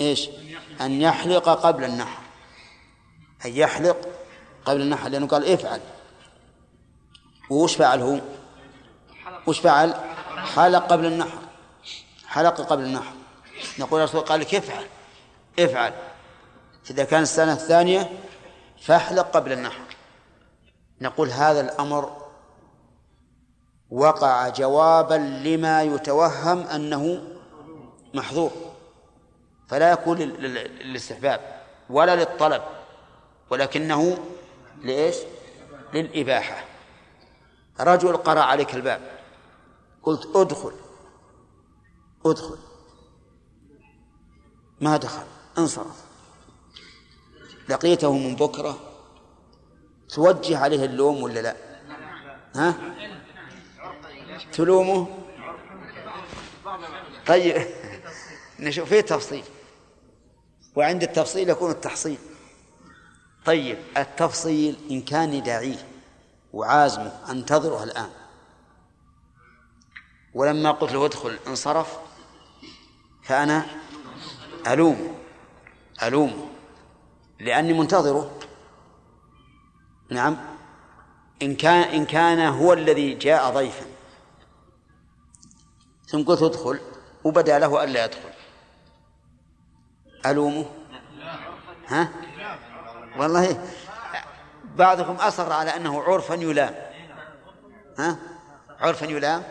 إيش؟ 0.01 0.29
أن 0.83 1.01
يحلق 1.01 1.49
قبل 1.49 1.85
النحر. 1.85 2.23
أن 3.45 3.51
يحلق 3.51 4.09
قبل 4.65 4.81
النحر 4.81 5.09
لأنه 5.09 5.27
قال 5.27 5.53
افعل. 5.53 5.81
وش 7.51 7.77
فعل 7.77 8.01
هو؟ 8.01 8.21
وش 9.47 9.61
فعل؟ 9.61 9.95
حلق 10.37 10.87
قبل 10.87 11.07
النحر. 11.07 11.39
حلق 12.27 12.61
قبل 12.61 12.83
النحر. 12.83 13.15
نقول 13.79 14.01
الرسول 14.01 14.21
قال 14.21 14.41
لك 14.41 14.55
افعل. 14.55 14.87
افعل. 15.59 15.93
إذا 16.91 17.05
كان 17.05 17.23
السنة 17.23 17.53
الثانية 17.53 18.11
فاحلق 18.83 19.31
قبل 19.31 19.53
النحر. 19.53 19.83
نقول 21.01 21.31
هذا 21.31 21.61
الأمر 21.61 22.23
وقع 23.91 24.49
جوابا 24.49 25.15
لما 25.15 25.83
يتوهم 25.83 26.59
أنه 26.59 27.23
محظور. 28.15 28.72
فلا 29.73 29.93
يكون 29.93 30.19
للاستحباب 30.19 31.63
ولا 31.91 32.17
للطلب 32.17 32.63
ولكنه 33.51 34.19
لإيش؟ 34.83 35.17
للإباحة. 35.95 36.65
رجل 37.81 38.17
قرأ 38.17 38.41
عليك 38.41 38.75
الباب 38.75 39.01
قلت 40.03 40.37
ادخل 40.37 40.73
ادخل. 42.27 42.59
ما 44.81 44.97
دخل 44.97 45.25
انصرف. 45.59 46.05
لقيته 47.69 48.13
من 48.13 48.37
بكرة 48.37 48.79
توجه 50.09 50.59
عليه 50.59 50.85
اللوم 50.85 51.23
ولا 51.23 51.41
لا؟ 51.41 51.57
ها؟ 52.57 52.75
تلومه؟ 54.53 55.07
طيب 57.27 57.67
نشوف 58.61 58.89
فيه 58.89 59.01
تفصيل. 59.01 59.45
وعند 60.77 61.03
التفصيل 61.03 61.51
يكون 61.51 61.71
التحصيل. 61.71 62.19
طيب 63.45 63.79
التفصيل 63.97 64.77
إن 64.91 65.03
كان 65.03 65.43
داعيه 65.43 65.89
وعازمه 66.53 67.13
أنتظره 67.31 67.85
الآن. 67.85 68.11
ولما 70.35 70.71
قلت 70.71 70.93
له 70.93 71.07
ادخل 71.07 71.39
انصرف 71.47 71.99
فأنا 73.23 73.67
ألوم 74.67 75.19
ألوم 76.03 76.51
لأني 77.41 77.73
منتظره. 77.73 78.39
نعم. 80.11 80.37
إن 81.43 81.57
كان 81.57 81.83
إن 81.83 82.07
كان 82.07 82.39
هو 82.39 82.73
الذي 82.73 83.15
جاء 83.15 83.55
ضيفا. 83.55 83.87
ثم 86.07 86.23
قلت 86.23 86.43
ادخل 86.43 86.81
وبدا 87.25 87.59
له 87.59 87.85
ألا 87.85 88.05
يدخل. 88.05 88.32
ألومه؟ 90.27 90.67
ها؟ 91.89 92.09
والله 93.19 93.69
بعضكم 94.77 95.13
أصر 95.13 95.53
على 95.53 95.77
أنه 95.77 96.03
عرفا 96.03 96.35
يلام. 96.35 96.75
ها؟ 97.99 98.17
عرفا 98.81 99.05
يلام؟ 99.05 99.43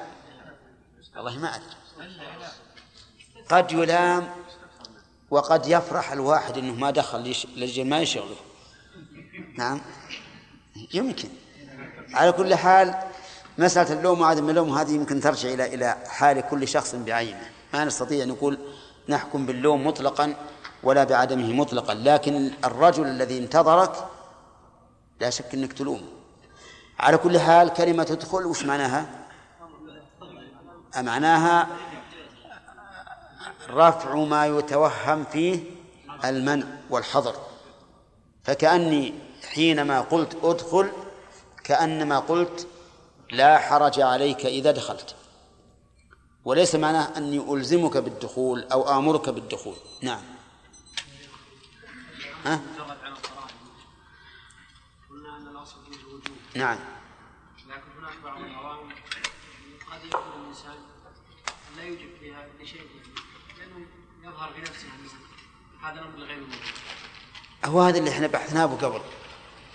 والله 1.16 1.38
ما 1.38 1.56
أدري. 1.56 1.82
قد 3.50 3.72
يلام 3.72 4.30
وقد 5.32 5.68
يفرح 5.68 6.12
الواحد 6.12 6.58
إنه 6.58 6.74
ما 6.74 6.92
دخل 6.92 7.36
للرجال 7.58 7.90
ما 7.90 8.00
يشغله. 8.00 8.36
نعم. 9.58 9.82
يمكن. 10.94 11.30
على 12.14 12.32
كل 12.32 12.56
حال 12.56 12.96
مسألة 13.58 13.94
اللوم 13.94 14.22
وعدم 14.22 14.50
اللوم 14.50 14.78
هذه 14.78 14.92
يمكن 14.92 15.20
ترجع 15.22 15.50
إلى 15.50 15.74
إلى 15.74 15.98
حال 16.08 16.42
كل 16.42 16.68
شخص 16.68 16.96
بعينه. 16.96 17.50
ما 17.74 17.86
نستطيع 17.86 18.24
أن 18.24 18.30
نقول 18.30 18.60
نحكم 19.10 19.46
باللوم 19.46 19.88
مطلقا. 19.88 20.36
ولا 20.84 21.04
بعدمه 21.04 21.54
مطلقا. 21.54 21.94
لكن 21.94 22.52
الرجل 22.66 23.06
الذي 23.06 23.38
انتظرك 23.38 24.08
لا 25.22 25.30
شك 25.30 25.54
أنك 25.54 25.74
تلومه. 25.74 26.08
على 27.00 27.18
كل 27.18 27.40
حال 27.40 27.74
كلمة 27.74 28.04
تدخل 28.04 28.46
وش 28.46 28.64
معناها؟ 28.64 29.10
معناها 30.98 31.68
رفع 33.70 34.16
ما 34.16 34.46
يتوهم 34.46 35.24
فيه 35.24 35.64
المنع 36.26 36.66
والحظر. 36.90 37.36
فكأني 38.44 39.14
حينما 39.54 40.02
قلت 40.02 40.38
أدخل 40.44 40.92
كأنما 41.64 42.20
قلت 42.20 42.68
لا 43.32 43.58
حرج 43.58 44.02
عليك 44.02 44.46
إذا 44.46 44.72
دخلت. 44.72 45.16
وليس 46.46 46.76
معناه 46.76 47.18
أني 47.18 47.54
ألزمك 47.54 47.98
بالدخول 47.98 48.64
أو 48.72 48.98
آمرك 48.98 49.30
بالدخول. 49.30 49.76
نعم. 50.02 50.22
ها؟ 52.46 52.62
نعم. 56.56 56.78
لكن 57.70 57.82
هناك 58.00 58.14
بعض 58.24 58.42
العوام 58.42 58.90
قد 59.92 60.06
يكون 60.06 60.42
الإنسان 60.42 60.76
لا 61.78 61.84
يوجب 61.84 62.10
فيها 62.20 62.48
لشيء 62.62 62.82
لأنه 63.58 63.86
يظهر 64.24 64.54
في 64.54 64.62
نفسه 64.62 64.88
هذا 65.82 66.00
الأمر 66.00 66.20
غير 66.20 66.44
هو 67.66 67.82
هذا 67.82 67.98
اللي 67.98 68.10
إحنا 68.10 68.28
بحثناه 68.28 68.66
قبل. 68.66 69.02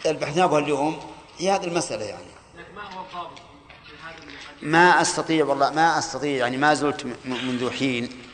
بحثناه 0.05 0.59
اليوم 0.59 1.15
هي 1.39 1.51
هذه 1.51 1.65
المسألة 1.65 2.05
يعني. 2.05 2.27
ما 2.75 2.83
هو 2.83 3.07
الضابط 3.07 3.41
ما 4.63 5.01
أستطيع 5.01 5.45
والله 5.45 5.71
ما 5.71 5.99
أستطيع 5.99 6.37
يعني 6.37 6.57
ما 6.57 6.75
زلت 6.75 7.07
منذ 7.25 7.71
حين. 7.71 8.26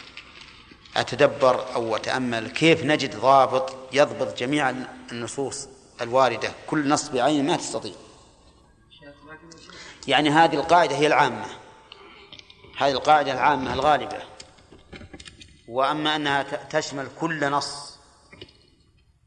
أتدبر 0.96 1.74
أو 1.74 1.96
أتأمل 1.96 2.50
كيف 2.50 2.84
نجد 2.84 3.20
ضابط 3.20 3.76
يضبط 3.92 4.38
جميع 4.38 4.70
النصوص 5.12 5.68
الواردة؟ 6.00 6.52
كل 6.66 6.88
نص 6.88 7.08
بعينه 7.08 7.42
ما 7.42 7.56
تستطيع. 7.56 7.94
يعني 10.08 10.30
هذه 10.30 10.54
القاعدة 10.54 10.96
هي 10.96 11.06
العامة. 11.06 11.46
هذه 12.78 12.92
القاعدة 12.92 13.32
العامة 13.32 13.74
الغالبة. 13.74 14.22
وأما 15.68 16.16
أنها 16.16 16.42
تشمل 16.42 17.08
كل 17.20 17.50
نص 17.50 17.98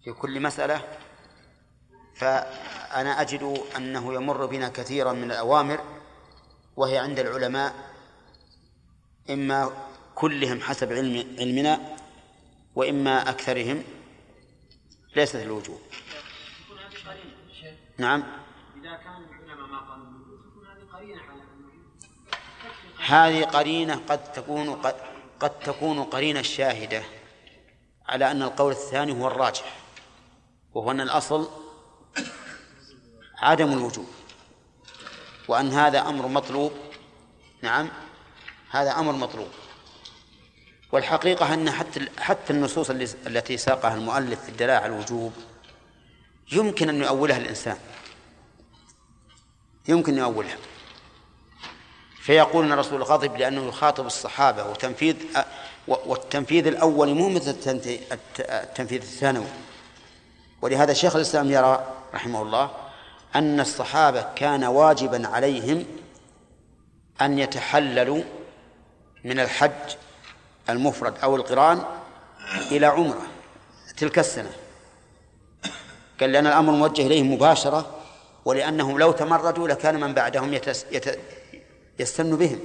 في 0.03 0.11
كل 0.11 0.39
مسألة 0.39 0.81
فأنا 2.15 3.21
أجد 3.21 3.63
أنه 3.77 4.13
يمر 4.13 4.45
بنا 4.45 4.69
كثيرا 4.69 5.13
من 5.13 5.31
الأوامر 5.31 5.79
وهي 6.75 6.97
عند 6.97 7.19
العلماء 7.19 7.73
إما 9.29 9.71
كلهم 10.15 10.61
حسب 10.61 10.93
علم 10.93 11.35
علمنا 11.39 11.97
وإما 12.75 13.29
أكثرهم 13.29 13.83
ليست 15.15 15.35
الوجوب. 15.35 15.79
نعم. 17.97 18.23
إذا 18.81 18.95
كان 18.95 19.23
العلماء 19.23 19.67
ما 19.67 19.79
قالوا 19.79 20.05
تكون 20.51 20.67
هذه 20.67 20.93
قرينة 20.93 21.21
على 21.21 21.41
هذه 23.39 23.45
قرينة 23.45 24.01
قد 24.09 24.31
تكون 24.31 24.75
قد, 24.75 24.95
قد 25.39 25.59
تكون 25.59 26.03
قرينة 26.03 26.41
شاهدة 26.41 27.03
على 28.07 28.31
أن 28.31 28.41
القول 28.41 28.71
الثاني 28.71 29.11
هو 29.11 29.27
الراجح 29.27 29.77
وهو 30.73 30.91
أن 30.91 31.01
الأصل 31.01 31.49
عدم 33.37 33.73
الوجوب 33.73 34.07
وأن 35.47 35.71
هذا 35.71 35.99
أمر 35.99 36.27
مطلوب. 36.27 36.71
نعم. 37.61 37.89
هذا 38.69 38.91
أمر 38.91 39.11
مطلوب. 39.11 39.47
والحقيقة 40.95 41.53
أن 41.53 41.71
حتى 41.71 42.07
حتى 42.17 42.53
النصوص 42.53 42.89
التي 43.27 43.57
ساقها 43.57 43.93
المؤلف 43.93 44.43
في 44.43 44.49
الدلالة 44.49 44.73
على 44.73 44.85
الوجوب 44.85 45.33
يمكن 46.51 46.89
أن 46.89 47.01
يؤولها 47.01 47.37
الإنسان. 47.37 47.77
يمكن 49.87 50.13
أن 50.13 50.19
يؤولها. 50.19 50.57
فيقول 52.21 52.65
أن 52.65 52.71
الرسول 52.71 53.03
غضب 53.03 53.37
لأنه 53.37 53.67
يخاطب 53.67 54.05
الصحابة 54.05 54.69
وتنفيذ 54.69 55.15
والتنفيذ 55.87 56.67
الأول 56.67 57.13
مو 57.13 57.29
مثل 57.29 57.55
التنفيذ 58.39 59.01
الثانوي. 59.01 59.47
ولهذا 60.61 60.93
شيخ 60.93 61.15
الإسلام 61.15 61.51
يرى 61.51 61.93
رحمه 62.13 62.41
الله 62.41 62.71
أن 63.35 63.59
الصحابة 63.59 64.21
كان 64.35 64.63
واجبا 64.63 65.27
عليهم 65.27 65.85
أن 67.21 67.39
يتحللوا 67.39 68.23
من 69.23 69.39
الحج 69.39 69.95
المفرد 70.69 71.13
أو 71.23 71.35
القران 71.35 71.83
إلى 72.71 72.85
عمرة 72.85 73.21
تلك 73.97 74.19
السنة. 74.19 74.51
قال 76.19 76.31
لأن 76.31 76.47
الأمر 76.47 76.73
موجه 76.73 77.07
إليهم 77.07 77.33
مباشرة 77.33 77.95
ولأنهم 78.45 78.99
لو 78.99 79.11
تمردوا 79.11 79.67
لكان 79.67 79.99
من 79.99 80.13
بعدهم 80.13 80.53
يتس 80.53 80.85
يت 80.91 81.19
يستن 81.99 82.35
بهم. 82.35 82.59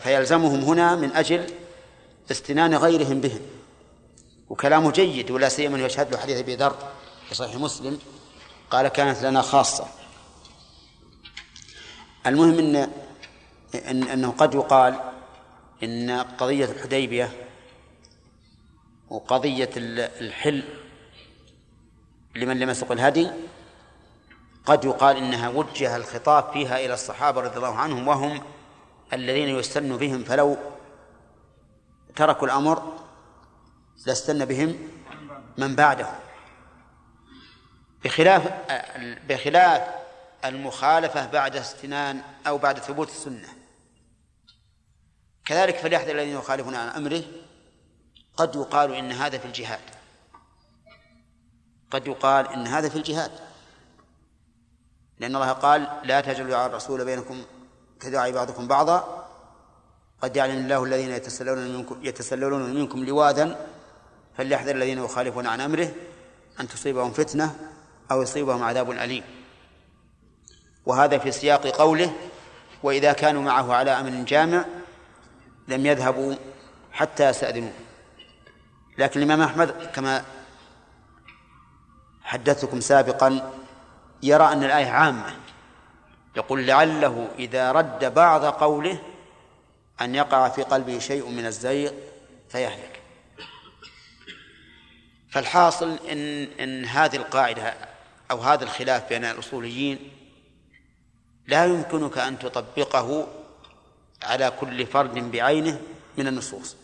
فيلزمهم 0.00 0.60
هنا 0.60 0.94
من 0.94 1.12
أجل 1.12 1.46
استنان 2.30 2.74
غيرهم 2.74 3.20
بهم. 3.20 3.40
وكلامه 4.48 4.90
جيد 4.90 5.30
ولا 5.30 5.48
سيما 5.48 5.78
يشهد 5.78 6.12
له 6.12 6.18
حديث 6.18 6.38
أبي 6.38 6.56
ذر 6.56 6.76
في 7.28 7.34
صحيح 7.34 7.56
مسلم 7.56 7.98
قال 8.70 8.88
كانت 8.88 9.22
لنا 9.22 9.42
خاصة. 9.42 9.86
المهم 12.26 12.58
ان 12.58 12.76
إن 13.74 14.02
إنه 14.02 14.30
قد 14.30 14.54
يقال 14.54 15.00
إن 15.82 16.10
قضية 16.10 16.64
الحديبية 16.64 17.30
وقضية 19.10 19.70
الحل 19.76 20.64
لمن 22.36 22.58
لم 22.58 22.70
يسق 22.70 22.92
الهدي 22.92 23.30
قد 24.66 24.84
يقال 24.84 25.16
إنها 25.16 25.48
وجه 25.48 25.96
الخطاب 25.96 26.52
فيها 26.52 26.78
إلى 26.84 26.94
الصحابة 26.94 27.40
رضي 27.40 27.56
الله 27.56 27.74
عنهم 27.74 28.08
وهم 28.08 28.42
الذين 29.12 29.48
يستن 29.48 29.96
بهم 29.96 30.24
فلو 30.24 30.56
تركوا 32.16 32.46
الأمر 32.46 32.98
لاستن 34.06 34.44
بهم 34.44 34.78
من 35.58 35.74
بعدهم. 35.76 36.14
بخلاف 38.04 38.52
بخلاف 39.28 39.88
المخالفة 40.44 41.26
بعد 41.26 41.56
استنان 41.56 42.22
أو 42.46 42.58
بعد 42.58 42.78
ثبوت 42.78 43.08
السنة. 43.08 43.57
كذلك 45.48 45.76
فليحذر 45.76 46.10
الذين 46.10 46.34
يخالفون 46.36 46.74
عن 46.74 46.88
أمره. 46.88 47.22
قد 48.36 48.54
يقال 48.56 48.94
إن 48.94 49.12
هذا 49.12 49.38
في 49.38 49.44
الجهاد. 49.44 49.80
قد 51.90 52.06
يقال 52.06 52.48
إن 52.48 52.66
هذا 52.66 52.88
في 52.88 52.96
الجهاد. 52.96 53.30
لأن 55.18 55.36
الله 55.36 55.52
قال 55.52 55.88
لا 56.04 56.20
تجعلوا 56.20 56.56
على 56.56 56.66
الرسول 56.66 57.04
بينكم 57.04 57.44
كدعاء 58.00 58.32
بعضكم 58.32 58.68
بعضا. 58.68 59.28
قد 60.22 60.36
يعلم 60.36 60.58
الله 60.58 60.84
الذين 60.84 61.10
يتسللون 61.10 61.76
منكم 61.76 62.04
يتسللون 62.04 62.74
منكم 62.74 63.04
لواذا 63.04 63.66
فليحذر 64.36 64.74
الذين 64.74 65.04
يخالفون 65.04 65.46
عن 65.46 65.60
أمره 65.60 65.92
أن 66.60 66.68
تصيبهم 66.68 67.12
فتنة 67.12 67.70
أو 68.10 68.22
يصيبهم 68.22 68.62
عذاب 68.62 68.90
أليم. 68.90 69.24
وهذا 70.86 71.18
في 71.18 71.32
سياق 71.32 71.66
قوله 71.66 72.12
وإذا 72.82 73.12
كانوا 73.12 73.42
معه 73.42 73.74
على 73.74 73.90
أمر 73.90 74.24
جامع 74.24 74.77
لم 75.68 75.86
يذهبوا 75.86 76.34
حتى 76.92 77.28
يستاذنوه 77.28 77.72
لكن 78.98 79.22
الإمام 79.22 79.42
أحمد 79.42 79.90
كما 79.94 80.24
حدثتكم 82.22 82.80
سابقا 82.80 83.52
يرى 84.22 84.52
أن 84.52 84.64
الآية 84.64 84.86
عامة. 84.86 85.36
يقول 86.36 86.66
لعله 86.66 87.28
إذا 87.38 87.72
رد 87.72 88.14
بعض 88.14 88.44
قوله 88.44 89.02
أن 90.00 90.14
يقع 90.14 90.48
في 90.48 90.62
قلبه 90.62 90.98
شيء 90.98 91.28
من 91.28 91.46
الزيغ 91.46 91.92
فيهلك. 92.48 93.00
فالحاصل 95.30 95.98
إن 96.10 96.44
إن 96.60 96.84
هذه 96.84 97.16
القاعدة 97.16 97.74
أو 98.30 98.38
هذا 98.38 98.64
الخلاف 98.64 99.08
بين 99.08 99.24
الأصوليين 99.24 100.12
لا 101.46 101.64
يمكنك 101.64 102.18
أن 102.18 102.38
تطبقه 102.38 103.28
على 104.22 104.52
كل 104.60 104.86
فرد 104.86 105.30
بعينه 105.32 105.80
من 106.18 106.26
النصوص. 106.26 106.76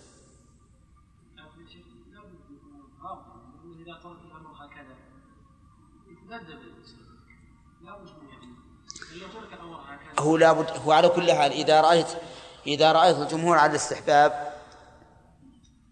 هو 10.18 10.37
لابد 10.37 10.70
هو 10.70 10.93
على 10.93 11.09
كل 11.09 11.32
حال 11.32 11.53
إذا 11.53 11.80
رأيت 11.80 12.07
إذا 12.66 12.93
رأيت 12.93 13.16
الجمهور 13.16 13.59
على 13.59 13.70
الاستحباب 13.70 14.55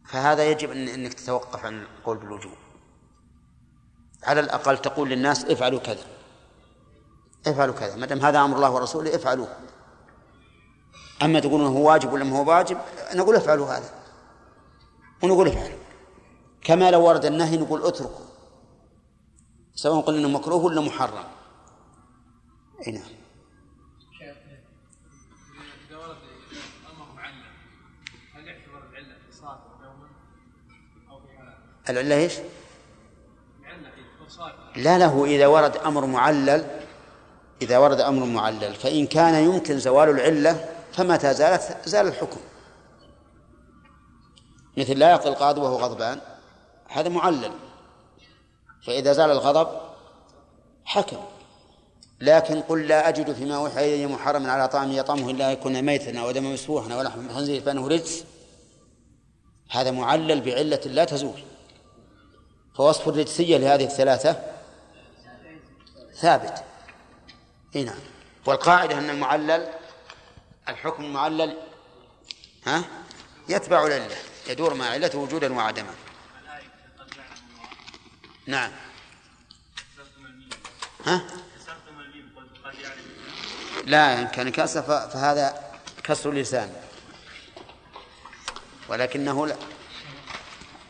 فهذا 0.07 0.51
يجب 0.51 0.71
أن 0.71 0.89
أنك 0.89 1.15
تتوقف 1.15 1.65
عن 1.65 1.83
القول 1.83 2.17
بالوجوب. 2.17 2.57
على 4.25 4.41
الأقل 4.41 4.79
تقول 4.79 5.09
للناس 5.09 5.45
افعلوا 5.45 5.81
كذا. 5.81 6.05
افعلوا 7.47 7.75
كذا. 7.75 7.97
ما 7.97 8.07
دام 8.07 8.21
هذا 8.21 8.45
أمر 8.45 8.57
الله 8.57 8.71
ورسوله 8.71 9.17
افعلوه. 9.17 9.57
أما 11.23 11.41
تقولون 11.41 11.67
هو 11.67 11.89
واجب 11.89 12.13
ولا 12.13 12.25
ما 12.25 12.39
هو 12.39 12.51
واجب 12.51 12.79
نقول 13.15 13.37
افعلوا 13.37 13.67
هذا. 13.67 13.91
ونقول 15.23 15.49
افعلوا. 15.49 15.79
كما 16.63 16.91
لو 16.91 17.07
ورد 17.07 17.25
النهي 17.25 17.57
نقول 17.57 17.87
اتركوا. 17.87 18.25
سواء 19.75 20.01
قلنا 20.01 20.19
إنه 20.19 20.29
مكروه 20.29 20.65
ولا 20.65 20.81
محرم. 20.81 21.25
أي 22.87 22.93
نعم. 22.93 23.23
العلة 31.89 32.15
إيش؟ 32.15 32.35
لا 34.77 34.99
له 34.99 35.25
إذا 35.25 35.47
ورد 35.47 35.77
أمر 35.77 36.07
معلل 36.07 36.81
إذا 37.63 37.79
ورد 37.79 38.01
أمر 38.01 38.27
معلل 38.27 38.75
فإن 38.75 39.07
كان 39.07 39.45
يمكن 39.45 39.79
زوال 39.79 40.09
العلة 40.09 40.82
فمتى 40.93 41.35
زالت 41.35 41.77
زال 41.85 42.07
الحكم. 42.07 42.41
مثل 44.77 44.99
لا 44.99 45.11
يقضي 45.11 45.29
القاضي 45.29 45.61
وهو 45.61 45.77
غضبان 45.77 46.21
هذا 46.89 47.09
معلل. 47.09 47.53
فإذا 48.87 49.13
زال 49.13 49.31
الغضب 49.31 49.81
حكم. 50.85 51.17
لكن 52.21 52.61
قل 52.61 52.87
لا 52.87 53.09
أجد 53.09 53.33
فيما 53.33 53.57
أوحي 53.57 53.95
إلي 53.95 54.07
محرم 54.07 54.51
على 54.51 54.69
طعام 54.69 54.93
يطعمه 54.93 55.31
إلا 55.31 55.53
يكون 55.53 55.83
ميتا 55.83 56.21
أو 56.21 56.31
دما 56.31 56.53
مسفوحا 56.53 56.95
أو 56.95 57.03
لحم 57.03 57.29
خنزير 57.29 57.63
فإنه 57.63 57.89
رجس. 57.89 58.25
هذا 59.71 59.91
معلل 59.91 60.41
بعلة 60.41 60.81
لا 60.87 61.05
تزول. 61.05 61.43
فوصف 62.75 63.09
الرجسية 63.09 63.57
لهذه 63.57 63.85
الثلاثة 63.85 64.41
ثابت. 66.15 66.65
إي 67.77 67.85
نعم. 67.85 67.99
والقاعدة 68.47 68.99
أن 68.99 69.11
المعلل 69.11 69.69
الحكم 70.69 71.05
المعلل 71.05 71.59
ها؟ 72.67 72.85
يتبع 73.49 73.87
العلة 73.87 74.17
يدور 74.49 74.75
مع 74.75 74.87
علته 74.87 75.19
وجودا 75.19 75.55
وعدما. 75.55 75.95
نعم. 78.47 78.73
ها؟ 81.07 81.23
لا 83.85 84.21
إن 84.21 84.29
كان 84.29 84.49
كسر 84.49 84.83
فهذا 84.83 85.73
كسر 86.05 86.33
لسان 86.33 86.73
ولكنه 88.89 89.47
لا 89.47 89.57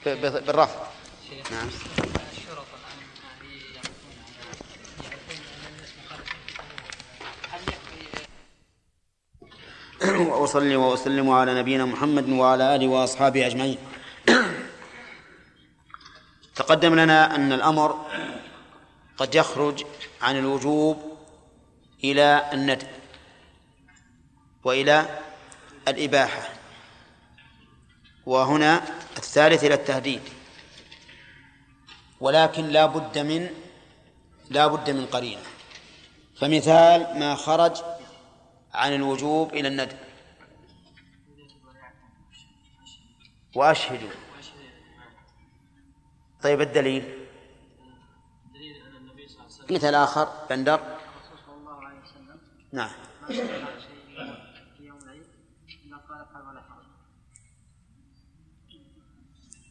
بالرفع. 0.07 0.87
نعم. 1.51 1.71
وأصلي 10.29 10.77
وأسلم 10.77 11.31
على 11.31 11.55
نبينا 11.55 11.85
محمد 11.85 12.29
وعلى 12.29 12.75
آله 12.75 12.89
وأصحابه 12.89 13.47
أجمعين. 13.47 13.79
تقدم 16.55 16.95
لنا 16.95 17.35
أن 17.35 17.53
الأمر 17.53 18.07
قد 19.17 19.35
يخرج 19.35 19.85
عن 20.23 20.39
الوجوب 20.39 21.19
إلى 22.05 22.51
الندب 22.53 22.87
وإلى 24.65 25.07
الإباحة. 25.89 26.49
وهنا 28.27 28.83
الثالث 29.17 29.65
إلى 29.65 29.75
التهديد. 29.75 30.21
ولكن 32.21 32.69
لا 32.69 32.87
بد 32.87 33.19
من 33.19 33.51
لا 34.51 34.67
بد 34.67 34.91
من 34.91 35.07
قرينة. 35.07 35.43
فمثال 36.41 37.19
ما 37.19 37.35
خرج 37.35 37.77
عن 38.75 38.95
الوجوب 38.95 39.55
إلى 39.55 39.69
الندب 39.69 39.99
وأشهدوا 43.57 44.11
طيب 46.43 46.61
الدليل؟ 46.61 47.19
مثل 49.71 49.95
آخر 49.95 50.29
بندر. 50.51 50.81
نعم. 52.73 52.91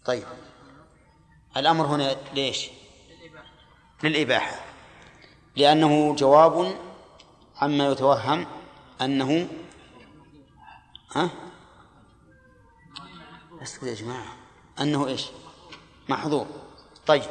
طيب. 0.05 0.23
الأمر 1.57 1.85
هنا 1.85 2.15
ليش؟ 2.33 2.69
للإباحة. 4.03 4.59
لأنه 5.55 6.15
جواب 6.15 6.75
عما 7.61 7.87
يتوهم 7.87 8.60
أنه 9.01 9.49
ها؟ 11.15 11.29
اسكت 13.61 13.83
يا 13.83 13.93
جماعة. 13.93 14.35
أنه 14.79 15.07
إيش؟ 15.07 15.25
محظور. 16.09 16.47
طيب. 17.07 17.23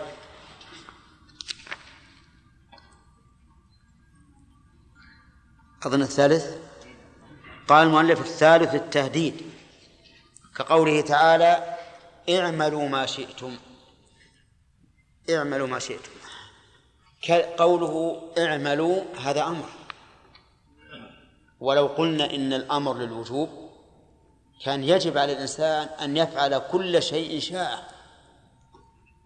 أظن 5.82 6.02
الثالث. 6.02 6.56
قال 7.68 7.86
المؤلف 7.86 8.20
الثالث 8.20 8.74
التهديد. 8.74 9.50
كقوله 10.56 11.00
تعالى 11.00 11.78
اعملوا 12.30 12.88
ما 12.88 13.06
شئتم. 13.06 13.56
اعملوا 15.30 15.66
ما 15.66 15.78
شئتم. 15.78 16.10
قوله 17.58 18.22
اعملوا 18.38 19.04
هذا 19.20 19.46
أمر. 19.46 19.79
ولو 21.60 21.86
قلنا 21.86 22.34
إن 22.34 22.52
الأمر 22.52 22.96
للوجوب 22.96 23.48
كان 24.64 24.84
يجب 24.84 25.18
على 25.18 25.32
الإنسان 25.32 25.88
أن 25.88 26.16
يفعل 26.16 26.58
كل 26.58 27.02
شيء 27.02 27.40
شاء 27.40 27.94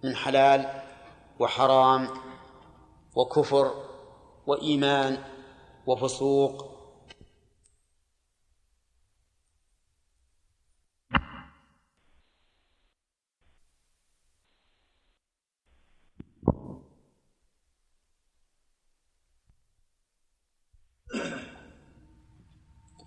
من 0.05 0.17
حلال 0.17 0.83
وحرام 1.39 2.09
وكفر 3.15 3.75
وإيمان 4.47 5.19
وفسوق 5.87 6.74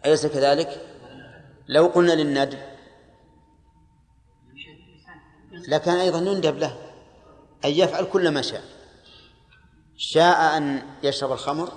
أليس 0.08 0.26
كذلك؟ 0.26 0.82
لو 1.68 1.86
قلنا 1.86 2.14
للندب. 2.14 2.60
لكان 5.68 5.98
أيضا 5.98 6.20
يندب 6.20 6.58
له 6.58 6.78
أن 7.66 7.70
يفعل 7.70 8.06
كل 8.06 8.30
ما 8.30 8.42
شاء. 8.42 8.64
شاء 9.98 10.58
أن 10.58 10.82
يشرب 11.04 11.32
الخمر 11.32 11.72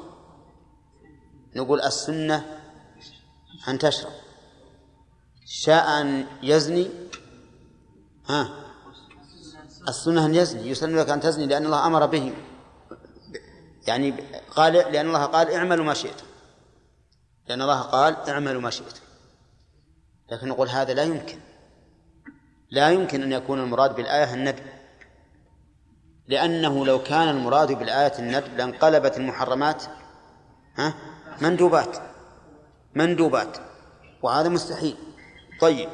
نقول 1.57 1.81
السنة 1.81 2.61
أن 3.69 3.79
تشرب. 3.79 4.13
شاء 5.47 6.01
أن 6.01 6.27
يزني 6.43 6.91
ها 8.29 8.49
السنة 9.89 10.27
أن 10.27 10.35
يزني 10.35 10.69
يسن 10.69 10.97
لك 10.97 11.11
أن 11.11 11.21
تزني 11.21 11.47
لأن 11.47 11.67
الله 11.67 11.87
أمر 11.87 12.07
به 12.07 12.35
يعني 13.87 14.11
قال 14.57 14.73
لأن 14.73 15.07
الله 15.07 15.25
قال 15.25 15.51
اعملوا 15.51 15.85
ما 15.85 15.95
شئتم. 15.95 16.30
لأن 17.51 17.63
الله 17.63 17.81
قال 17.81 18.17
اعملوا 18.29 18.61
ما 18.61 18.71
شئتم. 18.71 19.01
لكن 20.33 20.49
نقول 20.49 20.69
هذا 20.69 20.95
لا 20.95 21.03
يمكن. 21.03 21.39
لا 22.71 22.91
يمكن 22.91 23.23
أن 23.23 23.33
يكون 23.33 23.61
المراد 23.61 23.95
بالآية 23.95 24.35
الندب. 24.35 24.65
لأنه 26.27 26.87
لو 26.87 27.03
كان 27.03 27.29
المراد 27.29 27.73
بالآية 27.73 28.19
الندب 28.19 28.57
لانقلبت 28.57 29.17
المحرمات 29.17 29.85
ها؟ 30.77 30.95
مندوبات. 31.41 31.97
مندوبات. 32.95 33.59
وهذا 34.23 34.49
مستحيل. 34.49 34.97
طيب. 35.61 35.89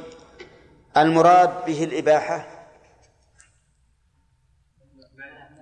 المراد 0.97 1.65
به 1.67 1.85
الإباحة؟ 1.85 2.69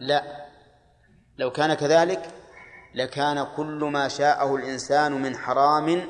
لا. 0.00 0.46
لو 1.38 1.50
كان 1.50 1.74
كذلك 1.74 2.30
لكان 2.94 3.46
كل 3.56 3.84
ما 3.84 4.08
شاءه 4.08 4.56
الإنسان 4.56 5.12
من 5.12 5.36
حرام 5.36 6.06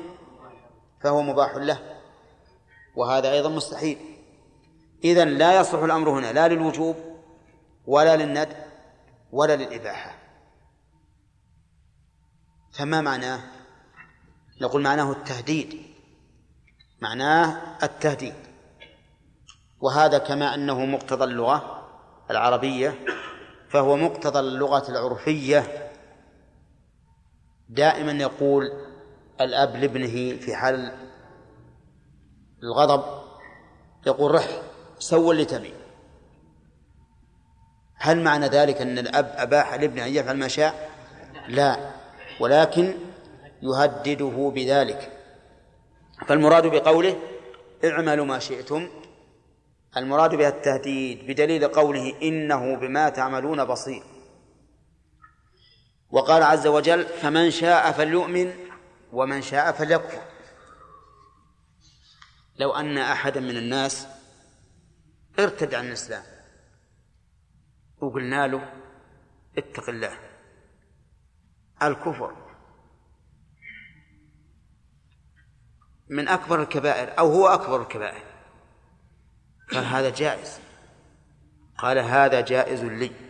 فهو 1.03 1.21
مباح 1.21 1.55
له. 1.55 1.79
وهذا 2.95 3.31
أيضا 3.31 3.49
مستحيل. 3.49 3.97
إذن 5.03 5.27
لا 5.27 5.59
يصلح 5.59 5.83
الأمر 5.83 6.09
هنا 6.09 6.33
لا 6.33 6.47
للوجوب 6.47 6.95
ولا 7.85 8.15
للند 8.15 8.57
ولا 9.31 9.55
للإباحة. 9.55 10.15
فما 12.73 13.01
معناه؟ 13.01 13.39
نقول 14.61 14.81
معناه 14.81 15.11
التهديد. 15.11 15.81
معناه 17.01 17.77
التهديد. 17.83 18.35
وهذا 19.81 20.17
كما 20.17 20.53
أنه 20.53 20.85
مقتضى 20.85 21.23
اللغة 21.23 21.87
العربية 22.31 23.05
فهو 23.69 23.97
مقتضى 23.97 24.39
اللغة 24.39 24.89
العرفية. 24.89 25.84
دائما 27.69 28.11
يقول 28.11 28.71
الأب 29.41 29.75
لابنه 29.75 30.37
في 30.37 30.55
حال 30.55 30.91
الغضب 32.63 33.03
يقول 34.07 34.35
رح 34.35 34.61
سوى 34.99 35.31
اللي 35.31 35.45
تبي. 35.45 35.73
هل 37.95 38.23
معنى 38.23 38.45
ذلك 38.45 38.81
أن 38.81 38.97
الأب 38.97 39.33
أباح 39.35 39.73
لابنه 39.73 40.05
أن 40.05 40.15
يفعل 40.15 40.37
ما 40.37 40.47
شاء؟ 40.47 40.89
لا 41.47 41.91
ولكن 42.39 42.93
يهدده 43.61 44.51
بذلك. 44.55 45.11
فالمراد 46.27 46.67
بقوله 46.67 47.15
اعملوا 47.85 48.25
ما 48.25 48.39
شئتم 48.39 48.87
المراد 49.97 50.35
بها 50.35 50.49
التهديد 50.49 51.27
بدليل 51.27 51.67
قوله 51.67 52.13
إنه 52.21 52.75
بما 52.75 53.09
تعملون 53.09 53.65
بصير. 53.65 54.14
وقال 56.11 56.43
عز 56.43 56.67
وجل 56.67 57.05
فمن 57.05 57.51
شاء 57.51 57.91
فليؤمن 57.91 58.53
ومن 59.13 59.41
شاء 59.41 59.71
فليكفر. 59.71 60.21
لو 62.57 62.71
أن 62.71 62.97
أحدا 62.97 63.39
من 63.39 63.57
الناس 63.57 64.07
ارتد 65.39 65.73
عن 65.73 65.87
الإسلام 65.87 66.23
وقلنا 67.97 68.47
له 68.47 68.73
اتق 69.57 69.89
الله 69.89 70.19
الكفر 71.83 72.35
من 76.07 76.27
أكبر 76.27 76.61
الكبائر 76.61 77.19
أو 77.19 77.31
هو 77.31 77.47
أكبر 77.47 77.81
الكبائر. 77.81 78.23
قال 79.71 79.85
هذا 79.85 80.09
جائز. 80.09 80.59
قال 81.77 81.97
هذا 81.97 82.41
جائز 82.41 82.83
لي. 82.83 83.24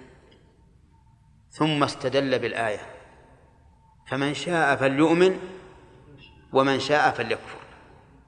ثم 1.57 1.83
استدل 1.83 2.39
بالآية. 2.39 2.79
فمن 4.07 4.33
شاء 4.33 4.75
فليؤمن 4.75 5.39
ومن 6.53 6.79
شاء 6.79 7.11
فليكفر. 7.11 7.57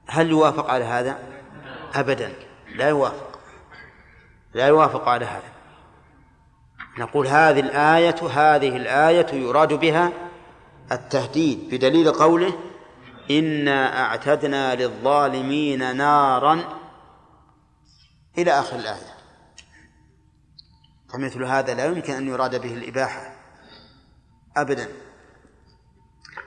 هل 0.06 0.30
يوافق 0.30 0.70
على 0.70 0.84
هذا؟ 0.84 1.18
أبدا. 1.94 2.32
لا 2.74 2.88
يوافق. 2.88 3.38
لا 4.54 4.66
يوافق 4.66 5.08
على 5.08 5.24
هذا. 5.24 5.52
نقول 6.98 7.26
هذه 7.26 7.60
الآية 7.60 8.28
هذه 8.30 8.76
الآية 8.76 9.34
يراد 9.34 9.72
بها 9.72 10.12
التهديد 10.92 11.68
بدليل 11.70 12.12
قوله 12.12 12.58
إنا 13.30 14.00
أعتدنا 14.04 14.74
للظالمين 14.74 15.96
نارا. 15.96 16.64
إلى 18.38 18.50
آخر 18.50 18.76
الآية. 18.76 19.17
فمثل 21.12 21.44
هذا 21.44 21.74
لا 21.74 21.84
يمكن 21.84 22.12
أن 22.12 22.28
يراد 22.28 22.62
به 22.62 22.74
الإباحة. 22.74 23.36
أبدا. 24.56 24.88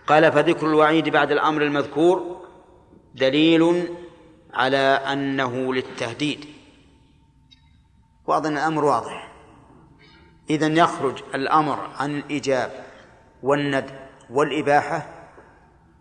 قال 0.07 0.31
فذكر 0.31 0.67
الوعيد 0.67 1.09
بعد 1.09 1.31
الأمر 1.31 1.61
المذكور 1.61 2.47
دليل 3.15 3.95
على 4.53 4.77
أنه 4.77 5.73
للتهديد. 5.73 6.45
وأظن 8.25 8.53
الأمر 8.53 8.85
واضح. 8.85 9.31
إذا 10.49 10.67
يخرج 10.67 11.23
الأمر 11.35 11.79
عن 11.79 12.17
الإيجاب 12.17 12.85
والند 13.43 13.99
والإباحة 14.29 15.27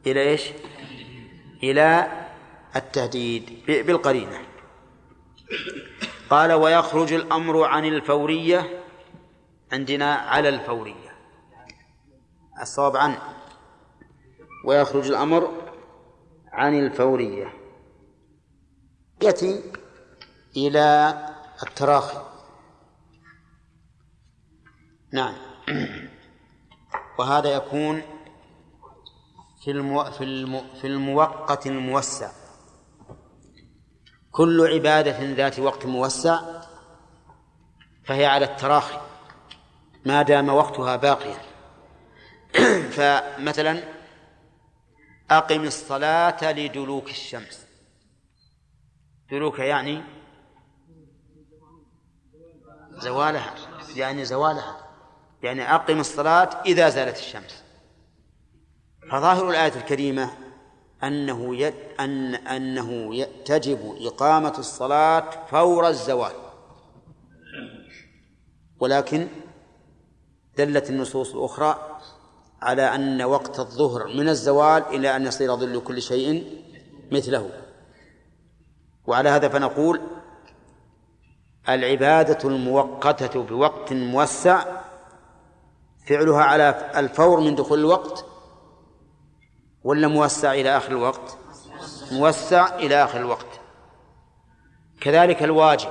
إلى 0.06 0.30
إيش؟ 0.30 0.42
إلى 1.62 2.12
التهديد 2.76 3.62
بالقرينة. 3.66 4.38
قال 6.31 6.53
ويخرج 6.53 7.12
الأمر 7.12 7.64
عن 7.64 7.85
الفورية 7.85 8.85
عندنا 9.72 10.14
على 10.14 10.49
الفورية. 10.49 11.11
الصواب 12.62 12.97
عن 12.97 13.18
ويخرج 14.64 15.09
الأمر 15.09 15.53
عن 16.53 16.78
الفورية. 16.78 17.53
يأتي 19.22 19.72
إلى 20.57 21.18
التراخي. 21.62 22.24
نعم. 25.12 25.35
وهذا 27.18 27.49
يكون 27.49 28.03
في 29.64 29.70
المو... 29.70 30.05
في 30.05 30.24
المو... 30.24 30.62
في 30.81 30.87
الموقت 30.87 31.66
الموسع. 31.66 32.39
كل 34.33 34.66
عبادة 34.72 35.33
ذات 35.33 35.59
وقت 35.59 35.87
موسع 35.87 36.41
فهي 38.05 38.26
على 38.26 38.45
التراخي 38.45 39.01
ما 40.05 40.22
دام 40.22 40.49
وقتها 40.49 40.97
باقيا. 40.97 41.39
فمثلا 42.97 43.83
أقم 45.31 45.64
الصلاة 45.64 46.53
لدلوك 46.53 47.11
الشمس. 47.11 47.66
دلوك 49.31 49.59
يعني 49.59 50.03
زوالها 52.91 53.55
يعني 53.97 54.24
زوالها 54.24 54.76
يعني 55.43 55.74
أقم 55.74 56.01
الصلاة 56.01 56.62
إذا 56.66 56.89
زالت 56.89 57.16
الشمس. 57.16 57.64
فظاهر 59.11 59.51
الآية 59.51 59.74
الكريمة 59.74 60.49
أنه 61.05 61.57
يد 61.57 61.74
أن 62.01 62.34
أنه 62.34 63.24
تجب 63.44 63.96
إقامة 64.01 64.55
الصلاة 64.59 65.46
فور 65.51 65.88
الزوال. 65.88 66.32
ولكن 68.80 69.28
دلت 70.57 70.90
النصوص 70.90 71.34
الأخرى 71.34 71.98
على 72.62 72.94
أن 72.94 73.22
وقت 73.22 73.61
الظهر 73.61 74.07
من 74.07 74.28
الزوال 74.28 74.82
إلى 74.82 75.16
أن 75.16 75.26
يصير 75.26 75.57
ظل 75.57 75.80
كل 75.80 76.03
شيء 76.03 76.62
مثله. 77.12 77.51
وعلى 79.07 79.28
هذا 79.28 79.48
فنقول 79.48 80.01
العبادة 81.68 82.48
المؤقتة 82.48 83.42
بوقت 83.42 83.92
موسع 83.92 84.64
فعلها 86.07 86.42
على 86.42 86.90
الفور 86.96 87.40
من 87.40 87.55
دخول 87.55 87.78
الوقت 87.78 88.24
ولا 89.85 90.09
موسع 90.09 90.53
إلى 90.53 90.76
آخر 90.76 90.93
الوقت؟ 90.93 91.39
موسع 92.12 92.74
إلى 92.78 93.05
آخر 93.05 93.20
الوقت. 93.20 93.61
كذلك 95.01 95.43
الواجب 95.43 95.89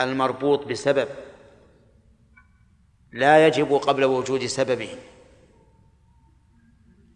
المربوط 0.00 0.66
بسبب 0.66 1.08
لا 3.12 3.46
يجب 3.46 3.74
قبل 3.74 4.04
وجود 4.04 4.46
سببه. 4.46 4.98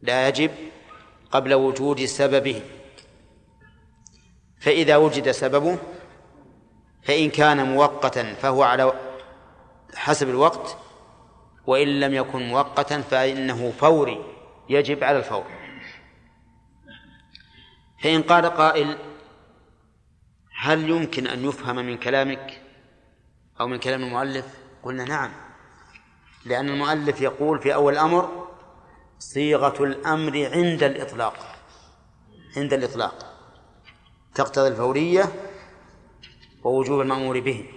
لا 0.03 0.29
يجب 0.29 0.51
قبل 1.31 1.55
وجود 1.55 2.05
سببه. 2.05 2.63
فإذا 4.61 4.97
وجد 4.97 5.31
سببه 5.31 5.79
فإن 7.03 7.31
كان 7.31 7.75
مؤقتا 7.75 8.35
فهو 8.35 8.63
على 8.63 8.93
حسب 9.95 10.29
الوقت 10.29 10.77
وإن 11.67 12.01
لم 12.01 12.15
يكن 12.15 12.49
مؤقتا 12.49 13.01
فإنه 13.01 13.71
فوري. 13.71 14.38
يجب 14.69 15.05
على 15.05 15.19
الفور 15.19 15.45
فإن 18.03 18.23
قال 18.23 18.47
قائل 18.47 18.99
هل 20.61 20.91
يمكن 20.91 21.27
أن 21.27 21.45
يفهم 21.45 21.77
من 21.77 21.97
كلامك 21.97 22.63
أو 23.61 23.67
من 23.67 23.79
كلام 23.79 24.03
المؤلف؟ 24.03 24.59
قلنا 24.83 25.05
نعم 25.05 25.31
لأن 26.45 26.69
المؤلف 26.69 27.21
يقول 27.21 27.59
في 27.59 27.75
أول 27.75 27.93
الأمر 27.93 28.49
صيغة 29.19 29.85
الأمر 29.85 30.51
عند 30.53 30.83
الإطلاق 30.83 31.57
عند 32.57 32.73
الإطلاق. 32.73 33.35
تقتضي 34.35 34.69
الفورية 34.69 35.23
ووجوب 36.65 37.01
المأمور 37.01 37.41
به. 37.41 37.71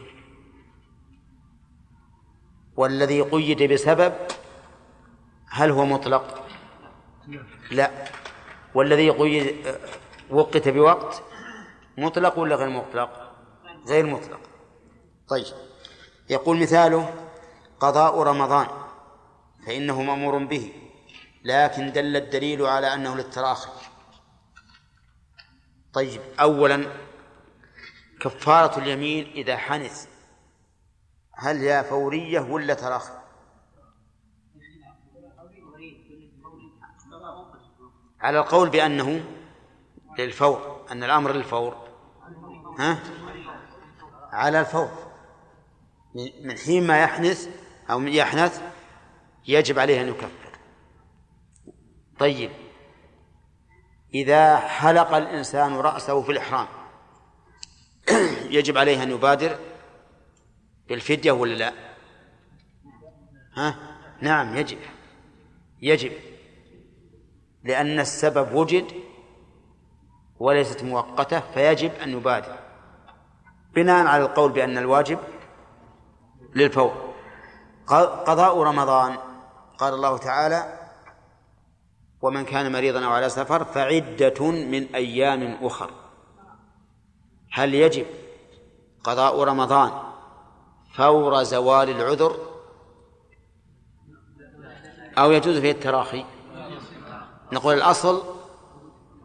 والذي 2.76 3.22
قيد 3.22 3.64
بسبب 3.64 4.14
هل 5.50 5.72
هو 5.72 5.86
مطلق؟ 5.86 6.41
لا. 7.72 7.92
والذي 8.74 9.10
قيد 9.10 9.76
وقت 10.30 10.68
بوقت 10.70 11.24
مطلق 11.98 12.40
ولا 12.40 12.56
غير 12.56 12.70
مطلق؟ 12.70 13.32
غير 13.88 14.06
مطلق. 14.06 14.40
طيب. 15.28 15.46
يقول 16.30 16.62
مثاله 16.62 17.14
قضاء 17.80 18.22
رمضان 18.22 18.68
فإنه 19.66 20.02
مأمور 20.02 20.38
به 20.38 20.74
لكن 21.44 21.92
دل 21.92 22.16
الدليل 22.18 22.66
على 22.66 22.94
أنه 22.94 23.16
للتراخي. 23.16 23.72
طيب. 25.94 26.22
أولا 26.40 26.86
كفارة 28.22 28.80
اليمين 28.80 29.32
إذا 29.36 29.58
حنث 29.58 30.08
هل 31.34 31.58
هي 31.58 31.84
فورية 31.84 32.40
ولا 32.40 32.74
تراخي؟ 32.74 33.21
على 38.22 38.40
القول 38.40 38.70
بأنه 38.70 39.24
للفور 40.20 40.86
أن 40.92 41.04
الأمر 41.04 41.32
للفور. 41.32 41.88
ها؟ 42.80 43.00
على 44.32 44.60
الفور. 44.60 44.90
من 46.44 46.58
حين 46.58 46.88
ما 46.88 47.02
يحنث 47.02 47.48
أو 47.90 48.02
يحنث 48.02 48.62
يجب 49.48 49.80
عليه 49.80 50.02
أن 50.02 50.08
يكفر. 50.08 50.60
طيب. 52.20 52.52
إذا 54.14 54.58
حلق 54.58 55.14
الإنسان 55.14 55.76
رأسه 55.76 56.22
في 56.22 56.32
الإحرام 56.32 56.68
يجب 58.58 58.78
عليه 58.78 59.04
أن 59.04 59.12
يبادر 59.12 59.60
بالفدية 60.90 61.32
ولا 61.32 61.54
لا؟ 61.54 61.74
ها؟ 63.54 63.76
نعم 64.22 64.58
يجب. 64.58 64.78
يجب. 65.82 66.31
لأن 67.64 67.99
السبب 67.99 68.53
وجد 68.55 68.86
وليست 70.39 70.84
مؤقتة 70.84 71.39
فيجب 71.39 71.91
أن 71.93 72.09
يبادر. 72.09 72.59
بناء 73.76 74.05
على 74.07 74.24
القول 74.24 74.51
بأن 74.51 74.78
الواجب 74.78 75.20
للفور. 76.55 77.14
قضاء 78.28 78.64
رمضان. 78.64 79.18
قال 79.78 79.93
الله 79.93 80.18
تعالى 80.18 80.80
ومن 82.22 82.45
كان 82.45 82.72
مريضا 82.72 83.05
أو 83.05 83.12
على 83.12 83.30
سفر 83.30 83.64
فعدة 83.64 84.51
من 84.51 84.95
أيام 84.95 85.57
أخر. 85.66 85.91
هل 87.51 87.74
يجب 87.74 88.05
قضاء 89.03 89.43
رمضان 89.43 89.91
فور 90.95 91.43
زوال 91.43 91.89
العذر؟ 91.89 92.36
أو 95.18 95.32
يجوز 95.32 95.57
فيه 95.57 95.72
التراخي؟ 95.72 96.26
نقول 97.52 97.74
الأصل 97.74 98.24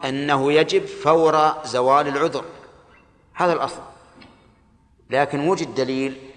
أنه 0.05 0.53
يجب 0.53 0.87
فور 0.87 1.65
زوال 1.65 2.09
العذر. 2.09 2.45
هذا 3.35 3.53
الأصل. 3.53 3.83
لكن 5.11 5.49
وجد 5.49 5.75
دليل 5.75 6.31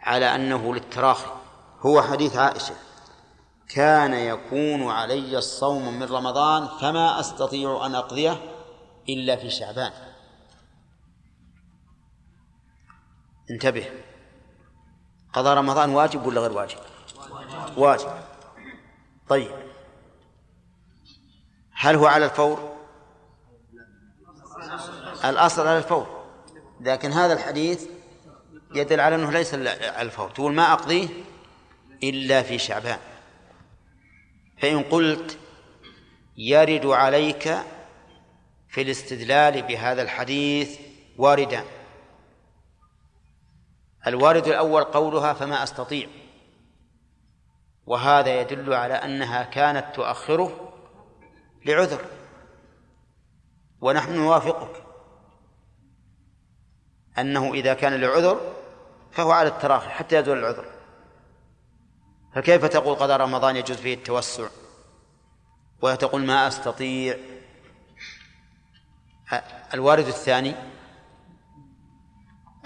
على 0.00 0.34
أنه 0.34 0.74
للتراخي. 0.74 1.30
هو 1.80 2.02
حديث 2.02 2.36
عائشة. 2.36 2.74
كان 3.68 4.14
يكون 4.14 4.90
علي 4.90 5.38
الصوم 5.38 5.98
من 5.98 6.02
رمضان 6.02 6.68
فما 6.80 7.20
أستطيع 7.20 7.86
أن 7.86 7.94
أقضيه 7.94 8.40
إلا 9.08 9.36
في 9.36 9.50
شعبان. 9.50 9.92
انتبه. 13.50 13.86
قضاء 15.32 15.56
رمضان 15.56 15.90
واجب 15.90 16.26
ولا 16.26 16.40
غير 16.40 16.52
واجب. 16.52 16.78
واجب. 17.76 18.08
طيب. 19.28 19.63
هل 21.76 21.96
هو 21.96 22.06
على 22.06 22.24
الفور؟ 22.24 22.74
الأصل 25.24 25.66
على 25.66 25.78
الفور. 25.78 26.24
لكن 26.80 27.12
هذا 27.12 27.32
الحديث 27.32 27.86
يدل 28.74 29.00
على 29.00 29.14
أنه 29.14 29.30
ليس 29.30 29.54
الفور. 29.54 30.30
تقول 30.30 30.52
ما 30.52 30.72
أقضيه 30.72 31.08
إلا 32.02 32.42
في 32.42 32.58
شعبان. 32.58 32.98
فإن 34.58 34.82
قلت 34.82 35.38
يرد 36.36 36.86
عليك 36.86 37.58
في 38.68 38.82
الاستدلال 38.82 39.62
بهذا 39.62 40.02
الحديث 40.02 40.78
واردان 41.18 41.64
الوارد 44.06 44.46
الأول 44.46 44.84
قولها 44.84 45.32
فما 45.32 45.62
أستطيع. 45.62 46.08
وهذا 47.86 48.40
يدل 48.40 48.74
على 48.74 48.94
أنها 48.94 49.42
كانت 49.42 49.94
تؤخره 49.94 50.73
لعذر. 51.64 52.04
ونحن 53.80 54.16
نوافقك. 54.16 54.82
أنه 57.18 57.54
إذا 57.54 57.74
كان 57.74 58.00
لعذر 58.00 58.54
فهو 59.12 59.30
على 59.30 59.48
التراخي 59.48 59.88
حتى 59.88 60.16
يزول 60.16 60.38
العذر. 60.38 60.64
فكيف 62.34 62.64
تقول 62.64 62.94
قضاء 62.94 63.20
رمضان 63.20 63.56
يجوز 63.56 63.76
فيه 63.76 63.94
التوسع؟ 63.94 64.48
وتقول 65.82 66.24
ما 66.24 66.48
أستطيع. 66.48 67.16
الوارد 69.74 70.06
الثاني 70.06 70.54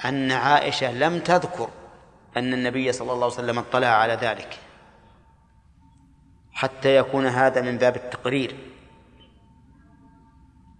أن 0.04 0.32
عائشة 0.32 0.92
لم 0.92 1.18
تذكر 1.18 1.68
أن 2.36 2.54
النبي 2.54 2.92
صلى 2.92 3.12
الله 3.12 3.24
عليه 3.24 3.34
وسلم 3.34 3.58
اطلع 3.58 3.86
على 3.86 4.12
ذلك. 4.12 4.58
حتى 6.52 6.96
يكون 6.96 7.26
هذا 7.26 7.60
من 7.60 7.78
باب 7.78 7.96
التقرير. 7.96 8.67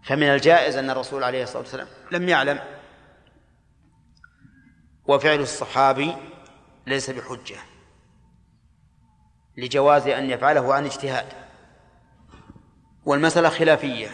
فمن 0.09 0.22
الجائز 0.22 0.76
أن 0.76 0.90
الرسول 0.90 1.24
عليه 1.24 1.42
الصلاة 1.42 1.59
والسلام 1.59 1.88
لم 2.12 2.28
يعلم 2.28 2.61
وفعل 5.06 5.40
الصحابي 5.40 6.16
ليس 6.86 7.11
بحجة 7.11 7.59
لجواز 9.56 10.06
أن 10.06 10.30
يفعله 10.30 10.74
عن 10.74 10.84
اجتهاد 10.84 11.26
والمسألة 13.04 13.48
خلافية. 13.48 14.09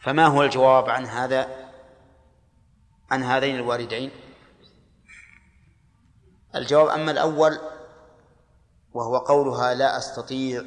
فما 0.00 0.26
هو 0.26 0.42
الجواب 0.42 0.88
عن 0.90 1.04
هذا 1.04 1.70
عن 3.10 3.22
هذين 3.22 3.56
الواردين؟ 3.56 4.10
الجواب 6.54 6.88
أما 6.88 7.10
الأول 7.10 7.58
وهو 8.92 9.18
قولها 9.18 9.74
لا 9.74 9.98
أستطيع 9.98 10.64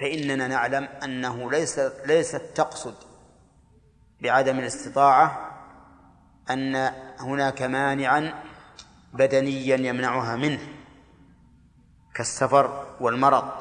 فإننا 0.00 0.48
نعلم 0.48 0.88
أنه 1.04 1.50
ليس 1.50 1.78
ليست 2.06 2.42
تقصد 2.54 2.94
بعدم 4.20 4.58
الاستطاعة 4.58 5.50
أن 6.50 6.76
هناك 7.20 7.62
مانعا 7.62 8.42
بدنيا 9.12 9.76
يمنعها 9.76 10.36
منه 10.36 10.68
كالسفر 12.14 12.96
والمرض. 13.00 13.52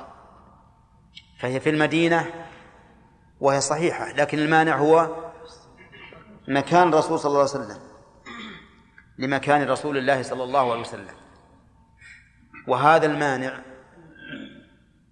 فهي 1.39 1.59
في 1.59 1.69
المدينة 1.69 2.45
وهي 3.39 3.61
صحيحة 3.61 4.11
لكن 4.11 4.39
المانع 4.39 4.77
هو 4.77 5.23
مكان 6.47 6.87
الرسول 6.87 7.19
صلى 7.19 7.29
الله 7.29 7.39
عليه 7.39 7.49
وسلم 7.49 7.79
لمكان 9.17 9.69
رسول 9.69 9.97
الله 9.97 10.23
صلى 10.23 10.43
الله 10.43 10.71
عليه 10.71 10.81
وسلم. 10.81 11.15
وهذا 12.67 13.05
المانع 13.05 13.59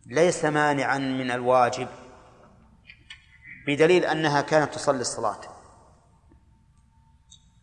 ليس 0.05 0.45
مانعا 0.45 0.97
من 0.97 1.31
الواجب 1.31 1.87
بدليل 3.67 4.05
أنها 4.05 4.41
كانت 4.41 4.73
تصلي 4.73 5.01
الصلاة. 5.01 5.41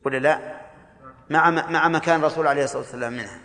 ولا 0.07 0.18
لا 0.18 0.61
مع 1.30 1.51
مع 1.51 1.89
مكان 1.89 2.20
الرسول 2.20 2.47
عليه 2.47 2.64
الصلاة 2.64 2.82
والسلام 2.82 3.12
منها. 3.12 3.41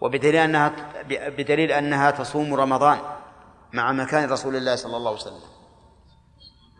وبدليل 0.00 0.36
أنها 0.36 0.72
بدليل 1.08 1.72
أنها 1.72 2.10
تصوم 2.10 2.54
رمضان 2.54 2.98
مع 3.72 3.92
مكان 3.92 4.30
رسول 4.30 4.56
الله 4.56 4.76
صلى 4.76 4.96
الله 4.96 5.10
عليه 5.10 5.20
وسلم. 5.20 5.56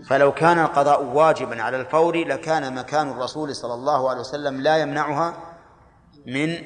فلو 0.09 0.33
كان 0.33 0.59
القضاء 0.59 1.03
واجبا 1.05 1.63
على 1.63 1.81
الفور 1.81 2.17
لكان 2.17 2.75
مكان 2.75 3.11
الرسول 3.11 3.55
صلى 3.55 3.75
الله 3.75 4.11
عليه 4.11 4.21
وسلم 4.21 4.61
لا 4.61 4.77
يمنعها 4.77 5.57
من 6.27 6.59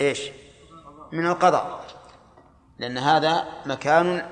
إيش؟ 0.00 0.30
من 1.12 1.26
القضاء. 1.26 1.84
لأن 2.78 2.98
هذا 2.98 3.46
مكان 3.66 4.22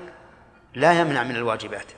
لا 0.73 1.01
يمنع 1.01 1.23
من 1.23 1.35
الواجبات. 1.35 1.91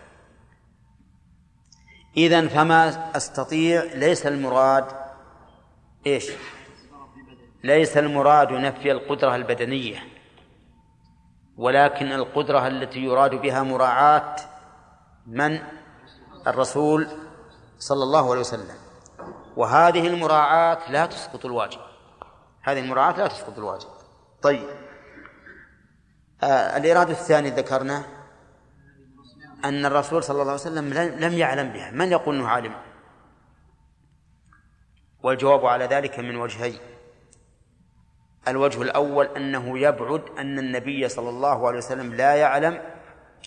إذن 2.17 2.47
فما 2.47 3.11
أستطيع 3.17 3.83
ليس 3.83 4.27
المراد 4.27 4.85
إيش؟ 6.07 6.31
ليس 7.63 7.97
المراد 7.97 8.51
نفي 8.51 8.91
القدرة 8.91 9.35
البدنية 9.35 10.03
ولكن 11.57 12.11
القدرة 12.11 12.67
التي 12.67 12.99
يراد 12.99 13.35
بها 13.35 13.63
مراعاة 13.63 14.35
من؟ 15.27 15.59
الرسول 16.47 17.07
صلى 17.77 18.03
الله 18.03 18.29
عليه 18.31 18.39
وسلم. 18.39 18.75
وهذه 19.55 20.07
المراعاة 20.07 20.91
لا 20.91 21.05
تسقط 21.05 21.45
الواجب. 21.45 21.79
هذه 22.61 22.79
المراعاة 22.79 23.17
لا 23.17 23.27
تسقط 23.27 23.57
الواجب. 23.57 23.89
طيب. 24.41 24.88
آه 26.43 26.77
الإرادة 26.77 27.11
الثاني 27.11 27.49
ذكرنا 27.49 28.03
أن 29.65 29.85
الرسول 29.85 30.23
صلى 30.23 30.41
الله 30.41 30.51
عليه 30.51 30.61
وسلم 30.61 30.93
لم 30.93 31.33
يعلم 31.33 31.73
بها. 31.73 31.91
من 31.91 32.11
يقول 32.11 32.35
أنه 32.35 32.49
عالم؟ 32.49 32.75
والجواب 35.23 35.65
على 35.65 35.85
ذلك 35.85 36.19
من 36.19 36.35
وجهين 36.35 36.79
الوجه 38.47 38.81
الأول 38.81 39.25
أنه 39.25 39.79
يبعد 39.79 40.23
أن 40.37 40.59
النبي 40.59 41.09
صلى 41.09 41.29
الله 41.29 41.67
عليه 41.67 41.77
وسلم 41.77 42.13
لا 42.13 42.35
يعلم 42.35 42.81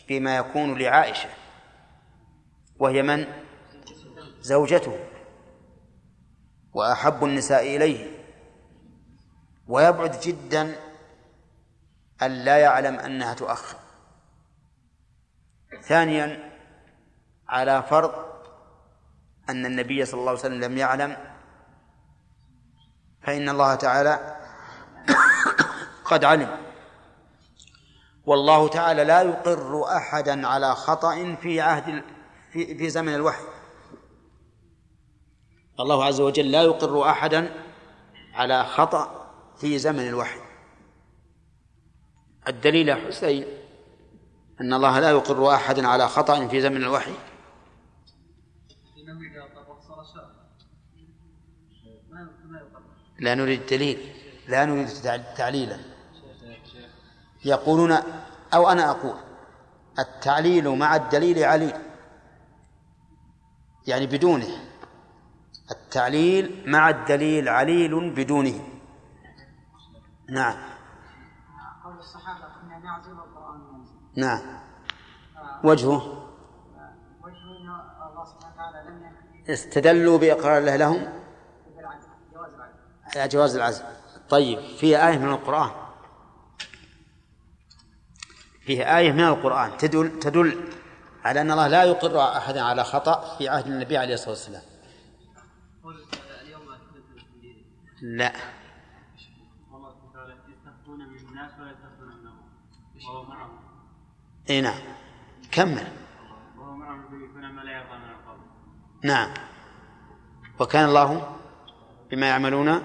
بما 0.09 0.37
يكون 0.37 0.79
لعائشة. 0.79 1.29
وهي 2.79 3.03
من؟ 3.03 3.27
زوجته. 4.41 4.99
وأحب 6.73 7.25
النساء 7.25 7.77
إليه. 7.77 8.07
ويبعد 9.69 10.21
جدا 10.21 10.75
أن 12.27 12.31
لا 12.31 12.57
يعلم 12.59 12.99
أنها 12.99 13.35
تؤخر. 13.35 13.77
ثانيا 15.83 16.53
على 17.49 17.83
فرض 17.83 18.13
أن 19.49 19.67
النبي 19.67 20.05
صلى 20.05 20.21
الله 20.21 20.31
عليه 20.31 20.41
وسلم 20.41 20.65
لم 20.65 20.79
يعلم 20.79 21.17
فإن 23.23 23.49
الله 23.49 23.75
تعالى 23.75 24.37
قد 26.05 26.25
علم. 26.25 26.57
والله 28.27 28.69
تعالى 28.69 29.05
لا 29.05 29.23
يقر 29.23 29.97
أحدا 29.97 30.47
على 30.47 30.75
خطأ 30.75 31.35
في 31.35 31.61
عهد 31.61 32.05
في 32.53 32.79
في 32.79 32.91
زمن 32.91 33.15
الوحي. 33.15 33.45
الله 35.81 36.05
عز 36.05 36.21
وجل 36.21 36.51
لا 36.51 36.63
يقر 36.63 37.11
أحدا 37.11 37.65
على 38.35 38.65
خطأ 38.65 39.31
في 39.61 39.79
زمن 39.79 40.09
الوحي. 40.09 40.41
الدليل 42.49 42.89
يا 42.89 42.95
حسين. 42.95 43.45
أن 44.61 44.73
الله 44.73 45.01
لا 45.01 45.11
يقر 45.11 45.55
أحدا 45.55 45.89
على 45.89 46.09
خطأ 46.09 46.49
في 46.49 46.61
زمن 46.61 46.77
الوحي. 46.77 47.15
لا 53.19 53.35
نريد 53.35 53.67
دليل 53.67 53.99
لا 54.49 54.65
نريد 54.65 54.89
تعليلا. 55.37 55.79
يقولون 57.45 57.93
أو 58.55 58.69
أنا 58.69 58.91
أقول 58.91 59.15
التعليل 59.99 60.69
مع 60.69 60.97
الدليل 60.97 61.45
عليل. 61.45 61.75
يعني 63.87 64.07
بدونه. 64.07 64.49
التعليل 65.71 66.63
مع 66.67 66.91
الدليل 66.91 67.49
عليل 67.49 68.11
بدونه. 68.11 68.69
نعم. 70.29 70.72
نعم. 74.17 74.41
وجهه. 75.65 76.29
وجهه 77.23 77.57
أن 77.61 77.69
الله 78.11 78.25
سبحانه 78.25 78.55
وتعالى 78.55 78.91
لم 78.91 79.53
استدلوا 79.53 80.19
بإقرار 80.19 80.59
الله 80.59 80.77
لهم؟ 80.77 81.23
على 83.17 83.29
جواز 83.29 83.57
العزل 83.57 83.85
طيب 84.29 84.61
في 84.61 85.07
آية 85.09 85.19
من 85.19 85.29
القرآن. 85.29 85.71
فيه 88.61 88.99
آية 88.99 89.13
من 89.13 89.25
القرآن 89.25 89.77
تدل 89.77 90.19
تدل 90.19 90.69
على 91.25 91.41
أن 91.41 91.51
الله 91.51 91.69
لا 91.69 91.85
يقر 91.85 92.21
أحدا 92.37 92.63
على 92.63 92.85
خطأ 92.85 93.37
في 93.39 93.49
عهد 93.49 93.67
النبي 93.67 93.97
عليه 93.97 94.15
الصلاة 94.15 94.31
والسلام. 94.31 94.63
لا. 98.03 98.33
اي 104.53 104.61
نعم. 104.61 104.79
كمل. 105.53 105.87
نعم. 109.05 109.35
وكان 110.61 110.89
الله 110.89 111.37
بما 112.11 112.27
يعملون 112.27 112.83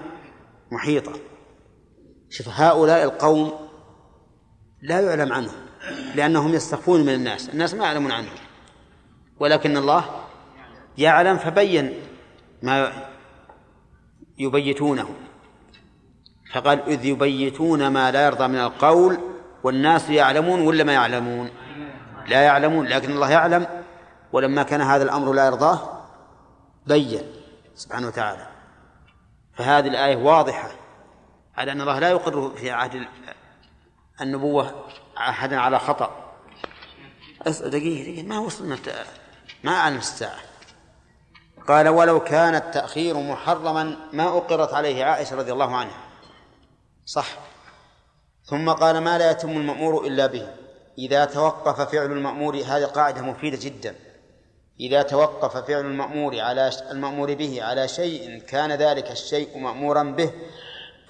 محيطا. 0.72 1.12
شوف 2.30 2.48
هؤلاء 2.48 3.04
القوم 3.04 3.68
لا 4.82 5.00
يعلم 5.00 5.32
عنهم 5.32 5.66
لأنهم 6.14 6.54
يستخفون 6.54 7.00
من 7.00 7.14
الناس. 7.14 7.48
الناس 7.48 7.74
ما 7.74 7.84
يعلمون 7.84 8.12
عنهم. 8.12 8.34
ولكن 9.40 9.76
الله 9.76 10.04
يعلم 10.98 11.36
فبين 11.36 11.94
ما 12.62 12.92
يبيتونه. 14.38 15.14
فقال 16.52 16.82
إذ 16.82 17.04
يبيتون 17.04 17.88
ما 17.88 18.10
لا 18.10 18.26
يرضى 18.26 18.48
من 18.48 18.58
القول 18.58 19.18
والناس 19.64 20.10
يعلمون 20.10 20.60
ولا 20.60 20.84
ما 20.84 20.92
يعلمون؟ 20.92 21.50
لا 22.28 22.42
يعلمون 22.42 22.86
لكن 22.86 23.10
الله 23.10 23.30
يعلم. 23.30 23.66
ولما 24.32 24.62
كان 24.62 24.80
هذا 24.80 25.04
الأمر 25.04 25.32
لا 25.32 25.46
يرضاه 25.46 26.02
بين 26.86 27.22
سبحانه 27.74 28.06
وتعالى. 28.06 28.46
فهذه 29.54 29.86
الآية 29.86 30.16
واضحة 30.16 30.70
على 31.56 31.72
أن 31.72 31.80
الله 31.80 31.98
لا 31.98 32.10
يقر 32.10 32.50
في 32.50 32.70
عهد 32.70 33.06
النبوة 34.20 34.84
أحدا 35.18 35.60
على 35.60 35.78
خطأ. 35.78 36.34
دقيقة 37.46 38.22
ما 38.22 38.38
وصلنا 38.38 38.78
ما 39.64 39.72
أعلم 39.72 39.96
الساعة. 39.96 40.38
قال 41.68 41.88
ولو 41.88 42.20
كان 42.20 42.54
التأخير 42.54 43.16
محرما 43.16 43.96
ما 44.12 44.28
أقرت 44.28 44.74
عليه 44.74 45.04
عائشة 45.04 45.36
رضي 45.36 45.52
الله 45.52 45.76
عنها. 45.76 46.00
صح. 47.06 47.26
ثم 48.44 48.70
قال 48.70 48.98
ما 48.98 49.18
لا 49.18 49.30
يتم 49.30 49.50
المأمور 49.50 50.06
إلا 50.06 50.26
به. 50.26 50.48
إذا 50.98 51.24
توقف 51.24 51.80
فعل 51.80 52.12
المأمور 52.12 52.56
هذه 52.56 52.84
قاعدة 52.84 53.22
مفيدة 53.22 53.58
جدا. 53.60 53.94
إذا 54.80 55.02
توقف 55.02 55.56
فعل 55.56 55.80
المأمور 55.80 56.40
على 56.40 56.70
المأمور 56.90 57.34
به 57.34 57.62
على 57.62 57.88
شيء 57.88 58.38
كان 58.38 58.72
ذلك 58.72 59.10
الشيء 59.10 59.58
مأمورا 59.58 60.02
به 60.02 60.32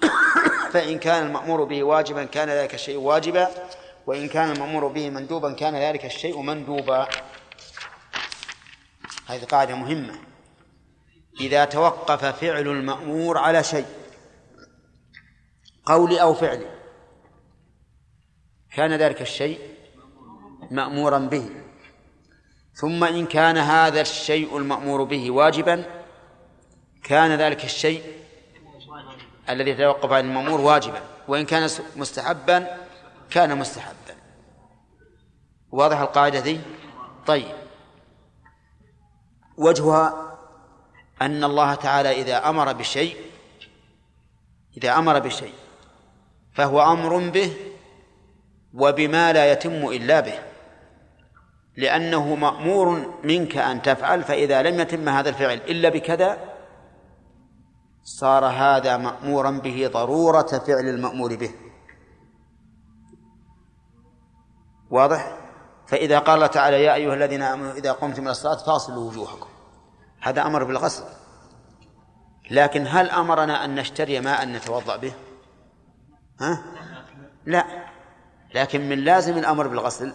فإن 0.73 0.99
كان 0.99 1.25
المأمور 1.25 1.63
به 1.63 1.83
واجبا 1.83 2.23
كان 2.23 2.49
ذلك 2.49 2.73
الشيء 2.73 2.97
واجبا 2.97 3.49
وإن 4.07 4.27
كان 4.27 4.51
المأمور 4.51 4.87
به 4.87 5.09
مندوبا 5.09 5.53
كان 5.53 5.75
ذلك 5.75 6.05
الشيء 6.05 6.41
مندوبا. 6.41 7.07
هذه 9.27 9.43
قاعدة 9.43 9.75
مهمة. 9.75 10.29
إذا 11.39 11.65
توقف 11.65 12.25
فعل 12.25 12.67
المأمور 12.67 13.37
على 13.37 13.63
شيء 13.63 13.85
قولي 15.85 16.21
أو 16.21 16.33
فعلي 16.33 16.67
كان 18.75 18.93
ذلك 18.93 19.21
الشيء 19.21 19.68
مأمورا 20.71 21.19
به. 21.19 21.49
ثم 22.73 23.03
إن 23.03 23.25
كان 23.25 23.57
هذا 23.57 24.01
الشيء 24.01 24.57
المأمور 24.57 25.03
به 25.03 25.31
واجبا 25.31 25.85
كان 27.03 27.31
ذلك 27.31 27.65
الشيء 27.65 28.03
الذي 29.49 29.71
يتوقف 29.71 30.11
عن 30.11 30.25
المأمور 30.25 30.61
واجبا. 30.61 31.01
وإن 31.27 31.45
كان 31.45 31.69
مستحبا 31.95 32.77
كان 33.29 33.57
مستحبا. 33.57 34.15
واضح 35.71 35.99
القاعدة 35.99 36.39
دي؟ 36.39 36.59
طيب. 37.27 37.55
وجهها 39.57 40.37
أن 41.21 41.43
الله 41.43 41.75
تعالى 41.75 42.21
إذا 42.21 42.49
أمر 42.49 42.73
بشيء 42.73 43.17
إذا 44.77 44.97
أمر 44.97 45.19
بشيء 45.19 45.53
فهو 46.53 46.93
أمر 46.93 47.29
به 47.29 47.53
وبما 48.73 49.33
لا 49.33 49.51
يتم 49.51 49.87
إلا 49.87 50.19
به. 50.19 50.48
لأنه 51.79 52.35
مأمور 52.35 53.15
منك 53.23 53.57
أن 53.57 53.81
تفعل 53.81 54.23
فإذا 54.23 54.61
لم 54.61 54.79
يتم 54.79 55.09
هذا 55.09 55.29
الفعل 55.29 55.57
إلا 55.57 55.89
بكذا 55.89 56.37
صار 58.03 58.45
هذا 58.45 58.97
مأمورا 58.97 59.51
به 59.51 59.89
ضرورة 59.93 60.41
فعل 60.41 60.89
المأمور 60.89 61.35
به 61.35 61.51
واضح؟ 64.89 65.37
فإذا 65.87 66.19
قال 66.19 66.35
الله 66.35 66.47
تعالى 66.47 66.83
يا 66.83 66.93
أيها 66.93 67.13
الذين 67.13 67.41
آمنوا 67.41 67.73
إذا 67.73 67.91
قمتم 67.91 68.21
إلى 68.21 68.31
الصلاة 68.31 68.57
فاصلوا 68.57 69.09
وجوهكم 69.09 69.49
هذا 70.21 70.41
أمر 70.41 70.63
بالغسل 70.63 71.03
لكن 72.51 72.87
هل 72.87 73.09
أمرنا 73.09 73.65
أن 73.65 73.75
نشتري 73.75 74.19
ماء 74.19 74.45
نتوضأ 74.45 74.97
به؟ 74.97 75.13
ها؟ 76.39 76.63
لا 77.45 77.65
لكن 78.55 78.89
من 78.89 78.99
لازم 78.99 79.37
الأمر 79.37 79.67
بالغسل 79.67 80.13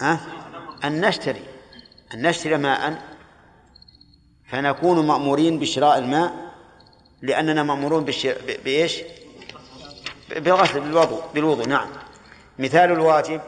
ها؟ 0.00 0.20
أن 0.84 1.00
نشتري 1.00 1.44
أن 2.14 2.22
نشتري 2.26 2.56
ماء 2.56 3.02
فنكون 4.50 5.06
مأمورين 5.06 5.58
بشراء 5.58 5.98
الماء 5.98 6.48
لأننا 7.22 7.62
مأمورون 7.62 8.04
بإيش؟ 8.64 9.02
بالغسل 10.30 10.80
بالوضوء 10.80 11.22
بالوضوء 11.34 11.66
نعم. 11.66 11.88
مثال 12.58 12.92
الواجب 12.92 13.40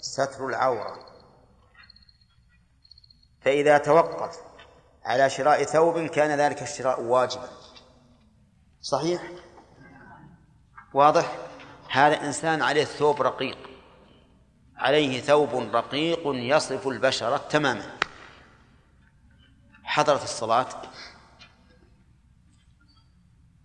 ستر 0.00 0.46
العورة. 0.46 0.98
فإذا 3.40 3.78
توقف 3.78 4.38
على 5.04 5.30
شراء 5.30 5.64
ثوب 5.64 6.06
كان 6.06 6.40
ذلك 6.40 6.62
الشراء 6.62 7.00
واجبا. 7.00 7.48
صحيح؟ 8.80 9.22
واضح؟ 10.94 11.36
هذا 11.90 12.20
إنسان 12.20 12.62
عليه 12.62 12.84
ثوب 12.84 13.22
رقيق. 13.22 13.67
عليه 14.78 15.20
ثوب 15.20 15.76
رقيق 15.76 16.22
يصف 16.24 16.88
البشرة 16.88 17.36
تماما. 17.36 17.98
حضرت 19.84 20.22
الصلاة. 20.22 20.68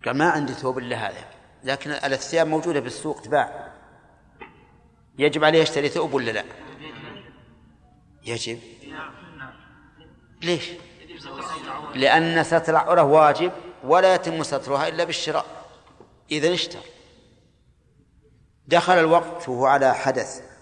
قال 0.06 0.18
ما 0.18 0.30
عندي 0.30 0.54
ثوب 0.54 0.78
إلا 0.78 0.96
هذا. 0.96 1.26
لكن 1.64 1.92
الثياب 1.92 2.48
موجودة 2.48 2.80
بالسوق 2.80 3.22
تباع. 3.22 3.74
يجب 5.18 5.44
عليه 5.44 5.62
يشتري 5.62 5.90
ثوب 5.90 6.14
ولا 6.14 6.32
لا؟ 6.32 6.44
يجب. 8.26 8.60
ليش؟ 10.42 10.70
لأن 11.96 12.44
ستر 12.44 12.72
العورة 12.72 13.04
واجب 13.04 13.52
ولا 13.84 14.16
يتم 14.16 14.44
سترها 14.44 14.88
إلا 14.88 15.04
بالشراء. 15.04 15.46
إذا 16.32 16.54
اشتر 16.54 16.80
دخل 18.68 18.94
الوقت 18.94 19.50
وهو 19.50 19.66
على 19.66 19.94
حدث. 19.94 20.53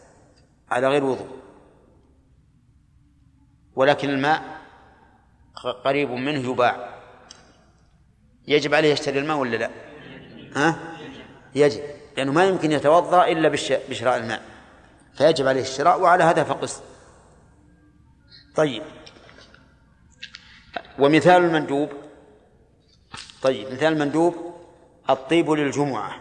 على 0.72 0.88
غير 0.88 1.04
وضوء. 1.04 1.42
ولكن 3.76 4.10
الماء 4.10 4.62
قريب 5.84 6.12
منه 6.12 6.52
يباع. 6.52 7.02
يجب 8.48 8.74
عليه 8.74 8.92
يشتري 8.94 9.20
الماء 9.20 9.38
ولا 9.38 9.58
لا؟ 9.58 9.70
ها؟ 10.56 10.98
يجب. 11.56 11.84
لأنه 12.18 12.32
ما 12.32 12.46
يمكن 12.46 12.72
يتوضأ 12.72 13.28
إلا 13.28 13.50
بشراء 13.90 14.18
الماء. 14.18 14.42
فيجب 15.14 15.48
عليه 15.48 15.62
الشراء 15.62 16.02
وعلى 16.02 16.24
هذا 16.24 16.44
فقس. 16.44 16.82
طيب. 18.56 18.84
ومثال 21.00 21.44
المندوب. 21.44 21.90
طيب 23.42 23.74
مثال 23.74 23.94
المندوب 23.94 24.36
الطيب 25.10 25.52
للجمعة. 25.52 26.16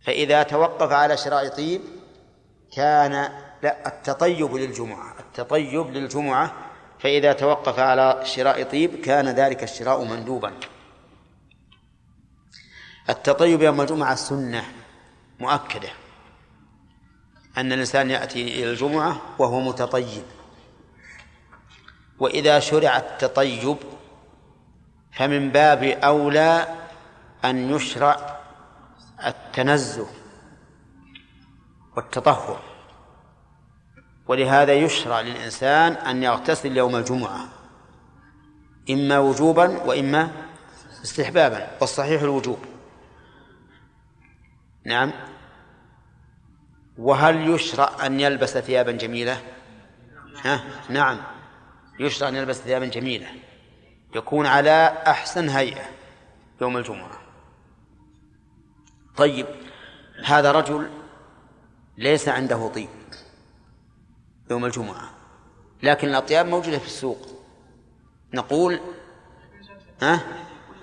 فإذا 0.00 0.42
توقف 0.42 0.92
على 0.92 1.16
شراء 1.16 1.48
طيب 1.48 1.80
كان 2.78 3.12
لا 3.62 3.86
التطيب 3.86 4.54
للجمعة 4.54 5.14
التطيب 5.20 5.90
للجمعة 5.90 6.52
فإذا 6.98 7.32
توقف 7.32 7.78
على 7.78 8.20
شراء 8.24 8.62
طيب 8.62 9.00
كان 9.00 9.28
ذلك 9.28 9.62
الشراء 9.62 10.04
مندوبا. 10.04 10.52
التطيب 13.10 13.62
يوم 13.62 13.80
الجمعة 13.80 14.14
سنة 14.14 14.64
مؤكدة 15.40 15.88
أن 17.56 17.72
الإنسان 17.72 18.10
يأتي 18.10 18.42
إلى 18.42 18.70
الجمعة 18.70 19.20
وهو 19.38 19.60
متطيب. 19.60 20.24
وإذا 22.18 22.58
شرع 22.58 22.96
التطيب 22.96 23.76
فمن 25.12 25.50
باب 25.50 25.82
أولى 25.82 26.68
أن 27.44 27.70
يشرع 27.70 28.38
التنزه 29.26 30.06
والتطهر. 31.96 32.67
ولهذا 34.28 34.74
يشرع 34.74 35.20
للإنسان 35.20 35.92
أن 35.92 36.22
يغتسل 36.22 36.76
يوم 36.76 36.96
الجمعة 36.96 37.48
إما 38.90 39.18
وجوبا 39.18 39.82
وإما 39.82 40.30
استحبابا 41.04 41.70
والصحيح 41.80 42.22
الوجوب. 42.22 42.58
نعم. 44.84 45.12
وهل 46.98 47.50
يشرع 47.50 48.06
أن 48.06 48.20
يلبس 48.20 48.58
ثيابا 48.58 48.92
جميلة؟ 48.92 49.42
ها؟ 50.42 50.64
نعم. 50.88 51.18
يشرع 52.00 52.28
أن 52.28 52.36
يلبس 52.36 52.56
ثيابا 52.56 52.86
جميلة. 52.86 53.26
يكون 54.14 54.46
على 54.46 55.02
أحسن 55.06 55.48
هيئة 55.48 55.84
يوم 56.60 56.76
الجمعة. 56.76 57.18
طيب 59.16 59.46
هذا 60.24 60.52
رجل 60.52 60.90
ليس 61.98 62.28
عنده 62.28 62.68
طيب. 62.68 62.97
يوم 64.50 64.64
الجمعة 64.64 65.10
لكن 65.82 66.08
الأطياب 66.08 66.46
موجودة 66.46 66.78
في 66.78 66.86
السوق 66.86 67.28
نقول 68.34 68.80
ها 70.02 70.20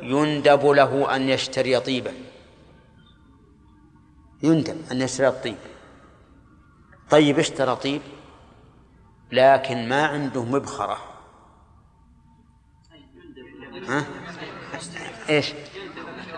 يندب 0.02 0.66
له 0.66 1.16
أن 1.16 1.30
يشتري 1.30 1.80
طيبا 1.80 2.14
يندب 4.44 4.78
أن 4.92 5.02
يشتري 5.02 5.28
الطيب 5.28 5.58
طيب 7.10 7.40
اشترى 7.40 7.76
طيب 7.76 8.02
لكن 9.32 9.90
ما 9.90 10.06
عنده 10.08 10.44
مبخرة 10.44 10.98
ها؟ 13.88 14.06
إيش؟ 15.30 15.54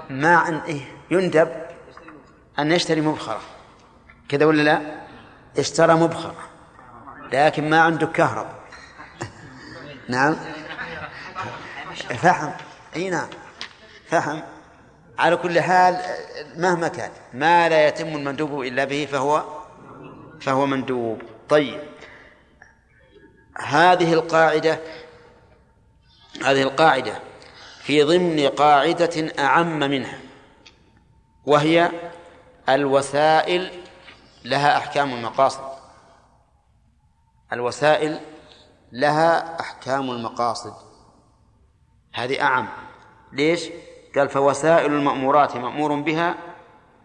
ما 0.10 0.36
عن 0.36 0.56
إيه؟ 0.56 0.82
يندب 1.12 1.50
أن 2.60 2.72
يشتري 2.72 3.02
مبخرة 3.02 3.42
كذا 4.30 4.46
ولا 4.46 4.62
لا؟ 4.62 5.08
اشترى 5.60 5.96
مبخرة 5.96 6.57
لكن 7.34 7.70
ما 7.70 7.82
عنده 7.82 8.08
كهرب 8.08 8.48
نعم. 10.10 10.36
فهم. 11.96 12.54
إي 12.96 13.10
نعم. 13.10 13.30
فهم. 14.10 14.44
على 15.20 15.36
كل 15.36 15.62
حال 15.62 16.02
مهما 16.56 16.88
كان 16.88 17.12
ما 17.34 17.70
لا 17.70 17.88
يتم 17.88 18.08
المندوب 18.08 18.62
إلا 18.62 18.86
به 18.86 19.08
فهو 19.12 19.44
فهو 20.42 20.66
مندوب. 20.66 21.22
طيب. 21.50 21.80
هذه 23.60 24.14
القاعدة 24.14 24.80
هذه 26.46 26.62
القاعدة 26.62 27.20
في 27.82 28.04
ضمن 28.04 28.48
قاعدة 28.48 29.34
أعم 29.40 29.80
منها 29.80 30.20
وهي 31.46 31.92
الوسائل 32.70 33.72
لها 34.46 34.78
أحكام 34.78 35.14
المقاصد 35.14 35.67
الوسائل 37.54 38.20
لها 38.92 39.60
أحكام 39.60 40.12
المقاصد. 40.12 40.74
هذه 42.14 42.42
أعم. 42.42 42.68
ليش؟ 43.34 43.70
قال 44.16 44.30
فوسائل 44.30 44.94
المأمورات 44.94 45.56
مأمور 45.56 46.02
بها 46.02 46.36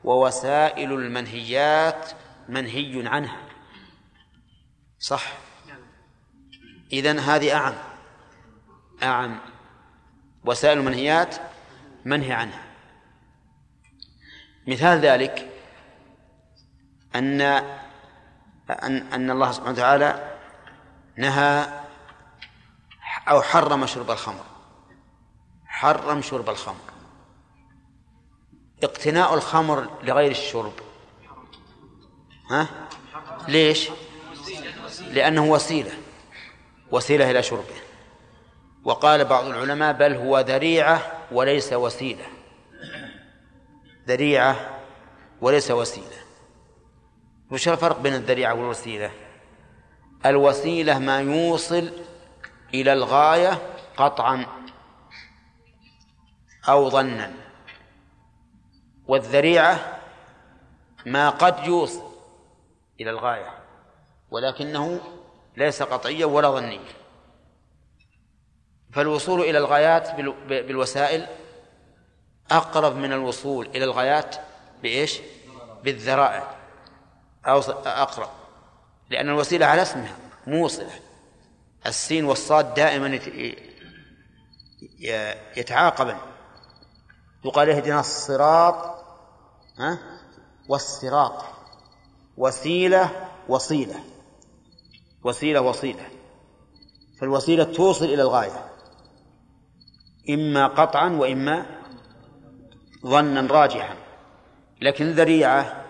ووسائل 0.04 0.92
المنهيات 0.92 2.10
منهي 2.48 3.08
عنها. 3.08 3.36
صح؟ 4.98 5.32
إذن 6.92 7.18
هذه 7.18 7.56
أعم. 7.56 7.74
أعم. 9.02 9.38
وسائل 10.44 10.78
المنهيات 10.78 11.36
منهي 12.04 12.32
عنها. 12.32 12.62
مثال 14.66 14.98
ذلك 14.98 15.48
أن 17.14 17.40
أن 18.70 18.96
أن 19.12 19.30
الله 19.30 19.52
سبحانه 19.52 19.72
وتعالى 19.72 20.31
نهى 21.16 21.82
أو 23.28 23.42
حرم 23.42 23.86
شرب 23.86 24.10
الخمر. 24.10 24.44
حرم 25.66 26.22
شرب 26.22 26.50
الخمر. 26.50 26.92
اقتناء 28.82 29.34
الخمر 29.34 29.88
لغير 30.02 30.30
الشرب. 30.30 30.72
ها؟ 32.50 32.68
ليش؟ 33.48 33.90
لأنه 35.00 35.44
وسيلة. 35.44 35.92
وسيلة 36.90 37.30
إلى 37.30 37.42
شربه. 37.42 37.76
وقال 38.84 39.24
بعض 39.24 39.44
العلماء 39.44 39.92
بل 39.92 40.14
هو 40.14 40.40
ذريعة 40.40 41.12
وليس 41.32 41.72
وسيلة. 41.72 42.26
ذريعة 44.08 44.80
وليس 45.40 45.70
وسيلة. 45.70 46.22
وش 47.50 47.68
الفرق 47.68 47.98
بين 47.98 48.14
الذريعة 48.14 48.54
والوسيلة؟ 48.54 49.10
الوسيلة 50.26 50.98
ما 50.98 51.20
يوصل 51.20 51.90
إلى 52.74 52.92
الغاية 52.92 53.58
قطعا 53.96 54.46
أو 56.68 56.90
ظنا. 56.90 57.32
والذريعة 59.06 59.98
ما 61.06 61.30
قد 61.30 61.66
يوصل 61.66 62.12
إلى 63.00 63.10
الغاية 63.10 63.58
ولكنه 64.30 65.00
ليس 65.56 65.82
قطعيا 65.82 66.26
ولا 66.26 66.50
ظنيا. 66.50 66.80
فالوصول 68.92 69.40
إلى 69.40 69.58
الغايات 69.58 70.10
بالوسائل 70.50 71.26
أقرب 72.50 72.96
من 72.96 73.12
الوصول 73.12 73.66
إلى 73.66 73.84
الغايات 73.84 74.36
بإيش؟ 74.82 75.20
بالذرائع 75.84 76.56
أو 77.46 77.58
أقرب. 77.86 78.41
لأن 79.10 79.28
الوسيلة 79.28 79.66
على 79.66 79.82
اسمها 79.82 80.16
موصلة 80.46 80.92
السين 81.86 82.24
والصاد 82.24 82.74
دائما 82.74 83.18
يتعاقبان. 85.56 86.18
يقال 87.44 87.70
اهدنا 87.70 88.00
الصراط 88.00 89.04
ها؟ 89.78 89.98
والصراط. 90.68 91.44
وسيلة 92.36 93.28
وصيلة. 93.48 94.00
وسيلة 95.24 95.60
وصيلة. 95.60 96.06
فالوسيلة 97.20 97.64
توصل 97.64 98.04
إلى 98.04 98.22
الغاية. 98.22 98.72
إما 100.30 100.66
قطعا 100.66 101.08
وإما 101.08 101.66
ظنا 103.06 103.52
راجحا. 103.52 103.96
لكن 104.80 105.04
الذريعة 105.04 105.81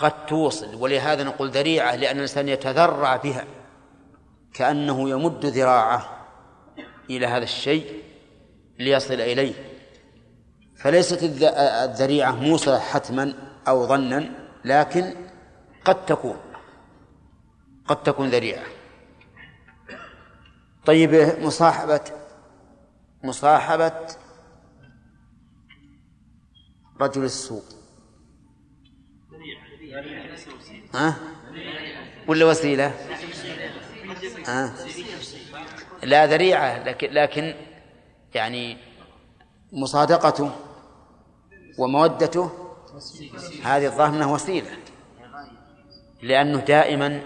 قد 0.00 0.26
توصل 0.26 0.74
ولهذا 0.74 1.24
نقول 1.24 1.50
ذريعة 1.50 1.96
لأن 1.96 2.16
الإنسان 2.16 2.48
يتذرع 2.48 3.16
بها 3.16 3.44
كأنه 4.54 5.10
يمد 5.10 5.46
ذراعه 5.46 6.26
إلى 7.10 7.26
هذا 7.26 7.44
الشيء 7.44 8.02
ليصل 8.78 9.14
إليه. 9.14 9.54
فليست 10.76 11.22
الذريعة 11.22 12.30
موصلة 12.30 12.78
حتما 12.78 13.34
أو 13.68 13.86
ظنا 13.86 14.30
لكن 14.64 15.14
قد 15.84 16.06
تكون 16.06 16.36
قد 17.86 18.02
تكون 18.02 18.28
ذريعة. 18.28 18.64
طيب 20.86 21.36
مصاحبة 21.40 22.04
مصاحبة 23.24 24.06
رجل 27.00 27.24
السوء. 27.24 27.79
ها؟ 30.94 31.16
ولا 32.28 32.44
وسيلة؟ 32.44 32.94
ها؟ 34.46 34.74
لا 36.02 36.26
ذريعة 36.26 36.84
لكن 36.84 37.12
لكن 37.12 37.54
يعني 38.34 38.76
مصادقته 39.72 40.50
ومودته 41.78 42.50
هذه 43.64 43.86
الظاهر 43.86 44.08
أنها 44.08 44.32
وسيلة 44.34 44.70
لأنه 46.22 46.58
دائما 46.58 47.20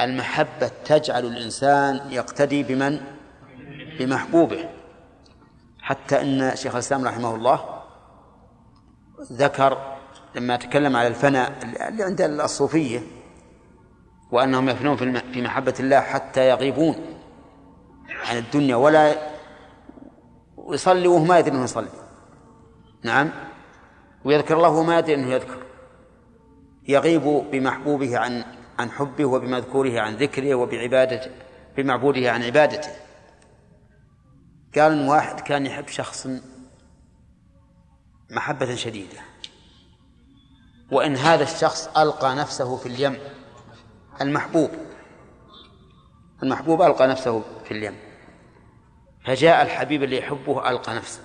المحبة 0.00 0.70
تجعل 0.84 1.24
الإنسان 1.24 2.12
يقتدي 2.12 2.62
بمن 2.62 3.00
بمحبوبه 3.98 4.68
حتى 5.80 6.20
أن 6.20 6.56
شيخ 6.56 6.74
الإسلام 6.74 7.04
رحمه 7.04 7.34
الله 7.34 7.82
ذكر 9.32 9.97
لما 10.34 10.56
تكلم 10.56 10.96
على 10.96 11.08
الفناء 11.08 11.52
اللي 11.88 12.02
عند 12.02 12.20
الصوفية 12.20 13.00
وأنهم 14.30 14.68
يفنون 14.68 14.96
في 15.32 15.42
محبة 15.42 15.74
الله 15.80 16.00
حتى 16.00 16.48
يغيبون 16.48 16.96
عن 18.28 18.36
الدنيا 18.36 18.76
ولا 18.76 19.16
يصلي 20.68 21.08
وهو 21.08 21.24
ما 21.24 21.38
يدري 21.38 21.54
أنه 21.54 21.64
يصلي. 21.64 21.88
نعم. 23.02 23.30
ويذكر 24.24 24.56
الله 24.56 24.68
وهو 24.68 24.82
ما 24.82 24.98
يدري 24.98 25.14
أنه 25.14 25.28
يذكر. 25.32 25.62
يغيب 26.88 27.22
بمحبوبه 27.52 28.18
عن 28.18 28.44
عن 28.78 28.90
حبه 28.90 29.24
وبمذكوره 29.24 30.00
عن 30.00 30.16
ذكره 30.16 30.54
وبعبادته 30.54 31.30
بمعبوده 31.76 32.32
عن 32.32 32.42
عبادته. 32.42 32.90
قال 34.74 35.08
واحد 35.08 35.40
كان 35.40 35.66
يحب 35.66 35.88
شخص 35.88 36.28
محبة 38.30 38.74
شديدة. 38.74 39.27
وإن 40.90 41.16
هذا 41.16 41.42
الشخص 41.42 41.88
ألقى 41.96 42.34
نفسه 42.34 42.76
في 42.76 42.86
اليم. 42.86 43.18
المحبوب. 44.20 44.70
المحبوب 46.42 46.82
ألقى 46.82 47.06
نفسه 47.06 47.42
في 47.64 47.70
اليم. 47.70 47.96
فجاء 49.26 49.62
الحبيب 49.62 50.02
اللي 50.02 50.18
يحبه 50.18 50.70
ألقى 50.70 50.94
نفسه. 50.94 51.20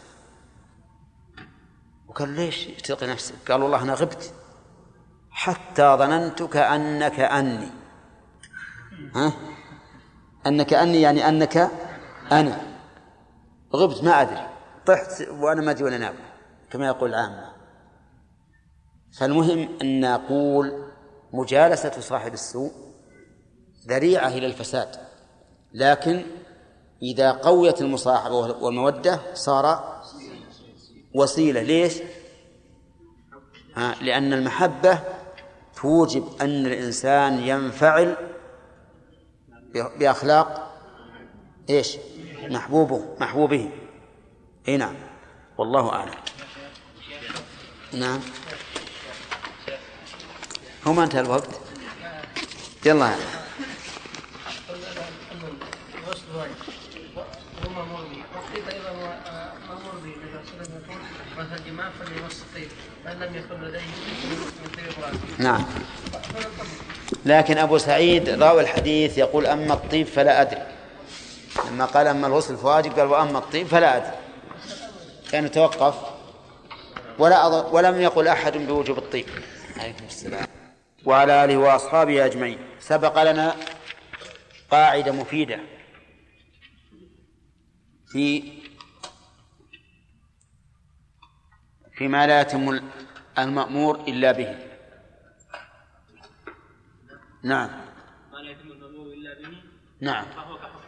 وقال 2.08 2.30
ليش 2.30 2.66
تلقي 2.66 3.08
نفسك؟ 3.08 3.52
قال 3.52 3.62
والله 3.62 3.84
أنا 3.84 3.94
غبت. 3.94 4.34
حتى 5.32 5.96
ظننت 5.98 6.44
كأنك 6.44 7.20
أني. 7.20 7.70
ها؟ 9.16 9.34
أنك 10.48 10.74
أني 10.74 11.02
يعني 11.02 11.28
أنك 11.30 11.72
أنا. 12.32 12.62
غبت 13.76 14.04
ما 14.04 14.22
أدري. 14.22 14.48
طحت 14.86 15.28
وأنا 15.30 15.62
ما 15.62 15.72
أدري 15.72 15.84
وأنا 15.84 15.98
نام 15.98 16.16
كما 16.70 16.88
يقول 16.88 17.10
العامة. 17.10 17.53
فالمهم 19.18 19.70
أن 19.82 20.02
نقول 20.02 20.84
مجالسة 21.34 22.00
صاحب 22.00 22.34
السوء 22.34 22.72
ذريعة 23.88 24.28
إلى 24.28 24.46
الفساد 24.46 24.96
لكن 25.74 26.26
إذا 27.02 27.32
قويت 27.32 27.82
المصاحبة 27.82 28.36
والمودة 28.36 29.20
صار 29.34 29.94
وسيلة. 31.16 31.62
ليش؟ 31.62 31.94
لأن 34.02 34.34
المحبة 34.34 35.00
توجب 35.76 36.28
أن 36.42 36.66
الإنسان 36.66 37.40
ينفعل 37.40 38.16
بأخلاق 40.00 40.74
إيش؟ 41.70 41.98
محبوبه 42.44 43.16
محبوبه. 43.20 43.70
إي 44.68 44.78
نعم. 44.78 44.96
والله 45.58 45.90
أعلم. 45.90 46.14
نعم. 47.94 48.20
هو 50.88 50.94
ما 50.94 51.04
انتهى 51.04 51.22
الوقت 51.22 51.50
يلا. 52.86 53.16
لديه 63.52 63.82
نعم. 65.38 65.66
لكن 67.26 67.58
أبو 67.58 67.78
سعيد 67.78 68.30
راوي 68.30 68.62
الحديث 68.62 69.18
يقول 69.18 69.46
أما 69.46 69.74
الطيب 69.74 70.08
فلا 70.08 70.42
أدري. 70.42 70.68
لما 71.72 71.86
قال 71.86 72.08
أما 72.08 72.28
الغسل 72.28 72.58
فواجب 72.58 73.00
قال 73.00 73.08
وأما 73.08 73.38
الطيب 73.38 73.68
فلا 73.68 73.98
أدري. 73.98 74.18
كان 75.32 75.46
يتوقف 75.46 75.96
ولا 77.20 77.46
ولم 77.48 78.02
يقل 78.02 78.28
أحد 78.28 78.58
بوجوب 78.58 78.98
الطيب. 78.98 79.26
عليكم 79.78 80.06
السلام. 80.06 80.53
وعلى 81.06 81.46
آله 81.46 81.58
وأصحابه 81.58 82.26
أجمعين. 82.26 82.60
سبق 82.80 83.24
لنا 83.32 83.56
قاعدة 84.72 85.12
مفيدة 85.12 85.60
في 88.08 88.54
فيما 91.94 92.28
لا 92.28 92.42
يتم 92.42 92.80
المأمور 93.38 93.96
إلا 94.08 94.32
به. 94.32 94.58
نعم. 97.44 97.70
ما 98.32 98.38
لا 98.38 98.52
يتم 98.52 98.72
المأمور 98.72 99.06
إلا 99.08 99.34
به؟ 99.34 99.58
نعم. 100.02 100.26
فهو 100.26 100.58
كحكم. 100.58 100.80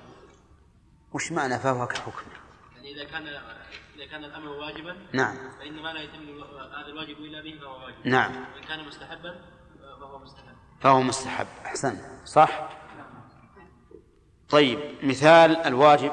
وش 1.13 1.31
معنى 1.31 1.59
فهو 1.59 1.87
كحكم؟ 1.87 2.25
يعني 2.75 2.93
إذا 2.93 3.03
كان 3.03 3.27
إذا 3.95 4.05
كان 4.11 4.23
الأمر 4.23 4.47
واجبا 4.47 4.97
نعم. 5.13 5.35
فإن 5.59 5.73
ما 5.73 5.93
لا 5.93 6.01
يتم 6.01 6.43
هذا 6.77 6.87
الواجب 6.87 7.17
إلا 7.17 7.41
به 7.41 7.59
فهو 7.61 7.85
واجب. 7.85 8.07
نعم. 8.07 8.45
وإن 8.53 8.63
كان 8.63 8.87
مستحبا 8.87 9.54
فهو 10.81 11.01
مستحب. 11.01 11.47
أحسن. 11.65 11.97
صح؟ 12.25 12.69
طيب 14.49 14.79
مثال 15.03 15.57
الواجب. 15.57 16.11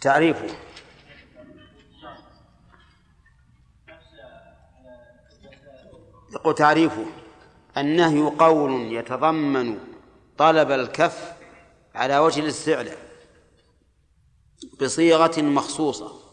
تعريفه. 0.00 0.56
يقول 6.32 6.54
تعريفه. 6.54 7.06
النهي 7.76 8.22
قول 8.22 8.92
يتضمن 8.92 9.78
طلب 10.38 10.70
الكف 10.70 11.32
على 11.94 12.18
وجه 12.18 12.40
الاستعلاء 12.40 12.98
بصيغة 14.80 15.42
مخصوصة. 15.42 16.23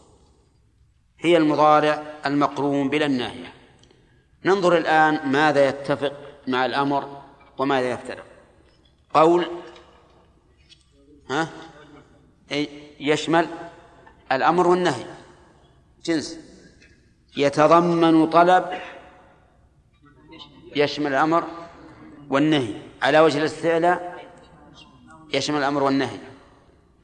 هي 1.22 1.36
المضارع 1.36 2.02
المقرون 2.26 2.88
بلا 2.88 3.06
الناهية. 3.06 3.52
ننظر 4.44 4.76
الآن 4.76 5.28
ماذا 5.28 5.68
يتفق 5.68 6.12
مع 6.46 6.66
الأمر 6.66 7.22
وماذا 7.58 7.90
يفترق. 7.90 8.24
قول 9.14 9.46
ها 11.30 11.48
يشمل 13.00 13.46
الأمر 14.32 14.66
والنهي. 14.66 15.04
جنس. 16.04 16.38
يتضمن 17.36 18.30
طلب 18.30 18.80
يشمل 20.76 21.06
الأمر 21.06 21.44
والنهي. 22.30 22.74
على 23.02 23.20
وجه 23.20 23.38
الاستعلاء 23.38 24.26
يشمل 25.34 25.58
الأمر 25.58 25.82
والنهي. 25.82 26.18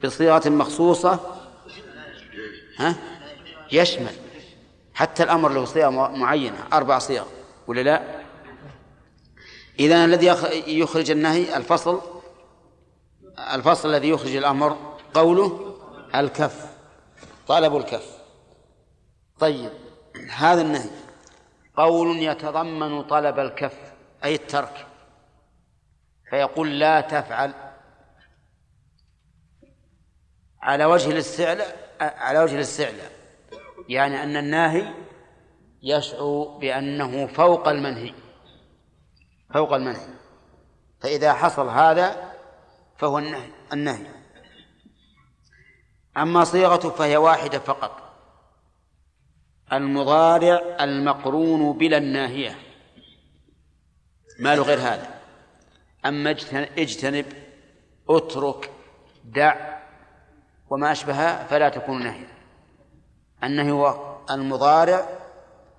بصيغة 0.03 0.49
مخصوصة 0.49 1.19
ها 2.77 2.95
يشمل. 3.71 4.15
حتى 4.93 5.23
الأمر 5.23 5.49
له 5.49 5.65
صيغة 5.65 5.89
معينة 5.89 6.67
أربع 6.73 6.99
صيغ 6.99 7.25
ولا 7.67 7.81
لا؟ 7.81 8.21
إذا 9.79 10.05
الذي 10.05 10.25
يخرج 10.67 11.11
النهي 11.11 11.57
الفصل 11.57 12.01
الفصل 13.53 13.89
الذي 13.89 14.09
يخرج 14.09 14.35
الأمر 14.35 14.97
قوله 15.13 15.75
الكف 16.15 16.65
طلب 17.47 17.77
الكف. 17.77 18.17
طيب 19.39 19.71
هذا 20.31 20.61
النهي 20.61 20.89
قول 21.77 22.17
يتضمن 22.17 23.03
طلب 23.03 23.39
الكف 23.39 23.77
أي 24.23 24.35
الترك. 24.35 24.87
فيقول 26.29 26.79
لا 26.79 27.01
تفعل. 27.01 27.53
على 30.61 30.85
وجه 30.85 31.11
الاستعلاء 31.11 31.95
على 31.99 32.39
وجه 32.39 32.55
الاستعلاء. 32.55 33.18
يعني 33.89 34.23
أن 34.23 34.37
الناهي 34.37 34.93
يشعر 35.83 36.57
بأنه 36.61 37.27
فوق 37.27 37.67
المنهي 37.67 38.13
فوق 39.53 39.73
المنهي. 39.73 40.07
فإذا 40.99 41.33
حصل 41.33 41.69
هذا 41.69 42.33
فهو 42.97 43.17
النهي 43.17 43.49
النهي. 43.73 44.05
أما 46.17 46.43
صيغته 46.43 46.89
فهي 46.89 47.17
واحدة 47.17 47.59
فقط. 47.59 48.13
المضارع 49.73 50.77
المقرون 50.81 51.77
بلا 51.77 51.97
الناهية. 51.97 52.59
ما 54.39 54.55
له 54.55 54.63
غير 54.63 54.79
هذا. 54.79 55.19
أما 56.05 56.31
اجتنب 56.77 57.25
اترك 58.09 58.71
دع 59.25 59.79
وما 60.69 60.91
أشبهها 60.91 61.47
فلا 61.47 61.69
تكون 61.69 62.03
نهيا 62.03 62.38
النهي 63.43 63.71
هو 63.71 63.95
المضارع 64.31 65.09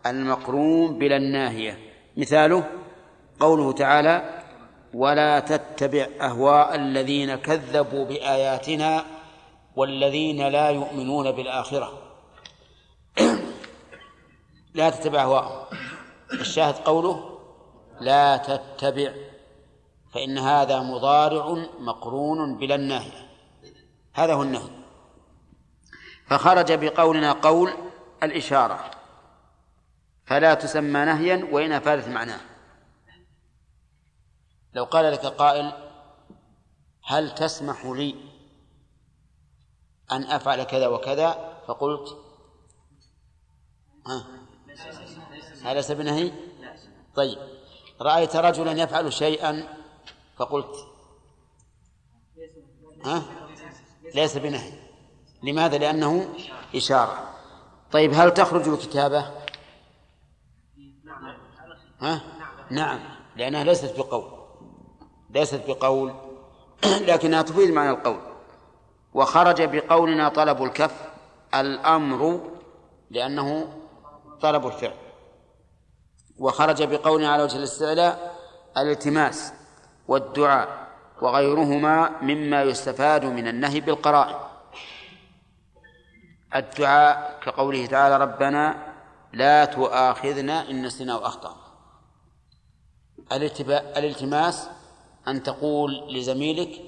المقرون 0.07 0.99
بلا 0.99 1.17
الناهية. 1.17 1.79
مثاله 2.17 2.65
قوله 3.41 3.73
تعالى 3.73 4.43
ولا 4.95 5.41
تتبع 5.41 6.07
أهواء 6.21 6.75
الذين 6.75 7.35
كذبوا 7.35 8.05
بآياتنا 8.05 9.05
والذين 9.77 10.49
لا 10.49 10.71
يؤمنون 10.71 11.31
بالآخرة. 11.31 11.93
لا 14.75 14.91
تتبع 14.91 15.23
أهواءهم. 15.23 15.67
الشاهد 16.33 16.75
قوله 16.75 17.39
لا 18.01 18.37
تتبع. 18.37 19.13
فإن 20.15 20.39
هذا 20.39 20.81
مضارع 20.81 21.67
مقرون 21.81 22.59
بلا 22.59 22.75
الناهية. 22.75 23.31
هذا 24.15 24.35
هو 24.35 24.43
النهي. 24.43 24.80
فخرج 26.31 26.73
بقولنا 26.73 27.33
قول 27.33 27.73
الإشارة. 28.23 28.91
فلا 30.27 30.55
تسمى 30.55 31.05
نهيا 31.05 31.49
وإن 31.53 31.73
أفادت 31.73 32.09
معناه. 32.09 32.41
لو 34.75 34.85
قال 34.85 35.13
لك 35.13 35.27
قائل 35.27 35.73
هل 37.05 37.35
تسمح 37.35 37.87
لي 37.87 38.15
أن 40.13 40.23
أفعل 40.23 40.63
كذا 40.63 40.87
وكذا؟ 40.87 41.61
فقلت 41.69 42.19
ها 44.07 44.27
هذا 45.63 45.75
ليس 45.75 45.93
بنهي؟ 45.93 46.33
طيب. 47.15 47.39
رأيت 48.01 48.37
رجلا 48.37 48.73
يفعل 48.73 49.13
شيئا 49.13 49.79
فقلت 50.37 50.75
ها 53.05 53.23
ليس 54.15 54.37
بنهي. 54.39 54.90
لماذا؟ 55.43 55.79
لأنه 55.79 56.29
إشارة. 56.75 57.31
طيب 57.93 58.13
هل 58.15 58.35
تخرج 58.35 58.69
الكتابة؟ 58.69 59.31
ها؟ 62.01 62.21
نعم 62.71 63.01
لأنها 63.37 63.65
ليست 63.65 63.99
بقول. 63.99 64.25
ليست 65.31 65.63
بقول 65.69 66.15
لكنها 67.09 67.43
تفيد 67.43 67.71
معنى 67.71 67.91
القول. 67.91 68.21
وخرج 69.15 69.63
بقولنا 69.63 70.29
طلب 70.29 70.63
الكف 70.63 71.11
الأمر 71.55 72.41
لأنه 73.11 73.69
طلب 74.41 74.67
الفعل. 74.67 74.97
وخرج 76.39 76.83
بقولنا 76.83 77.33
على 77.33 77.43
وجه 77.43 77.57
الاستعلاء 77.57 78.37
الالتماس 78.77 79.53
والدعاء 80.09 80.89
وغيرهما 81.23 82.23
مما 82.23 82.63
يستفاد 82.63 83.25
من 83.25 83.49
النهي 83.49 83.81
بالقرائن. 83.81 84.50
الدعاء 86.55 87.41
كقوله 87.43 87.87
تعالى 87.87 88.17
ربنا 88.17 88.93
لا 89.33 89.65
تؤاخذنا 89.65 90.71
إن 90.71 90.83
نسينا 90.83 91.17
وأخطأنا 91.17 91.61
الالتماس 93.97 94.69
أن 95.29 95.43
تقول 95.43 96.15
لزميلك 96.15 96.81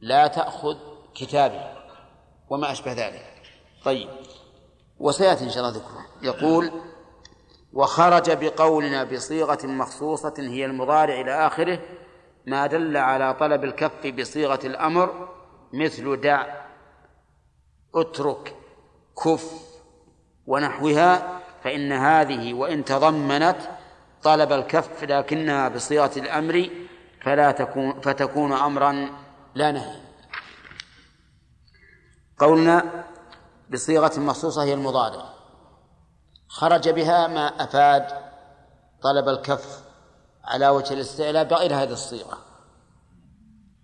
لا 0.00 0.26
تأخذ 0.26 0.76
كتابي 1.14 1.60
وما 2.50 2.72
أشبه 2.72 2.92
ذلك. 2.92 3.42
طيب. 3.84 4.08
وسيأتي 4.98 5.44
إن 5.44 5.50
شاء 5.50 5.68
الله 5.68 5.78
ذكره. 5.78 6.06
يقول 6.22 6.70
وخرج 7.72 8.30
بقولنا 8.30 9.04
بصيغة 9.04 9.66
مخصوصة 9.66 10.34
هي 10.38 10.64
المضارع 10.64 11.20
إلى 11.20 11.46
آخره 11.46 11.80
ما 12.46 12.66
دل 12.66 12.96
على 12.96 13.34
طلب 13.34 13.64
الكف 13.64 14.06
بصيغة 14.06 14.66
الأمر 14.66 15.28
مثل 15.72 16.20
دع 16.20 16.46
اترك 17.94 18.56
كف 19.24 19.52
ونحوها 20.46 21.40
فإن 21.64 21.92
هذه 21.92 22.54
وإن 22.54 22.84
تضمنت 22.84 23.56
طلب 24.22 24.52
الكف 24.52 25.04
لكنها 25.04 25.68
بصيغة 25.68 26.18
الأمر 26.18 26.70
فلا 27.22 27.50
تكون 27.50 28.00
فتكون 28.00 28.52
أمرا 28.52 29.08
لا 29.54 29.72
نهي. 29.72 30.00
قولنا 32.38 33.04
بصيغة 33.70 34.20
مخصوصة 34.20 34.62
هي 34.62 34.74
المضارع. 34.74 35.24
خرج 36.48 36.88
بها 36.88 37.26
ما 37.26 37.64
أفاد 37.64 38.06
طلب 39.02 39.28
الكف 39.28 39.84
على 40.44 40.68
وجه 40.68 40.94
الاستعلاء 40.94 41.44
بغير 41.44 41.74
هذه 41.74 41.92
الصيغة. 41.92 42.38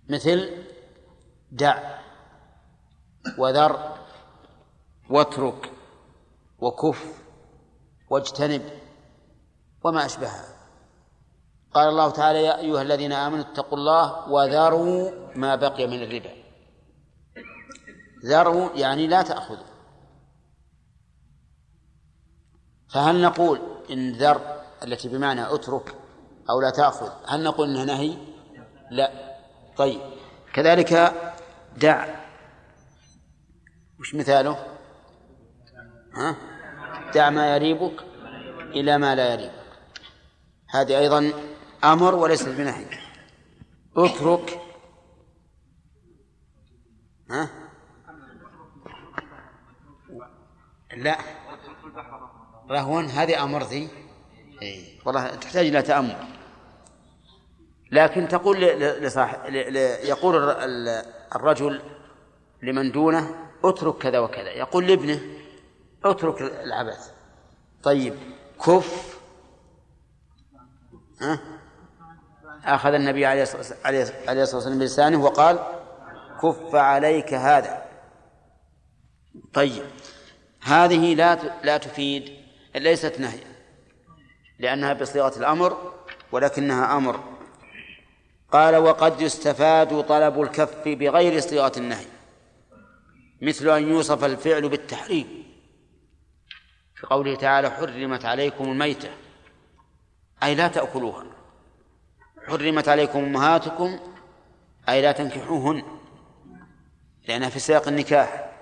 مثل 0.09 0.65
دع 1.53 1.99
وذر 3.39 3.96
واترك 5.11 5.73
وكف 6.59 7.23
واجتنب 8.11 8.63
وما 9.85 10.07
أشبهها 10.07 10.57
قال 11.75 11.89
الله 11.89 12.11
تعالى 12.11 12.43
يا 12.43 12.59
أيها 12.59 12.83
الذين 12.83 13.13
آمنوا 13.13 13.45
اتقوا 13.45 13.79
الله 13.79 14.29
وذروا 14.29 15.11
ما 15.37 15.55
بقي 15.55 15.87
من 15.87 16.03
الربا. 16.03 16.31
ذروا 18.25 18.71
يعني 18.75 19.07
لا 19.07 19.23
تأخذوا. 19.23 19.67
فهل 22.89 23.23
نقول 23.23 23.61
إن 23.91 24.13
ذر 24.13 24.63
التي 24.83 25.09
بمعنى 25.09 25.55
اترك 25.55 25.95
أو 26.51 26.61
لا 26.61 26.71
تأخذ 26.71 27.11
هل 27.29 27.43
نقول 27.43 27.71
إنها 27.71 27.85
نهي؟ 27.85 28.17
لا. 28.91 29.37
طيب. 29.77 30.01
كذلك 30.53 31.13
دع. 31.77 32.17
وش 34.01 34.15
مثاله؟ 34.15 34.76
ها؟ 36.17 36.37
دع 37.15 37.31
ما 37.31 37.57
يريبك 37.57 38.05
إلى 38.61 38.99
ما 38.99 39.15
لا 39.15 39.33
يريبك. 39.33 39.53
هذه 40.71 40.99
أيضا 40.99 41.33
أمر 41.85 42.15
وليست 42.15 42.49
بنهي. 42.49 42.87
اترك. 43.97 44.61
ها؟ 47.31 47.51
لا. 50.97 51.19
رهوا 52.71 53.03
هذه 53.03 53.43
أمر 53.43 53.63
ذي. 53.63 53.89
إيه. 54.63 55.01
والله 55.05 55.35
تحتاج 55.35 55.67
إلى 55.67 55.83
تأمل. 55.83 56.17
لكن 57.93 58.29
تقول 58.29 58.61
لصاحب 58.61 59.55
يقول 60.05 60.37
الرجل 61.35 61.83
لمن 62.63 62.93
دونه 62.93 63.51
اترك 63.65 63.99
كذا 63.99 64.19
وكذا. 64.19 64.51
يقول 64.51 64.87
لابنه 64.87 65.21
اترك 66.05 66.41
العبث. 66.43 67.11
طيب 67.83 68.15
كف. 68.67 69.19
أخذ 72.65 72.95
النبي 72.95 73.27
عليه 73.27 73.43
الصلاة 73.43 74.55
والسلام 74.55 74.79
بلسانه 74.79 75.25
وقال 75.25 75.59
كف 76.43 76.75
عليك 76.75 77.35
هذا. 77.35 77.85
طيب 79.55 79.85
هذه 80.63 81.15
لا 81.15 81.35
لا 81.65 81.77
تفيد 81.77 82.37
ليست 82.75 83.21
نهيا 83.21 83.57
لأنها 84.59 84.93
بصيغة 84.93 85.39
الأمر 85.39 85.93
ولكنها 86.33 86.97
أمر. 86.97 87.21
قال 88.53 88.77
وقد 88.77 89.21
يستفاد 89.21 90.03
طلب 90.03 90.43
الكف 90.43 90.89
بغير 90.89 91.41
صيغة 91.41 91.73
النهي 91.77 92.07
مثل 93.43 93.69
أن 93.69 93.89
يوصف 93.89 94.25
الفعل 94.25 94.69
بالتحريم. 94.69 95.46
في 96.97 97.07
قوله 97.07 97.37
تعالى 97.37 97.71
حرمت 97.71 98.25
عليكم 98.25 98.65
الميتة. 98.65 99.09
أي 100.43 100.55
لا 100.55 100.69
تأكلوها 100.69 101.25
حرمت 102.47 102.89
عليكم 102.89 103.19
أمهاتكم 103.19 103.99
أي 104.89 105.03
لا 105.03 105.13
تنكحوهن 105.13 105.83
لأنها 107.29 107.49
في 107.49 107.59
سياق 107.59 107.89
النكاح. 107.89 108.53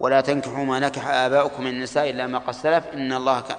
ولا 0.00 0.20
تنكحوا 0.20 0.64
ما 0.64 0.78
نكح 0.80 1.06
آباؤكم 1.06 1.62
من 1.62 1.70
النساء 1.70 2.10
إلا 2.10 2.26
ما 2.26 2.38
قد 2.38 2.54
سلف. 2.54 2.86
إن 2.86 3.12
الله 3.12 3.40
كان 3.40 3.58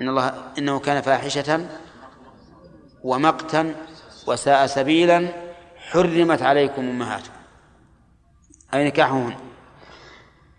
إن 0.00 0.08
الله 0.08 0.52
إنه 0.58 0.78
كان 0.78 1.00
فاحشة 1.02 1.68
ومقتا 3.02 3.74
وساء 4.26 4.66
سبيلا. 4.66 5.28
حرمت 5.76 6.42
عليكم 6.42 6.88
أمهاتكم. 6.88 7.32
أي 8.74 8.84
نكاحهن. 8.84 9.36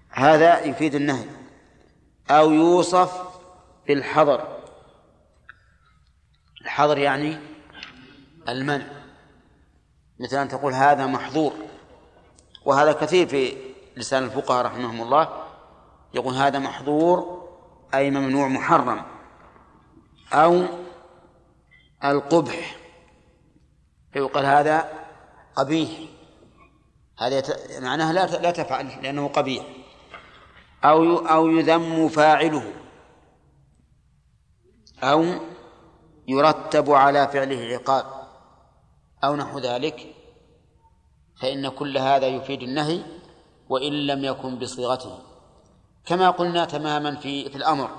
هذا 0.09 0.59
يفيد 0.59 0.95
النهي. 0.95 1.38
أو 2.29 2.51
يوصف 2.51 3.21
بالحظر 3.87 4.59
الحظر 6.61 6.97
يعني 6.97 7.39
المنع. 8.49 8.87
مثل 10.19 10.37
أن 10.37 10.47
تقول 10.47 10.73
هذا 10.73 11.05
محظور. 11.05 11.53
وهذا 12.65 12.91
كثير 12.91 13.27
في 13.27 13.57
لسان 13.97 14.23
الفقهاء 14.23 14.65
رحمهم 14.65 15.01
الله. 15.01 15.43
يقول 16.13 16.33
هذا 16.33 16.59
محظور 16.59 17.47
أي 17.93 18.11
ممنوع 18.11 18.47
محرم. 18.47 19.05
أو 20.33 20.65
القبح. 22.03 22.75
فيقال 24.13 24.45
هذا 24.45 24.89
قبيح. 25.55 25.89
هذا 27.19 27.43
معناه 27.79 28.11
لا 28.11 28.25
لا 28.25 28.51
تفعل 28.51 29.03
لأنه 29.03 29.27
قبيح. 29.27 29.65
أو 30.83 31.17
أو 31.17 31.49
يذم 31.49 32.09
فاعله. 32.09 32.73
أو 35.03 35.25
يرتب 36.27 36.91
على 36.91 37.27
فعله 37.27 37.75
عقاب. 37.75 38.05
أو 39.23 39.35
نحو 39.35 39.59
ذلك. 39.59 40.15
فإن 41.41 41.69
كل 41.69 41.97
هذا 41.97 42.27
يفيد 42.27 42.61
النهي 42.61 43.03
وإن 43.69 43.93
لم 44.07 44.25
يكن 44.25 44.59
بصيغته. 44.59 45.19
كما 46.05 46.29
قلنا 46.29 46.65
تماما 46.65 47.15
في 47.15 47.49
في 47.49 47.55
الأمر 47.55 47.89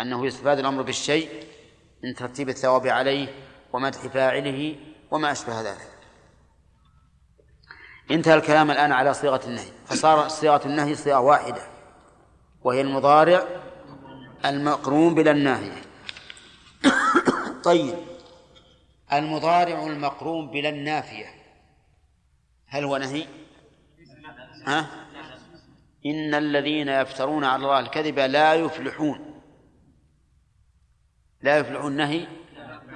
أنه 0.00 0.26
يستفاد 0.26 0.58
الأمر 0.58 0.82
بالشيء 0.82 1.28
من 2.04 2.14
ترتيب 2.14 2.48
الثواب 2.48 2.86
عليه 2.86 3.28
ومدح 3.72 4.06
فاعله 4.06 4.76
وما 5.10 5.32
أشبه 5.32 5.60
ذلك. 5.60 5.91
انتهى 8.12 8.34
الكلام 8.34 8.70
الآن 8.70 8.92
على 8.92 9.14
صيغة 9.14 9.40
النهي. 9.46 9.72
فصار 9.86 10.28
صيغة 10.28 10.66
النهي 10.66 10.94
صيغة 10.94 11.20
واحدة 11.20 11.62
وهي 12.64 12.80
المضارع 12.80 13.46
المقرون 14.44 15.14
بلا 15.14 15.30
الناهية 15.30 15.82
طيب 17.64 17.94
المضارع 19.12 19.86
المقرون 19.86 20.50
بلا 20.50 20.68
النافية 20.68 21.26
هل 22.66 22.84
هو 22.84 22.96
نهي؟ 22.96 23.26
ها؟ 24.66 24.86
إن 26.06 26.34
الذين 26.34 26.88
يفترون 26.88 27.44
على 27.44 27.62
الله 27.62 27.80
الكذب 27.80 28.18
لا 28.18 28.54
يفلحون. 28.54 29.40
لا 31.42 31.58
يفلحون 31.58 31.92
نهي؟ 31.92 32.26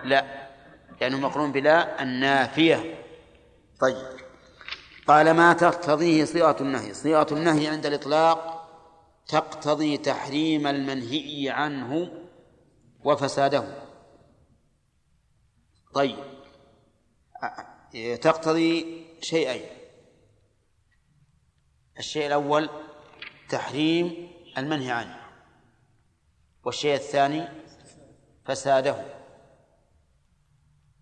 لا 0.04 0.24
لأنه 1.00 1.18
مقرون 1.18 1.52
بلا 1.52 2.02
النافية. 2.02 3.04
طيب. 3.80 4.15
قال 5.06 5.30
ما 5.30 5.52
تقتضيه 5.52 6.24
صيغة 6.24 6.56
النهي؟ 6.60 6.94
صيغة 6.94 7.26
النهي 7.32 7.68
عند 7.68 7.86
الإطلاق 7.86 8.56
تقتضي 9.26 9.98
تحريم 9.98 10.66
المنهي 10.66 11.50
عنه 11.50 12.12
وفساده. 13.04 13.82
طيب. 15.94 16.18
تقتضي 18.20 19.06
شيئين. 19.20 19.66
الشيء 21.98 22.26
الأول 22.26 22.70
تحريم 23.48 24.30
المنهي 24.58 24.90
عنه. 24.90 25.16
والشيء 26.64 26.94
الثاني 26.94 27.48
فساده. 28.44 29.04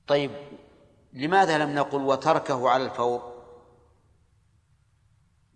طيب. 0.06 0.30
لماذا 1.12 1.58
لم 1.58 1.74
نقل 1.74 2.02
وتركه 2.02 2.68
على 2.70 2.84
الفور؟ 2.84 3.33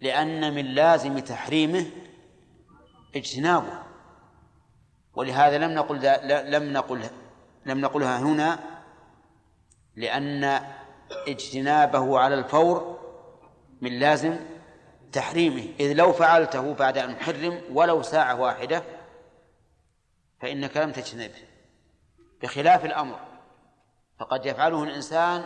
لأن 0.00 0.54
من 0.54 0.64
لازم 0.64 1.18
تحريمه 1.18 1.86
اجتنابه. 3.16 3.82
ولهذا 5.14 5.58
لم 5.58 5.74
نقل 5.74 5.96
لم 6.50 6.72
نقل 6.72 7.10
لم 7.66 7.80
نقلها 7.80 8.18
هنا 8.18 8.58
لأن 9.96 10.60
اجتنابه 11.28 12.18
على 12.18 12.34
الفور 12.34 12.98
من 13.80 13.98
لازم 13.98 14.36
تحريمه. 15.12 15.66
إذ 15.80 15.92
لو 15.92 16.12
فعلته 16.12 16.74
بعد 16.74 16.98
أن 16.98 17.16
حرم 17.16 17.60
ولو 17.72 18.02
ساعة 18.02 18.40
واحدة 18.40 18.82
فإنك 20.40 20.76
لم 20.76 20.92
تجتنبه. 20.92 21.48
بخلاف 22.42 22.84
الأمر 22.84 23.18
فقد 24.20 24.46
يفعله 24.46 24.82
الإنسان 24.82 25.44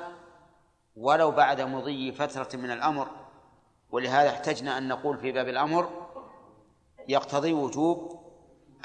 ولو 0.97 1.31
بعد 1.31 1.61
مضي 1.61 2.12
فترة 2.12 2.49
من 2.59 2.70
الأمر 2.70 3.22
ولهذا 3.93 4.31
احتجنا 4.31 4.78
أن 4.78 4.89
نقول 4.89 5.19
في 5.19 5.32
باب 5.32 5.48
الأمر 5.48 5.90
يقتضي 7.09 7.52
وجوب 7.52 8.23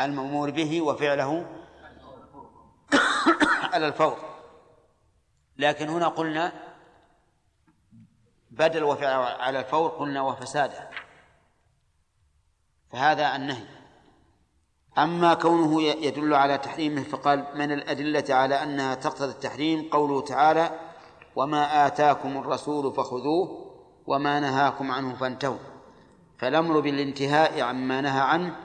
المأمور 0.02 0.52
به 0.52 0.82
وفعله 0.82 1.46
على 3.74 3.88
الفور. 3.88 4.18
لكن 5.58 5.90
هنا 5.90 6.08
قلنا 6.08 6.54
بدل 8.52 8.84
وفعل 8.84 9.22
على 9.42 9.60
الفور 9.60 9.90
قلنا 9.90 10.22
وفساده. 10.22 10.90
فهذا 12.92 13.36
النهي. 13.36 13.68
أما 14.98 15.34
كونه 15.34 15.82
يدل 15.82 16.34
على 16.34 16.58
تحريمه 16.58 17.04
فقال 17.04 17.48
من 17.56 17.72
الأدلة 17.72 18.36
على 18.36 18.64
أنها 18.64 18.96
تقتضي 18.96 19.32
التحريم 19.32 19.90
قوله 19.90 20.22
تعالى 20.22 20.80
وما 21.36 21.88
آتاكم 21.88 22.38
الرسول 22.38 22.94
فخذوه 22.94 23.67
وما 24.08 24.40
نهاكم 24.40 24.92
عنه 24.92 25.16
فانتهوا. 25.16 25.58
فالأمر 26.38 26.80
بالانتهاء 26.80 27.62
عما 27.62 28.02
نهى 28.02 28.22
عنه 28.22 28.56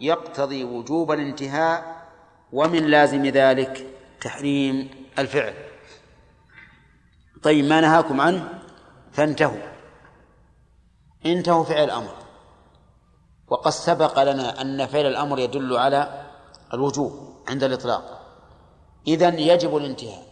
يقتضي 0.00 0.64
وجوب 0.64 1.12
الانتهاء 1.12 2.06
ومن 2.52 2.86
لازم 2.86 3.26
ذلك 3.26 3.86
تحريم 4.20 4.90
الفعل. 5.18 5.54
طيب 7.42 7.64
ما 7.64 7.80
نهاكم 7.80 8.20
عنه؟ 8.20 8.62
فانتهوا. 9.12 9.62
انتهوا 11.26 11.64
فعل 11.64 11.84
الأمر. 11.84 12.14
وقد 13.48 13.70
سبق 13.70 14.22
لنا 14.22 14.60
أن 14.60 14.86
فعل 14.86 15.06
الأمر 15.06 15.38
يدل 15.38 15.76
على 15.76 16.26
الوجوب 16.74 17.12
عند 17.48 17.64
الإطلاق. 17.64 18.22
إذن 19.08 19.38
يجب 19.38 19.76
الانتهاء. 19.76 20.26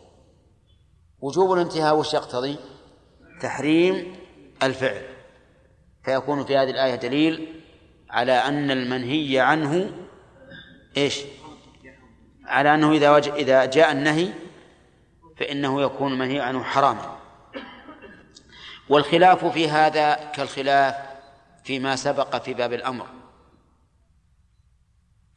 وجوب 1.21 1.53
الانتهاء 1.53 1.97
وش 1.97 2.15
يقتضي؟ 2.15 2.57
تحريم 3.43 4.24
الفعل. 4.63 5.03
فيكون 6.05 6.45
في 6.45 6.57
هذه 6.57 6.71
الآية 6.71 6.95
دليل 6.95 7.61
على 8.11 8.33
أن 8.33 8.71
المنهي 8.71 9.41
عنه 9.41 9.91
إيش؟ 10.97 11.21
على 12.45 12.75
أنه 12.75 12.93
إذا 12.93 13.11
وج... 13.11 13.29
إذا 13.29 13.65
جاء 13.65 13.93
النهي 13.93 14.33
فإنه 15.37 15.83
يكون 15.83 16.13
المنهي 16.13 16.41
عنه 16.41 16.63
حراما. 16.63 17.19
والخلاف 18.89 19.45
في 19.45 19.69
هذا 19.69 20.15
كالخلاف 20.15 20.95
فيما 21.65 21.97
سبق 21.97 22.43
في 22.43 22.55
باب 22.55 22.73
الأمر. 22.73 23.07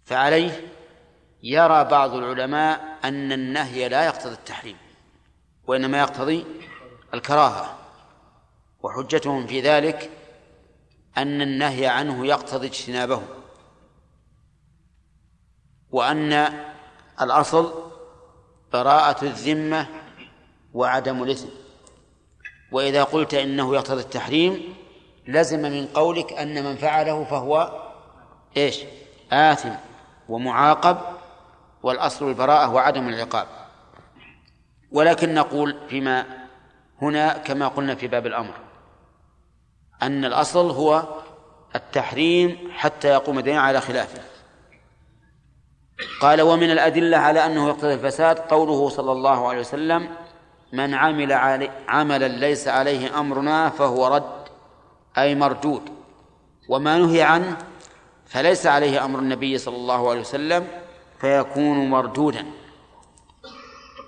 فعليه 0.05 0.61
يرى 1.43 1.83
بعض 1.83 2.13
العلماء 2.13 2.97
أن 3.03 3.31
النهي 3.31 3.89
لا 3.89 4.05
يقتضي 4.05 4.33
التحريم 4.33 4.77
وإنما 5.67 5.99
يقتضي 5.99 6.45
الكراهة. 7.13 7.76
وحجتهم 8.83 9.47
في 9.47 9.61
ذلك 9.61 10.11
أن 11.17 11.41
النهي 11.41 11.87
عنه 11.87 12.27
يقتضي 12.27 12.67
اجتنابه 12.67 13.21
وأن 15.91 16.53
الأصل 17.21 17.73
براءة 18.73 19.25
الذمة 19.25 19.87
وعدم 20.73 21.23
الإثم. 21.23 21.47
وإذا 22.71 23.03
قلت 23.03 23.33
إنه 23.33 23.75
يقتضي 23.75 24.01
التحريم 24.01 24.75
لزم 25.27 25.61
من 25.61 25.87
قولك 25.87 26.33
أن 26.33 26.63
من 26.63 26.75
فعله 26.75 27.23
فهو 27.23 27.83
إيش؟ 28.57 28.83
آثم 29.31 29.73
ومعاقب 30.29 30.97
والأصل 31.83 32.29
البراءة 32.29 32.69
وعدم 32.73 33.09
العقاب. 33.09 33.47
ولكن 34.91 35.33
نقول 35.33 35.77
فيما 35.89 36.25
هنا 37.01 37.37
كما 37.37 37.67
قلنا 37.67 37.95
في 37.95 38.07
باب 38.07 38.27
الأمر. 38.27 38.66
أن 40.03 40.25
الأصل 40.25 40.69
هو 40.69 41.07
التحريم 41.75 42.71
حتى 42.73 43.07
يقوم 43.07 43.39
الدين 43.39 43.57
على 43.57 43.81
خلافه. 43.81 44.21
قال 46.21 46.41
ومن 46.41 46.71
الأدلة 46.71 47.17
على 47.17 47.45
أنه 47.45 47.69
يقتضي 47.69 47.93
الفساد 47.93 48.39
قوله 48.39 48.89
صلى 48.89 49.11
الله 49.11 49.47
عليه 49.47 49.59
وسلم 49.59 50.09
من 50.73 50.93
عمل 50.93 51.33
علي 51.33 51.71
عملا 51.87 52.27
ليس 52.27 52.67
عليه 52.67 53.19
أمرنا 53.19 53.69
فهو 53.69 54.07
رد 54.07 54.47
أي 55.17 55.35
مردود. 55.35 55.81
وما 56.69 56.97
نهي 56.97 57.21
عنه 57.21 57.57
فليس 58.25 58.67
عليه 58.67 59.05
أمر 59.05 59.19
النبي 59.19 59.57
صلى 59.57 59.75
الله 59.75 60.09
عليه 60.09 60.19
وسلم 60.19 60.67
فيكون 61.21 61.89
مردودا. 61.89 62.45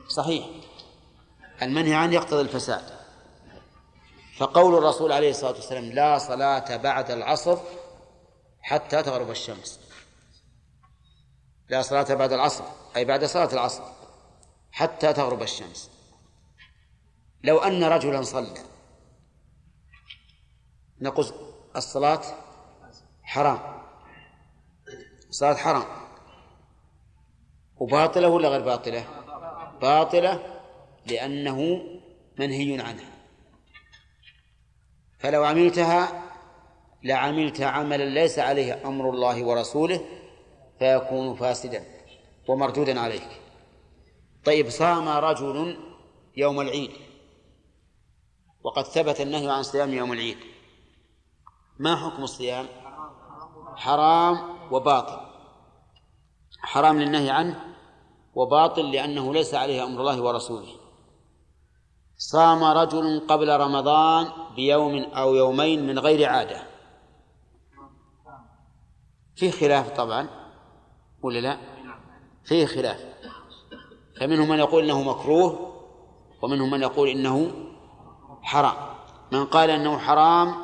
صحيح. 0.08 0.46
المنهي 1.62 1.94
عنه 1.94 2.14
يقتضي 2.14 2.42
الفساد. 2.42 2.99
فقول 4.40 4.78
الرسول 4.78 5.12
عليه 5.12 5.30
الصلاة 5.30 5.52
والسلام 5.52 5.84
لا 5.84 6.18
صلاة 6.18 6.78
بعد 6.78 7.12
العصر 7.12 7.58
حتى 8.62 9.04
تغرب 9.04 9.30
الشمس. 9.30 9.80
لا 11.70 11.82
صلاة 11.82 12.14
بعد 12.14 12.34
العصر 12.34 12.64
أي 12.96 13.06
بعد 13.06 13.26
صلاة 13.26 13.54
العصر 13.54 13.84
حتى 14.72 15.14
تغرب 15.14 15.42
الشمس. 15.42 15.92
لو 17.44 17.58
أن 17.58 17.84
رجلا 17.84 18.22
صلى 18.22 18.64
نقول 21.02 21.26
الصلاة 21.76 22.22
حرام. 23.24 23.60
الصلاة 25.30 25.56
حرام. 25.56 25.86
وباطلة 27.78 28.28
ولا 28.28 28.50
غير 28.50 28.62
باطلة؟ 28.62 29.06
باطلة 29.82 30.62
لأنه 31.06 31.82
منهي 32.40 32.82
عنها. 32.82 33.09
فلو 35.20 35.44
عملتها 35.44 36.24
لعملت 37.04 37.62
عملا 37.62 38.04
ليس 38.04 38.40
عليه 38.40 38.88
أمر 38.88 39.10
الله 39.10 39.44
ورسوله 39.44 40.06
فيكون 40.80 41.36
فاسدا 41.36 41.86
ومردودا 42.48 43.00
عليك. 43.00 43.42
طيب 44.46 44.70
صام 44.70 45.08
رجل 45.08 45.78
يوم 46.38 46.62
العيد 46.62 46.92
وقد 48.64 48.84
ثبت 48.84 49.22
النهي 49.22 49.52
عن 49.52 49.64
صيام 49.64 49.94
يوم 49.94 50.14
العيد. 50.14 50.38
ما 51.80 51.96
حكم 51.96 52.24
الصيام؟ 52.24 52.68
حرام 53.76 54.38
وباطل. 54.72 55.20
حرام 56.62 57.00
للنهي 57.00 57.30
عنه 57.30 57.64
وباطل 58.36 58.92
لأنه 58.92 59.34
ليس 59.34 59.54
عليه 59.54 59.84
أمر 59.84 60.02
الله 60.02 60.22
ورسوله. 60.22 60.79
صام 62.22 62.64
رجل 62.64 63.28
قبل 63.28 63.60
رمضان 63.60 64.28
بيوم 64.56 65.04
أو 65.04 65.36
يومين 65.36 65.88
من 65.88 66.00
غير 66.00 66.30
عادة. 66.30 66.64
في 69.36 69.52
خلاف 69.52 69.90
طبعا 69.90 70.28
ولا 71.22 71.40
لا؟ 71.40 71.58
فيه 72.44 72.66
خلاف. 72.66 73.06
فمنهم 74.20 74.50
من 74.50 74.60
يقول 74.60 74.84
إنه 74.84 75.04
مكروه 75.04 75.74
ومنهم 76.42 76.72
من 76.72 76.82
يقول 76.82 77.10
إنه 77.10 77.52
حرام. 78.42 78.76
من 79.32 79.46
قال 79.46 79.70
إنه 79.70 79.98
حرام 79.98 80.56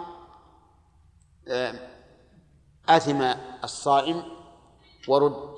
أثم 2.89 3.21
الصائم 3.63 4.23
ورد. 5.07 5.55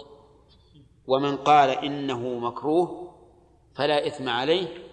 ومن 1.08 1.38
قال 1.38 1.70
إنه 1.70 2.40
مكروه 2.40 3.14
فلا 3.76 4.08
إثم 4.08 4.30
عليه. 4.30 4.87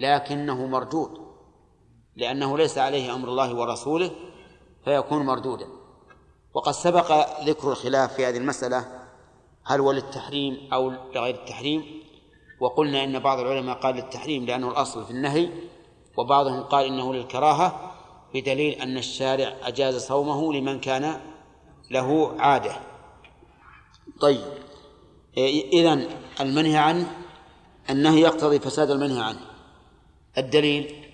لكنه 0.00 0.66
مردود 0.66 1.26
لأنه 2.16 2.58
ليس 2.58 2.78
عليه 2.78 3.14
أمر 3.14 3.28
الله 3.28 3.54
ورسوله 3.54 4.10
فيكون 4.84 5.26
مردودا. 5.26 5.66
وقد 6.54 6.72
سبق 6.72 7.12
ذكر 7.44 7.70
الخلاف 7.70 8.14
في 8.14 8.26
هذه 8.26 8.36
المسألة 8.36 8.84
هل 9.64 9.80
هو 9.80 9.92
للتحريم 9.92 10.68
أو 10.72 10.90
لغير 10.90 11.34
التحريم؟ 11.34 12.02
وقلنا 12.60 13.04
إن 13.04 13.18
بعض 13.18 13.38
العلماء 13.38 13.76
قال 13.76 13.94
للتحريم 13.94 14.46
لأنه 14.46 14.68
الأصل 14.68 15.04
في 15.04 15.10
النهي 15.10 15.48
وبعضهم 16.16 16.62
قال 16.62 16.86
إنه 16.86 17.14
للكراهة 17.14 17.92
بدليل 18.34 18.72
أن 18.72 18.96
الشارع 18.96 19.56
أجاز 19.62 20.06
صومه 20.06 20.52
لمن 20.52 20.80
كان 20.80 21.20
له 21.90 22.36
عادة. 22.38 22.76
طيب 24.20 24.44
إذن 25.72 26.08
المنهي 26.40 26.76
عنه 26.76 27.16
النهي 27.90 28.20
يقتضي 28.20 28.58
فساد 28.58 28.90
المنهي 28.90 29.22
عنه. 29.22 29.55
الدليل؟ 30.38 31.06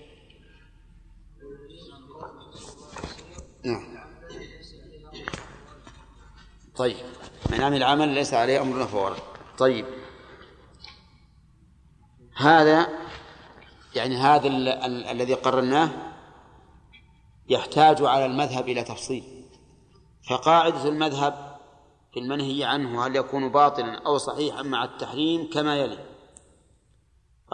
نعم. 3.63 3.93
طيب. 6.75 6.97
من 7.51 7.61
عمل 7.61 7.83
عمل 7.83 8.09
ليس 8.09 8.33
عليه 8.33 8.61
أمرنا 8.61 8.85
فورا 8.85 9.15
طيب. 9.57 9.85
هذا 12.35 12.87
يعني 13.95 14.17
هذا 14.17 14.47
الذي 15.11 15.33
قررناه 15.33 15.89
يحتاج 17.49 18.01
على 18.01 18.25
المذهب 18.25 18.69
إلى 18.69 18.83
تفصيل. 18.83 19.23
فقاعدة 20.29 20.89
المذهب 20.89 21.57
في 22.13 22.19
المنهي 22.19 22.63
عنه 22.63 23.05
هل 23.05 23.15
يكون 23.15 23.51
باطلا 23.51 24.01
أو 24.05 24.17
صحيحا 24.17 24.61
مع 24.61 24.83
التحريم 24.83 25.49
كما 25.49 25.77
يلي. 25.77 26.12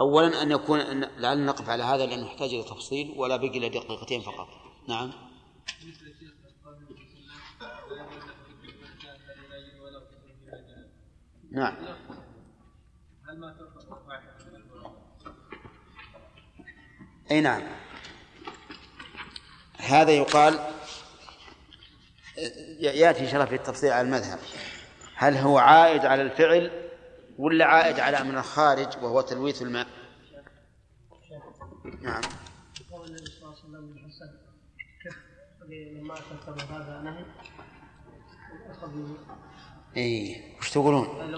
أولا 0.00 0.42
أن 0.42 0.50
يكون 0.50 0.80
لعلنا 1.00 1.46
نقف 1.46 1.68
على 1.68 1.82
هذا 1.82 2.06
لأنه 2.06 2.26
يحتاج 2.26 2.54
إلى 2.54 2.62
تفصيل 2.62 3.14
ولا 3.16 3.36
بقي 3.36 3.58
إلا 3.58 3.68
دقيقتين 3.68 4.20
فقط. 4.20 4.48
نعم. 4.88 5.12
نعم. 11.50 11.76
أي 17.30 17.40
نعم. 17.40 17.62
هذا 19.76 20.10
يقال 20.10 20.58
يأتي 22.80 23.30
شرف 23.30 23.52
التفصيل 23.52 23.90
على 23.92 24.06
المذهب. 24.06 24.38
هل 25.14 25.36
هو 25.36 25.58
عائد 25.58 26.04
على 26.04 26.22
الفعل 26.22 26.89
ولا 27.40 27.64
عائد 27.64 28.00
على 28.00 28.16
أمر 28.16 28.42
خارج 28.42 28.88
وهو 29.02 29.20
تلويث 29.20 29.62
الماء؟ 29.62 29.86
نعم. 32.00 32.22
لما 35.70 36.14
هذا 36.70 37.00
نهي 37.00 37.24
اي 39.96 40.42
وش 40.58 40.70
تقولون؟ 40.70 41.34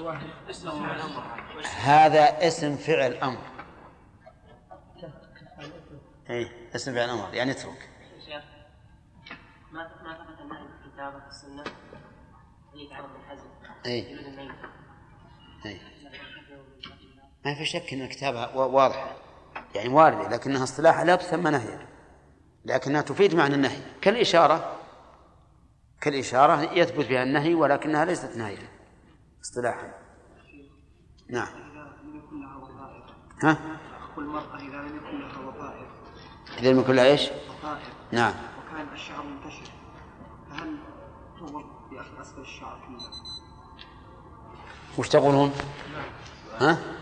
هذا 1.80 2.48
اسم 2.48 2.76
فعل 2.76 3.14
أمر. 3.14 3.42
اي 6.30 6.50
اسم 6.74 6.94
فعل 6.94 7.10
أمر 7.10 7.34
يعني 7.34 7.50
اترك. 7.50 7.88
ما 9.72 9.90
ما 10.02 10.24
ثبت 10.24 10.40
النهي 10.40 10.68
في 10.68 10.86
الكتاب 10.86 11.14
والسنة 11.14 11.64
يتعرض 12.74 13.12
بالحزم 13.12 13.48
اي 13.86 14.16
اي 15.66 15.91
ما 17.44 17.54
في 17.54 17.64
شك 17.64 17.92
إن 17.92 18.02
الكتابة 18.02 18.56
واضحة 18.56 19.16
يعني 19.74 19.88
واردة 19.88 20.28
لكنها 20.28 20.62
اصطلاحا 20.62 21.04
لا 21.04 21.16
تسمى 21.16 21.50
نهيا. 21.50 21.88
لكنها 22.64 23.02
تفيد 23.02 23.34
معنى 23.34 23.54
النهي. 23.54 23.78
كالإشارة 24.00 24.76
كالإشارة 26.00 26.72
يثبت 26.72 27.06
بها 27.06 27.22
النهي 27.22 27.54
ولكنها 27.54 28.04
ليست 28.04 28.36
نهيا. 28.36 28.68
اصطلاحا. 29.44 29.92
نعم. 31.30 31.48
ها؟ 33.42 33.58
المرأة 34.18 34.56
إذا 34.56 34.76
لم 34.76 34.96
يكن 34.96 35.20
لها 35.20 35.38
وظائف. 35.38 35.88
إذا 36.58 36.72
لم 36.72 36.80
يكن 36.80 36.94
لها 36.94 37.04
إيش؟ 37.04 37.22
وظائف. 37.22 37.92
نعم. 38.12 38.34
وكان 38.58 38.92
الشعر 38.92 39.22
منتشر. 39.22 39.72
فهل 40.50 40.76
تضر 41.40 41.64
بأخذ 41.90 42.20
أسفل 42.20 42.40
الشعر 42.40 42.78
فيها؟ 42.86 43.10
وش 44.98 45.08
تقولون؟ 45.08 45.52
ها؟ 46.60 47.01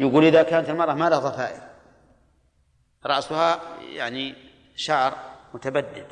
يقول 0.00 0.24
إذا 0.24 0.42
كانت 0.42 0.68
المرأة 0.68 0.94
ما 0.94 1.08
لها 1.08 1.18
ضفائر 1.18 1.70
رأسها 3.06 3.80
يعني 3.80 4.34
شعر 4.76 5.18
متبدد. 5.54 6.06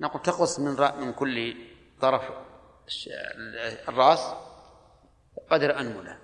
نقول 0.00 0.22
تقص 0.22 0.58
من 0.58 0.76
من 1.00 1.12
كل 1.12 1.56
طرف 2.00 2.22
الرأس 3.88 4.34
قدر 5.50 5.80
أنملة 5.80 6.18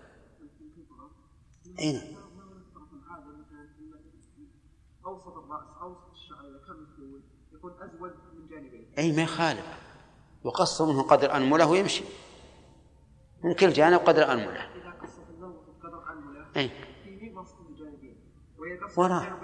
أين 1.78 2.16
من 8.34 8.48
جانبين 8.50 8.94
أي 8.98 9.12
ما 9.12 9.22
يخالف. 9.22 9.66
يقص 10.44 10.82
منه 10.82 11.02
قدر 11.02 11.36
أنملة 11.36 11.66
ويمشي. 11.66 12.04
من 13.44 13.54
كل 13.54 13.72
جانب 13.72 13.98
قدر 13.98 14.32
أنملة 14.32 14.77
أي 16.58 16.70
وراء. 18.96 19.38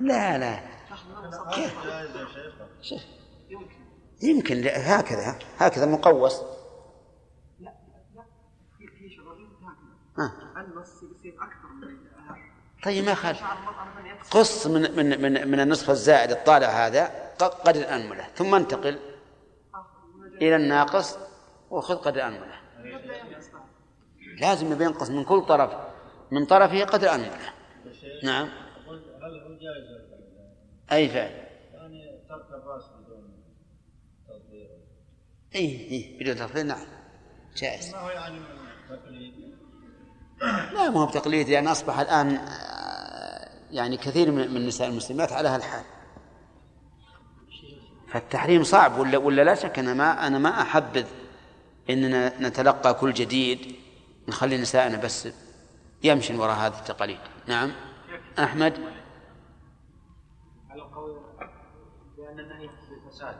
لا 0.00 0.38
لا. 0.38 0.60
يمكن 4.22 4.64
هكذا 4.66 5.38
هكذا 5.58 5.86
مقوس. 5.86 6.42
لا 7.60 7.74
لا 8.14 8.24
في 8.76 9.10
شغل 9.10 9.48
هكذا 10.18 10.64
النص 10.64 11.02
يصير 11.02 11.34
أكثر 11.34 11.68
من 11.68 11.96
طيب 12.84 13.04
ما 13.04 13.14
خالف 13.14 13.42
قص 14.30 14.66
من 14.66 14.96
من 14.96 15.22
من 15.22 15.48
من 15.50 15.60
النصف 15.60 15.90
الزائد 15.90 16.30
الطالع 16.30 16.68
هذا 16.68 17.26
قدر 17.38 17.80
الأنملة 17.80 18.28
ثم 18.34 18.54
انتقل 18.54 18.98
إلى 20.42 20.56
الناقص 20.56 21.18
وخذ 21.70 21.96
قدر 21.96 22.14
الأنملة 22.16 22.60
لازم 24.40 24.82
ينقص 24.82 25.10
من 25.10 25.24
كل 25.24 25.42
طرف 25.42 25.70
من 26.30 26.44
طرفه 26.44 26.84
قدر 26.84 27.06
الأنملة 27.06 27.52
نعم. 28.22 28.48
هل 29.22 29.40
هو 29.40 29.58
جائز 29.58 30.06
أي 30.92 31.08
فعل؟ 31.08 31.30
يعني 31.74 32.20
ترك 32.28 32.46
الرأس 32.50 32.84
بدون 32.84 33.30
تطهير 34.28 34.68
أي 35.54 35.90
أي 35.90 36.16
بدون 36.20 36.36
تطهير 36.36 36.64
نعم. 36.64 36.86
جائز. 37.56 37.92
ما 37.92 38.00
هو 38.00 38.08
يعني 38.10 38.38
تقليد؟ 38.88 39.34
لا 40.72 40.90
ما 40.90 41.00
هو 41.00 41.06
بتقليد 41.06 41.48
لأن 41.48 41.68
أصبح 41.68 41.98
الآن 41.98 42.36
آه، 42.36 43.48
يعني 43.70 43.96
كثير 43.96 44.30
من 44.30 44.66
نساء 44.66 44.88
المسلمات 44.88 45.32
على 45.32 45.48
هالحال. 45.48 45.84
فالتحريم 48.08 48.62
صعب 48.62 48.98
ولا 48.98 49.18
ولا 49.18 49.42
لا 49.42 49.54
شك 49.54 49.78
أنا 49.78 49.94
ما 49.94 50.26
أنا 50.26 50.38
ما 50.38 50.62
أحبذ 50.62 51.06
إننا 51.90 52.48
نتلقى 52.48 52.94
كل 52.94 53.12
جديد. 53.12 53.85
نخلي 54.28 54.58
نسائنا 54.58 54.96
بس 54.96 55.28
يمشي 56.02 56.36
وراء 56.36 56.56
هذه 56.56 56.78
التقاليد. 56.78 57.18
نعم. 57.46 57.72
أحمد؟ 58.38 58.78
على 60.70 60.82
قول 60.82 61.20
بأن 62.16 62.40
النهي 62.40 62.68
بالفساد 62.90 63.36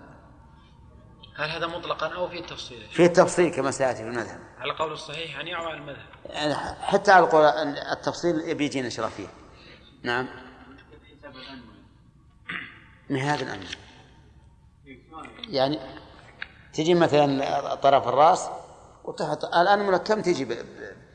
هل 1.37 1.51
هذا 1.51 1.67
مطلقا 1.67 2.15
أو 2.15 2.29
في 2.29 2.39
التفصيل؟ 2.39 2.89
في 2.91 3.05
التفصيل 3.05 3.55
كما 3.55 3.71
سيأتي 3.71 4.03
في 4.03 4.09
المذهب. 4.09 4.41
على 4.59 4.73
قول 4.73 4.93
الصحيح 4.93 5.37
يعني 5.37 5.57
أو 5.57 5.63
على 5.63 5.77
المذهب؟ 5.77 6.07
يعني 6.25 6.55
حتى 6.81 7.13
على 7.13 7.25
القول 7.25 7.45
التفصيل 7.93 8.55
بيجينا 8.55 8.89
شرفية. 8.89 9.29
نعم. 10.03 10.29
من 13.11 13.21
هذا 13.21 13.43
الأمر. 13.43 13.67
يعني 15.49 15.79
تجي 16.73 16.95
مثلا 16.95 17.75
طرف 17.75 18.09
الرأس 18.09 18.49
وتحت. 19.07 19.45
الآن 19.45 19.97
كم 19.97 20.23
تجي 20.23 20.49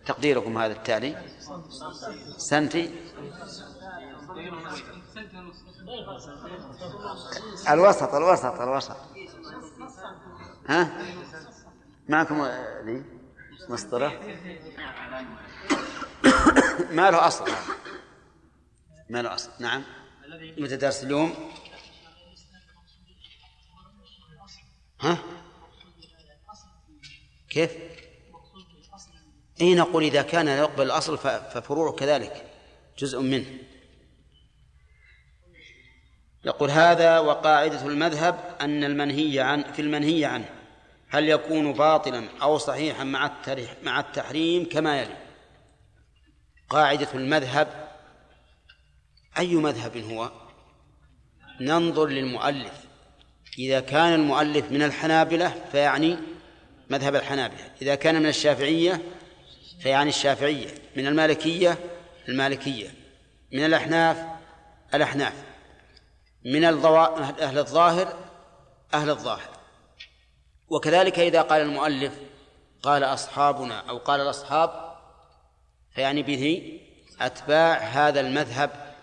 تقديركم 0.05 0.57
هذا 0.57 0.73
التالي؟ 0.73 1.17
سنتي؟ 2.37 2.95
الوسط 7.69 8.13
الوسط 8.15 8.61
الوسط. 8.61 8.97
ها؟ 10.67 10.89
معكم 12.09 12.45
ذي 12.85 13.03
مسطرة؟ 13.69 14.07
ما 16.97 17.11
له 17.11 17.27
أصل. 17.27 17.45
ما 19.09 19.21
له 19.21 19.35
أصل. 19.35 19.49
نعم. 19.59 19.83
متى 20.57 20.75
درس 20.75 21.03
اليوم 21.03 21.33
ها؟ 25.01 25.17
كيف؟ 27.51 27.71
اي 29.61 29.75
نقول 29.75 30.03
إذا 30.03 30.21
كان 30.21 30.47
يقبل 30.47 30.85
الأصل 30.85 31.17
ففروعه 31.17 31.91
كذلك 31.91 32.45
جزء 32.97 33.19
منه. 33.19 33.45
يقول 36.45 36.71
هذا 36.71 37.19
وقاعدة 37.19 37.85
المذهب 37.85 38.57
أن 38.61 38.83
المنهي 38.83 39.39
عن 39.39 39.63
في 39.73 39.81
المنهي 39.81 40.25
عنه 40.25 40.49
هل 41.09 41.29
يكون 41.29 41.73
باطلا 41.73 42.29
أو 42.41 42.57
صحيحا 42.57 43.03
مع 43.03 43.31
مع 43.83 43.99
التحريم؟ 43.99 44.69
كما 44.69 45.01
يلي. 45.01 45.17
قاعدة 46.69 47.07
المذهب 47.13 47.91
أي 49.37 49.55
مذهب 49.55 49.97
هو؟ 49.97 50.31
ننظر 51.61 52.07
للمؤلف. 52.07 52.85
إذا 53.59 53.79
كان 53.79 54.13
المؤلف 54.13 54.71
من 54.71 54.81
الحنابلة 54.81 55.65
فيعني 55.71 56.17
مذهب 56.91 57.15
الحنابلة. 57.15 57.71
إذا 57.81 57.95
كان 57.95 58.15
من 58.15 58.29
الشافعية 58.29 59.01
فيعني 59.81 60.09
الشافعية. 60.09 60.67
من 60.95 61.07
المالكية 61.07 61.77
المالكية. 62.29 62.93
من 63.53 63.65
الأحناف 63.65 64.25
الأحناف. 64.93 65.33
من 66.45 66.63
أهل 66.63 67.57
الظاهر 67.57 68.17
أهل 68.93 69.09
الظاهر. 69.09 69.49
وكذلك 70.69 71.19
إذا 71.19 71.41
قال 71.41 71.61
المؤلف 71.61 72.13
قال 72.83 73.03
أصحابنا 73.03 73.79
أو 73.89 73.97
قال 73.97 74.21
الأصحاب 74.21 74.95
فيعني 75.95 76.23
به 76.23 76.73
أتباع 77.21 77.77
هذا 77.77 78.19
المذهب 78.19 78.95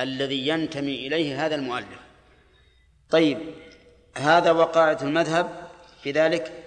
الذي 0.00 0.48
ينتمي 0.48 1.06
إليه 1.06 1.46
هذا 1.46 1.54
المؤلف. 1.54 2.00
طيب 3.10 3.38
هذا 4.16 4.50
وقاعة 4.50 4.98
المذهب 5.02 5.70
في 6.02 6.10
ذلك؟ 6.10 6.63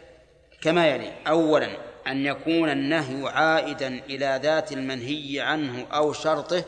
كما 0.61 0.87
يلي 0.87 1.13
أولا 1.27 1.77
أن 2.07 2.25
يكون 2.25 2.69
النهي 2.69 3.29
عائدا 3.29 3.87
إلى 3.87 4.39
ذات 4.43 4.71
المنهي 4.71 5.39
عنه 5.39 5.87
أو 5.87 6.13
شرطه 6.13 6.65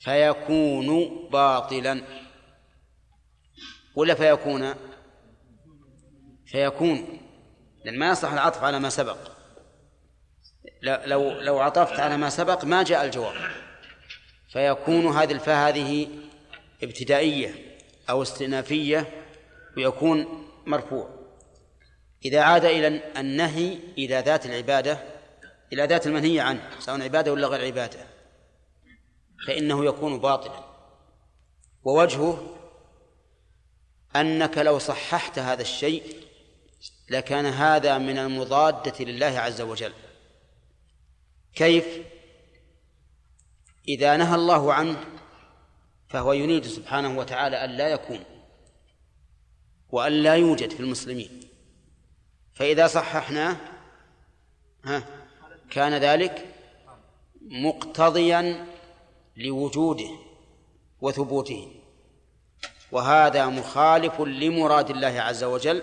فيكون 0.00 1.08
باطلا. 1.30 2.02
ولا 3.94 4.14
فيكون؟ 4.14 4.74
فيكون 6.46 7.20
لأن 7.84 7.98
ما 7.98 8.10
يصح 8.10 8.32
العطف 8.32 8.64
على 8.64 8.78
ما 8.78 8.88
سبق. 8.88 9.18
لو 10.82 11.40
لو 11.40 11.58
عطفت 11.58 12.00
على 12.00 12.16
ما 12.16 12.30
سبق 12.30 12.64
ما 12.64 12.82
جاء 12.82 13.04
الجواب. 13.04 13.34
فيكون 14.52 15.06
هذه 15.06 15.32
الفاء 15.32 15.68
هذه 15.68 16.08
ابتدائية 16.82 17.78
أو 18.10 18.22
استئنافية 18.22 19.24
ويكون 19.76 20.46
مرفوع. 20.66 21.15
إذا 22.26 22.40
عاد 22.40 22.64
إلى 22.64 22.86
النهي 23.16 23.78
إلى 23.98 24.20
ذات 24.20 24.46
العبادة 24.46 24.98
إلى 25.72 25.84
ذات 25.84 26.06
المنهي 26.06 26.40
عنه 26.40 26.70
سواء 26.78 27.02
عبادة 27.02 27.32
ولا 27.32 27.46
غير 27.46 27.64
عبادة 27.64 27.98
فإنه 29.46 29.84
يكون 29.84 30.18
باطلا. 30.18 30.64
ووجهه 31.84 32.56
أنك 34.16 34.58
لو 34.58 34.78
صححت 34.78 35.38
هذا 35.38 35.62
الشيء 35.62 36.02
لكان 37.10 37.46
هذا 37.46 37.98
من 37.98 38.18
المضادة 38.18 39.04
لله 39.04 39.26
عز 39.26 39.60
وجل. 39.60 39.92
كيف؟ 41.54 41.86
إذا 43.88 44.16
نهى 44.16 44.34
الله 44.34 44.72
عنه 44.72 45.04
فهو 46.08 46.32
يريد 46.32 46.66
سبحانه 46.66 47.18
وتعالى 47.18 47.64
أن 47.64 47.70
لا 47.70 47.88
يكون 47.88 48.24
وأن 49.88 50.12
لا 50.12 50.34
يوجد 50.34 50.70
في 50.70 50.80
المسلمين. 50.80 51.45
فإذا 52.56 52.86
صححناه 52.86 53.56
ها 54.84 55.02
كان 55.70 55.94
ذلك 55.94 56.46
مقتضيا 57.50 58.66
لوجوده 59.36 60.10
وثبوته. 61.00 61.72
وهذا 62.92 63.46
مخالف 63.46 64.20
لمراد 64.20 64.90
الله 64.90 65.20
عز 65.20 65.44
وجل 65.44 65.82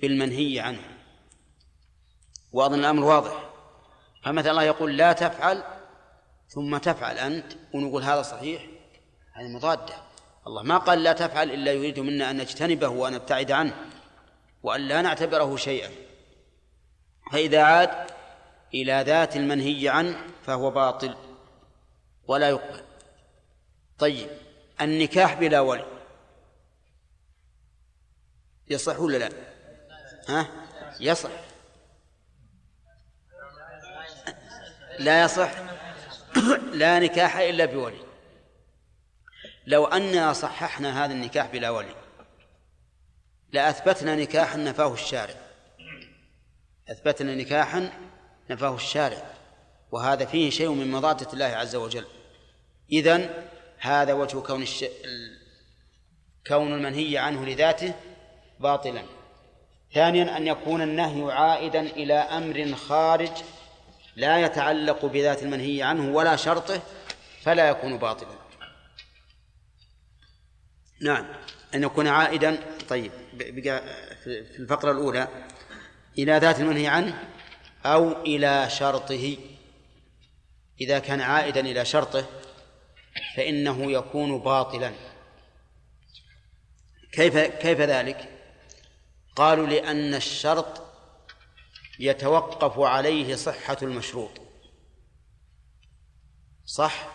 بالمنهي 0.00 0.60
عنه. 0.60 0.82
وأظن 2.52 2.78
الأمر 2.78 3.04
واضح. 3.04 3.50
فمثلا 4.22 4.50
الله 4.50 4.62
يقول 4.62 4.96
لا 4.96 5.12
تفعل 5.12 5.62
ثم 6.48 6.76
تفعل 6.76 7.18
أنت 7.18 7.52
ونقول 7.74 8.02
هذا 8.02 8.22
صحيح 8.22 8.66
هذه 9.32 9.48
مضادة. 9.48 9.94
الله 10.46 10.62
ما 10.62 10.78
قال 10.78 11.02
لا 11.02 11.12
تفعل 11.12 11.50
إلا 11.50 11.72
يريد 11.72 12.00
منا 12.00 12.30
أن 12.30 12.36
نجتنبه 12.36 12.88
وأن 12.88 13.12
نبتعد 13.12 13.52
عنه. 13.52 13.89
وأن 14.62 14.80
لا 14.80 15.02
نعتبره 15.02 15.56
شيئا. 15.56 15.90
فإذا 17.32 17.62
عاد 17.62 18.10
إلى 18.74 19.04
ذات 19.06 19.36
المنهي 19.36 19.88
عنه 19.88 20.26
فهو 20.46 20.70
باطل 20.70 21.16
ولا 22.26 22.48
يقبل. 22.48 22.84
طيب 23.98 24.30
النكاح 24.80 25.34
بلا 25.34 25.60
ولي 25.60 25.86
يصح 28.70 29.00
ولا 29.00 29.16
لا؟ 29.16 29.30
ها؟ 30.28 30.48
يصح. 31.00 31.30
لا 34.98 35.24
يصح. 35.24 35.50
لا 36.72 36.98
نكاح 36.98 37.36
إلا 37.36 37.64
بولي 37.64 38.04
لو 39.66 39.86
أننا 39.86 40.32
صححنا 40.32 41.04
هذا 41.04 41.12
النكاح 41.12 41.46
بلا 41.46 41.70
ولي 41.70 41.94
لأثبتنا 43.52 44.16
نكاحا 44.16 44.56
نفاه 44.56 44.92
الشارع. 44.92 45.34
أثبتنا 46.88 47.34
نكاحا 47.34 47.92
نفاه 48.50 48.74
الشارع. 48.74 49.22
وهذا 49.92 50.24
فيه 50.24 50.50
شيء 50.50 50.70
من 50.70 50.90
مضادة 50.90 51.32
الله 51.32 51.44
عز 51.44 51.76
وجل. 51.76 52.06
إذن 52.92 53.30
هذا 53.78 54.12
وجه 54.12 54.38
كون 54.38 54.62
الش... 54.62 54.84
كون 56.46 56.74
المنهي 56.74 57.18
عنه 57.18 57.46
لذاته 57.46 57.94
باطلا. 58.60 59.02
ثانيا 59.94 60.36
أن 60.36 60.46
يكون 60.46 60.82
النهي 60.82 61.32
عائدا 61.32 61.80
إلى 61.80 62.14
أمر 62.14 62.74
خارج 62.74 63.32
لا 64.16 64.40
يتعلق 64.40 65.04
بذات 65.06 65.42
المنهي 65.42 65.82
عنه 65.82 66.14
ولا 66.14 66.36
شرطه 66.36 66.82
فلا 67.42 67.68
يكون 67.68 67.98
باطلا. 67.98 68.34
نعم 71.02 71.26
أن 71.74 71.82
يكون 71.82 72.08
عائدا. 72.08 72.58
طيب. 72.88 73.12
بقى 73.48 73.82
في 74.24 74.58
الفقرة 74.58 74.92
الأولى 74.92 75.28
إلى 76.18 76.38
ذات 76.38 76.60
المنهي 76.60 76.86
عنه 76.86 77.28
أو 77.86 78.22
إلى 78.22 78.70
شرطه. 78.70 79.36
إذا 80.80 80.98
كان 80.98 81.20
عائدا 81.20 81.60
إلى 81.60 81.84
شرطه 81.84 82.26
فإنه 83.36 83.92
يكون 83.92 84.38
باطلا. 84.38 84.92
كيف 87.12 87.38
كيف 87.38 87.80
ذلك؟ 87.80 88.28
قالوا 89.36 89.66
لأن 89.66 90.14
الشرط 90.14 90.82
يتوقف 91.98 92.78
عليه 92.78 93.34
صحة 93.34 93.76
المشروط. 93.82 94.40
صح؟ 96.66 97.08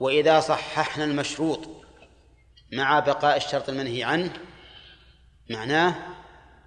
وإذا 0.00 0.40
صححنا 0.40 1.04
المشروط 1.04 1.68
مع 2.72 3.00
بقاء 3.00 3.36
الشرط 3.36 3.68
المنهي 3.68 4.04
عنه 4.04 4.32
معناه 5.50 5.94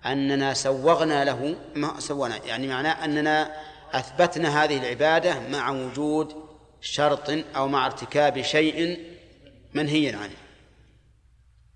أننا 0.06 0.53
سوغنا 0.53 1.26
له 1.26 1.56
ما 1.76 1.99
سوغنا 1.99 2.45
يعني 2.45 2.68
معناه 2.68 3.06
أننا 3.06 3.65
أثبتنا 3.91 4.64
هذه 4.64 4.77
العبادة 4.77 5.39
مع 5.39 5.69
وجود 5.69 6.45
شرط 6.81 7.30
أو 7.56 7.68
مع 7.68 7.85
ارتكاب 7.85 8.41
شيء 8.41 9.06
منهي 9.73 10.10
عنه. 10.10 10.35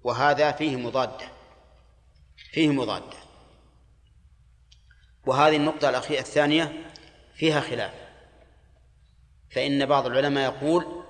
وهذا 0.04 0.52
فيه 0.52 0.76
مضادة 0.76 1.28
فيه 2.52 2.70
مضادة. 2.70 3.18
وهذه 5.26 5.56
النقطة 5.56 5.90
الأخيرة 5.90 6.20
الثانية 6.20 6.92
فيها 7.36 7.62
خلاف. 7.62 7.94
فإن 9.52 9.86
بعض 9.86 10.06
العلماء 10.06 10.54
يقول 10.54 11.04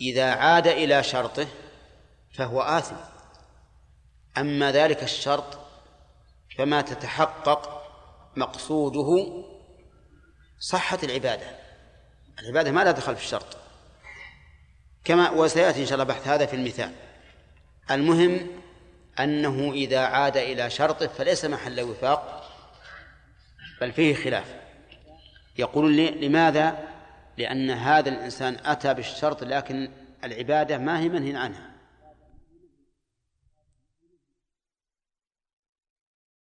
إذا 0.00 0.30
عاد 0.30 0.66
إلى 0.66 1.02
شرطه 1.02 1.46
فهو 2.34 2.60
آثم. 2.60 3.17
أما 4.40 4.72
ذلك 4.72 5.02
الشرط 5.02 5.58
فما 6.58 6.80
تتحقق 6.80 7.78
مقصوده 8.36 9.44
صحة 10.60 10.98
العبادة. 11.02 11.46
العبادة 12.38 12.72
ما 12.72 12.84
لا 12.84 12.90
دخل 12.90 13.16
في 13.16 13.22
الشرط. 13.22 13.56
كما 15.04 15.30
وسيأتي 15.30 15.80
إن 15.80 15.86
شاء 15.86 15.94
الله 15.94 16.04
بحث 16.04 16.28
هذا 16.28 16.46
في 16.46 16.56
المثال. 16.56 16.92
المهم 17.90 18.46
أنه 19.20 19.72
إذا 19.72 19.98
عاد 19.98 20.36
إلى 20.36 20.70
شرطه 20.70 21.06
فليس 21.06 21.44
محل 21.44 21.80
وفاق 21.80 22.50
بل 23.80 23.92
فيه 23.92 24.14
خلاف. 24.14 24.54
يقولون 25.58 25.96
لماذا؟ 25.96 26.88
لأن 27.36 27.70
هذا 27.70 28.08
الإنسان 28.08 28.56
أتى 28.64 28.94
بالشرط 28.94 29.44
لكن 29.44 29.90
العبادة 30.24 30.78
ما 30.78 31.00
هي 31.00 31.08
منهي 31.08 31.36
عنها. 31.36 31.67